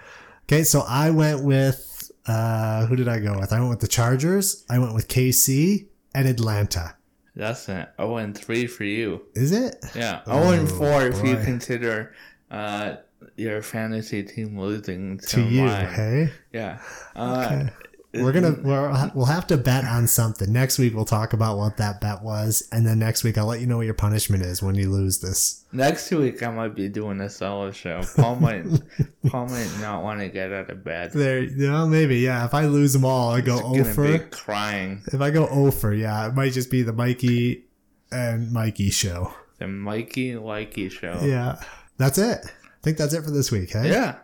Okay, 0.44 0.64
so 0.64 0.82
I 0.86 1.10
went 1.10 1.44
with 1.44 2.10
uh 2.26 2.86
who 2.86 2.96
did 2.96 3.08
I 3.08 3.18
go 3.20 3.38
with? 3.38 3.52
I 3.52 3.58
went 3.58 3.70
with 3.70 3.80
the 3.80 3.88
Chargers. 3.88 4.64
I 4.68 4.78
went 4.78 4.94
with 4.94 5.08
KC 5.08 5.86
and 6.14 6.28
Atlanta. 6.28 6.96
That's 7.34 7.68
an 7.68 7.86
0 7.98 8.16
and 8.18 8.36
3 8.36 8.66
for 8.66 8.84
you. 8.84 9.22
Is 9.34 9.52
it? 9.52 9.76
Yeah, 9.94 10.22
0 10.26 10.50
and 10.50 10.68
4 10.70 11.06
if 11.06 11.24
you 11.24 11.36
consider 11.36 12.14
uh, 12.50 12.96
your 13.36 13.62
fantasy 13.62 14.22
team 14.22 14.58
losing 14.60 15.18
to, 15.18 15.26
To 15.26 15.40
you, 15.42 15.66
hey? 15.66 16.30
Yeah. 16.52 16.78
Uh, 17.16 17.68
We're 18.14 18.32
gonna 18.32 18.56
we're, 18.62 19.10
we'll 19.14 19.24
have 19.26 19.46
to 19.46 19.56
bet 19.56 19.84
on 19.84 20.06
something. 20.06 20.52
Next 20.52 20.78
week 20.78 20.94
we'll 20.94 21.04
talk 21.06 21.32
about 21.32 21.56
what 21.56 21.78
that 21.78 22.00
bet 22.00 22.22
was, 22.22 22.68
and 22.70 22.86
then 22.86 22.98
next 22.98 23.24
week 23.24 23.38
I'll 23.38 23.46
let 23.46 23.60
you 23.60 23.66
know 23.66 23.78
what 23.78 23.86
your 23.86 23.94
punishment 23.94 24.42
is 24.42 24.62
when 24.62 24.74
you 24.74 24.90
lose 24.90 25.20
this. 25.20 25.64
Next 25.72 26.10
week 26.10 26.42
I 26.42 26.50
might 26.50 26.74
be 26.74 26.88
doing 26.88 27.20
a 27.22 27.30
solo 27.30 27.70
show. 27.70 28.02
Paul 28.16 28.36
might 28.36 28.64
Paul 29.28 29.46
might 29.46 29.70
not 29.80 30.02
want 30.02 30.20
to 30.20 30.28
get 30.28 30.52
out 30.52 30.68
of 30.68 30.84
bed. 30.84 31.12
There, 31.12 31.42
you 31.42 31.70
know, 31.70 31.86
maybe 31.86 32.18
yeah. 32.18 32.44
If 32.44 32.52
I 32.52 32.66
lose 32.66 32.92
them 32.92 33.04
all, 33.04 33.30
I 33.30 33.40
go 33.40 33.60
over. 33.62 34.18
crying. 34.30 35.02
If 35.12 35.20
I 35.20 35.30
go 35.30 35.46
over, 35.48 35.94
yeah, 35.94 36.28
it 36.28 36.34
might 36.34 36.52
just 36.52 36.70
be 36.70 36.82
the 36.82 36.92
Mikey 36.92 37.64
and 38.10 38.52
Mikey 38.52 38.90
show. 38.90 39.32
The 39.58 39.68
Mikey 39.68 40.32
Likey 40.32 40.90
show. 40.90 41.18
Yeah, 41.22 41.62
that's 41.96 42.18
it. 42.18 42.40
I 42.44 42.82
think 42.82 42.98
that's 42.98 43.14
it 43.14 43.22
for 43.24 43.30
this 43.30 43.50
week. 43.50 43.70
Hey, 43.72 43.90
Yeah, 43.90 44.16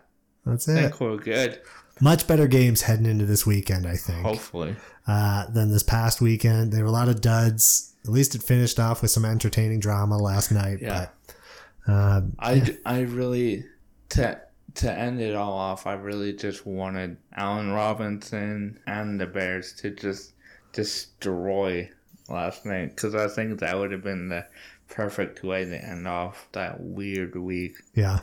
that's 0.45 0.67
I 0.69 0.73
it. 0.73 0.75
think 0.81 0.99
we're 1.01 1.17
good. 1.17 1.61
Much 2.01 2.27
better 2.27 2.47
games 2.47 2.81
heading 2.83 3.05
into 3.05 3.25
this 3.25 3.45
weekend, 3.45 3.85
I 3.85 3.95
think, 3.95 4.25
Hopefully. 4.25 4.75
uh, 5.07 5.49
than 5.49 5.71
this 5.71 5.83
past 5.83 6.21
weekend. 6.21 6.71
There 6.71 6.83
were 6.83 6.89
a 6.89 6.91
lot 6.93 7.09
of 7.09 7.21
duds. 7.21 7.93
At 8.05 8.11
least 8.11 8.35
it 8.35 8.43
finished 8.43 8.79
off 8.79 9.01
with 9.01 9.11
some 9.11 9.25
entertaining 9.25 9.79
drama 9.79 10.17
last 10.17 10.51
night. 10.51 10.79
Yeah. 10.81 11.07
But 11.85 11.91
uh, 11.91 12.21
I, 12.39 12.77
I 12.85 12.99
really 13.01 13.65
to 14.09 14.39
to 14.75 14.91
end 14.91 15.19
it 15.19 15.35
all 15.35 15.53
off. 15.57 15.87
I 15.87 15.93
really 15.93 16.31
just 16.33 16.65
wanted 16.65 17.17
Allen 17.35 17.71
Robinson 17.71 18.79
and 18.87 19.19
the 19.19 19.25
Bears 19.27 19.73
to 19.81 19.89
just 19.89 20.33
destroy 20.71 21.89
last 22.29 22.65
night 22.65 22.95
because 22.95 23.15
I 23.15 23.27
think 23.27 23.59
that 23.59 23.77
would 23.77 23.91
have 23.91 24.03
been 24.03 24.29
the 24.29 24.45
perfect 24.87 25.43
way 25.43 25.65
to 25.65 25.75
end 25.83 26.07
off 26.07 26.47
that 26.53 26.79
weird 26.79 27.35
week. 27.35 27.75
yeah, 27.95 28.19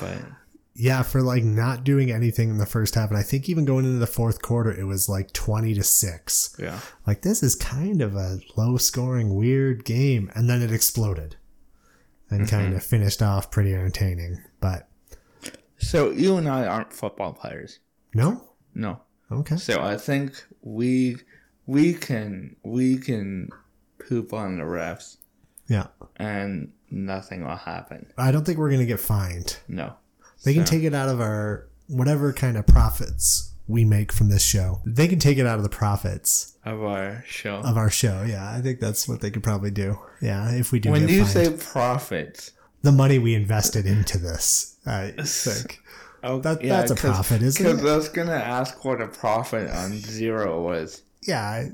But 0.00 0.18
yeah, 0.74 1.02
for 1.02 1.22
like 1.22 1.44
not 1.44 1.84
doing 1.84 2.10
anything 2.10 2.50
in 2.50 2.58
the 2.58 2.66
first 2.66 2.94
half, 2.94 3.10
and 3.10 3.18
I 3.18 3.22
think 3.22 3.48
even 3.48 3.64
going 3.64 3.84
into 3.84 3.98
the 3.98 4.06
fourth 4.06 4.42
quarter, 4.42 4.72
it 4.72 4.84
was 4.84 5.08
like 5.08 5.32
twenty 5.32 5.74
to 5.74 5.82
six. 5.82 6.54
yeah, 6.58 6.80
Like 7.06 7.22
this 7.22 7.42
is 7.42 7.54
kind 7.54 8.02
of 8.02 8.16
a 8.16 8.40
low 8.56 8.76
scoring, 8.76 9.34
weird 9.34 9.84
game, 9.84 10.30
and 10.34 10.50
then 10.50 10.62
it 10.62 10.72
exploded, 10.72 11.36
and 12.28 12.42
mm-hmm. 12.42 12.56
kind 12.56 12.74
of 12.74 12.82
finished 12.82 13.22
off 13.22 13.50
pretty 13.50 13.72
entertaining. 13.72 14.42
But 14.60 14.88
so 15.78 16.10
you 16.10 16.36
and 16.36 16.48
I 16.48 16.66
aren't 16.66 16.92
football 16.92 17.32
players. 17.32 17.78
no, 18.14 18.44
No. 18.74 19.00
okay, 19.30 19.56
So 19.56 19.80
I 19.80 19.96
think 19.96 20.44
we 20.62 21.18
we 21.66 21.94
can 21.94 22.56
we 22.64 22.98
can 22.98 23.48
poop 23.98 24.32
on 24.32 24.58
the 24.58 24.64
refs 24.64 25.18
yeah. 25.68 25.86
and 26.16 26.72
nothing 26.90 27.44
will 27.44 27.56
happen. 27.56 28.12
I 28.18 28.32
don't 28.32 28.44
think 28.44 28.58
we're 28.58 28.70
gonna 28.70 28.86
get 28.86 29.00
fined. 29.00 29.58
No. 29.68 29.94
They 30.44 30.54
can 30.54 30.64
take 30.64 30.82
it 30.82 30.94
out 30.94 31.08
of 31.08 31.20
our 31.20 31.66
whatever 31.88 32.32
kind 32.32 32.56
of 32.56 32.66
profits 32.66 33.52
we 33.66 33.84
make 33.84 34.12
from 34.12 34.28
this 34.28 34.44
show. 34.44 34.80
They 34.84 35.08
can 35.08 35.18
take 35.18 35.38
it 35.38 35.46
out 35.46 35.56
of 35.56 35.62
the 35.62 35.68
profits 35.70 36.52
of 36.64 36.82
our 36.82 37.24
show. 37.26 37.56
of 37.56 37.76
our 37.76 37.90
show. 37.90 38.22
Yeah, 38.26 38.50
I 38.50 38.60
think 38.60 38.78
that's 38.80 39.08
what 39.08 39.20
they 39.20 39.30
could 39.30 39.42
probably 39.42 39.70
do. 39.70 39.98
Yeah, 40.20 40.50
if 40.52 40.70
we 40.72 40.80
do 40.80 40.90
when 40.90 41.08
you 41.08 41.24
fined. 41.24 41.30
say 41.60 41.72
profits, 41.72 42.52
the 42.82 42.92
money 42.92 43.18
we 43.18 43.34
invested 43.34 43.86
into 43.86 44.18
this, 44.18 44.76
I 44.86 45.12
think. 45.18 45.80
oh, 46.22 46.40
That- 46.40 46.62
that's 46.62 46.90
a 46.90 46.94
profit, 46.94 47.42
isn't 47.42 47.62
Because 47.62 47.82
it? 47.82 47.88
I 47.90 47.96
was 47.96 48.08
gonna 48.10 48.32
ask 48.32 48.84
what 48.84 49.00
a 49.00 49.08
profit 49.08 49.70
on 49.70 49.92
zero 49.98 50.62
was. 50.62 51.02
Yeah, 51.22 51.68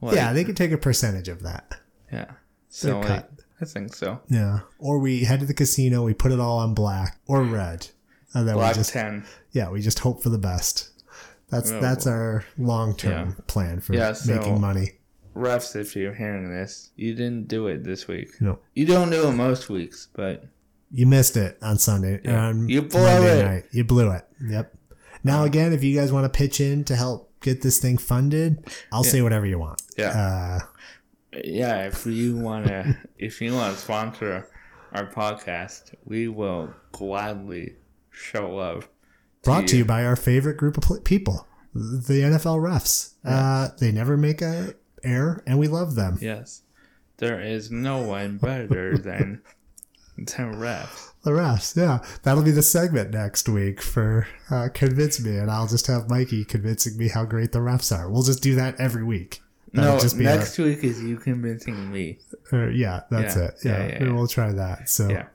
Like, 0.00 0.14
yeah, 0.16 0.32
they 0.32 0.44
can 0.44 0.54
take 0.54 0.72
a 0.72 0.78
percentage 0.78 1.28
of 1.28 1.42
that. 1.42 1.74
Yeah. 2.10 2.30
So 2.70 2.98
like, 3.00 3.06
cut. 3.08 3.30
I 3.60 3.64
think 3.66 3.94
so. 3.94 4.20
Yeah. 4.28 4.60
Or 4.78 4.98
we 4.98 5.24
head 5.24 5.40
to 5.40 5.46
the 5.46 5.54
casino, 5.54 6.02
we 6.04 6.14
put 6.14 6.32
it 6.32 6.40
all 6.40 6.58
on 6.58 6.74
black 6.74 7.18
or 7.26 7.42
red. 7.42 7.88
And 8.32 8.46
then 8.48 8.54
Black 8.54 8.74
we 8.76 8.80
just 8.80 8.92
ten. 8.92 9.24
yeah, 9.52 9.70
we 9.70 9.80
just 9.80 9.98
hope 9.98 10.22
for 10.22 10.28
the 10.30 10.38
best. 10.38 10.88
That's 11.48 11.70
Oh, 11.72 11.80
that's 11.80 12.06
our 12.06 12.44
long 12.56 12.94
term 12.96 13.30
Yeah. 13.36 13.44
plan 13.48 13.80
for 13.80 13.92
Yeah, 13.94 14.12
so- 14.12 14.36
making 14.36 14.60
money. 14.60 14.92
Refs, 15.34 15.74
if 15.76 15.94
you're 15.96 16.14
hearing 16.14 16.48
this, 16.50 16.90
you 16.96 17.14
didn't 17.14 17.48
do 17.48 17.66
it 17.68 17.82
this 17.84 18.06
week. 18.08 18.40
No. 18.40 18.58
You 18.74 18.86
don't 18.86 19.10
do 19.10 19.28
it 19.28 19.32
most 19.32 19.68
weeks, 19.68 20.08
but 20.14 20.44
You 20.92 21.06
missed 21.06 21.36
it 21.36 21.56
on 21.62 21.78
Sunday. 21.78 22.20
Yeah. 22.24 22.46
On 22.46 22.68
You 22.68 22.82
blew 22.82 23.00
Monday 23.02 23.40
it. 23.40 23.44
night. 23.44 23.64
You 23.72 23.84
blew 23.84 24.10
it. 24.10 24.24
Yep. 24.44 24.74
Now 25.22 25.44
again, 25.44 25.72
if 25.72 25.84
you 25.84 25.94
guys 25.94 26.12
want 26.12 26.24
to 26.24 26.36
pitch 26.36 26.60
in 26.60 26.82
to 26.84 26.96
help 26.96 27.32
get 27.40 27.62
this 27.62 27.78
thing 27.78 27.96
funded, 27.98 28.64
I'll 28.92 29.04
say 29.04 29.22
whatever 29.22 29.46
you 29.46 29.58
want. 29.58 29.82
yeah, 29.96 30.08
Uh, 30.10 30.58
yeah. 31.32 31.86
If 31.86 32.06
you 32.06 32.36
wanna, 32.36 32.98
if 33.18 33.40
you 33.40 33.54
wanna 33.54 33.76
sponsor 33.76 34.48
our 34.92 35.06
podcast, 35.06 35.94
we 36.04 36.28
will 36.28 36.72
gladly 36.92 37.76
show 38.10 38.50
love. 38.54 38.88
brought 39.42 39.66
to 39.68 39.76
you 39.76 39.84
by 39.84 40.04
our 40.04 40.16
favorite 40.16 40.56
group 40.56 40.76
of 40.76 41.04
people, 41.04 41.46
the 41.74 42.20
NFL 42.22 42.60
refs. 42.60 43.14
Uh, 43.24 43.68
they 43.78 43.92
never 43.92 44.16
make 44.16 44.42
a 44.42 44.74
error, 45.04 45.42
and 45.46 45.58
we 45.58 45.68
love 45.68 45.94
them. 45.94 46.18
Yes, 46.20 46.62
there 47.18 47.40
is 47.40 47.70
no 47.70 47.98
one 47.98 48.38
better 48.38 48.98
than 48.98 49.42
than 50.16 50.54
refs. 50.56 51.12
The 51.22 51.32
refs, 51.32 51.76
yeah. 51.76 52.04
That'll 52.22 52.42
be 52.42 52.50
the 52.50 52.62
segment 52.62 53.10
next 53.10 53.48
week 53.48 53.82
for 53.82 54.26
uh, 54.50 54.68
Convince 54.72 55.20
Me, 55.20 55.36
and 55.36 55.50
I'll 55.50 55.66
just 55.66 55.86
have 55.86 56.08
Mikey 56.08 56.44
convincing 56.44 56.96
me 56.96 57.08
how 57.08 57.24
great 57.24 57.52
the 57.52 57.58
refs 57.58 57.96
are. 57.96 58.10
We'll 58.10 58.22
just 58.22 58.42
do 58.42 58.54
that 58.54 58.80
every 58.80 59.04
week. 59.04 59.42
That'll 59.72 60.16
No, 60.18 60.22
next 60.24 60.58
week 60.58 60.82
is 60.84 61.02
you 61.02 61.16
convincing 61.16 61.92
me. 61.92 62.18
our- 62.52 62.64
uh, 62.64 62.70
yeah, 62.70 63.00
that's 63.10 63.36
Yeah, 63.36 63.42
it. 63.44 63.54
Yeah, 63.64 63.86
yeah, 63.86 64.04
yeah, 64.04 64.12
we'll 64.12 64.26
try 64.26 64.52
that. 64.52 64.88
So, 64.88 65.08
Yeah. 65.08 65.26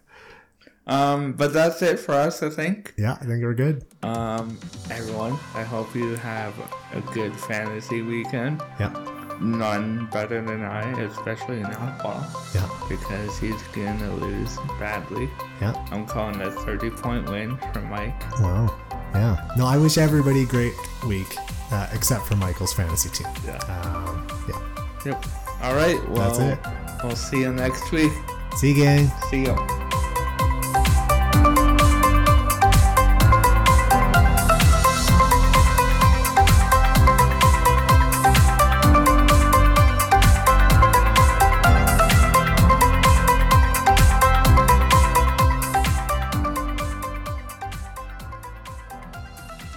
Um, 0.88 1.33
but 1.33 1.51
that's 1.51 1.81
it 1.81 1.97
for 1.99 2.13
us, 2.13 2.43
I 2.43 2.49
think. 2.49 2.93
yeah, 2.97 3.13
I 3.13 3.25
think 3.25 3.41
we're 3.43 3.55
good. 3.55 3.86
Um, 4.03 4.59
everyone, 4.91 5.33
I 5.55 5.63
hope 5.63 5.95
you 5.95 6.15
have 6.17 6.53
a 6.93 7.01
good 7.11 7.33
fantasy 7.33 8.01
weekend. 8.03 8.61
Yeah, 8.79 8.93
None 9.41 10.07
better 10.13 10.41
than 10.41 10.63
I, 10.63 10.83
especially 11.01 11.59
in 11.59 11.65
Paul, 11.99 12.23
yeah, 12.53 12.69
because 12.88 13.38
he's 13.39 13.59
gonna 13.73 14.13
lose 14.15 14.57
badly. 14.79 15.27
yeah. 15.59 15.73
I'm 15.91 16.05
calling 16.05 16.39
a 16.41 16.51
30 16.51 16.89
point 16.91 17.27
win 17.29 17.57
for 17.73 17.81
Mike. 17.81 18.13
Wow. 18.39 18.73
Yeah. 19.15 19.38
No, 19.57 19.65
I 19.65 19.77
wish 19.77 19.97
everybody 19.97 20.43
a 20.43 20.45
great 20.45 20.73
week, 21.07 21.36
uh, 21.76 21.88
except 21.93 22.26
for 22.26 22.36
Michael's 22.36 22.73
fantasy 22.73 23.09
team. 23.09 23.28
Yeah. 23.45 23.57
Um, 23.67 24.28
yeah. 24.47 24.86
Yep. 25.05 25.26
All 25.61 25.76
right. 25.76 26.09
Well, 26.09 26.38
That's 26.38 26.67
it. 26.67 27.03
we'll 27.03 27.15
see 27.15 27.41
you 27.41 27.53
next 27.53 27.91
week. 27.91 28.11
See 28.57 28.69
you, 28.69 28.76
gang. 28.84 29.11
See 29.30 29.41
you. 29.45 29.84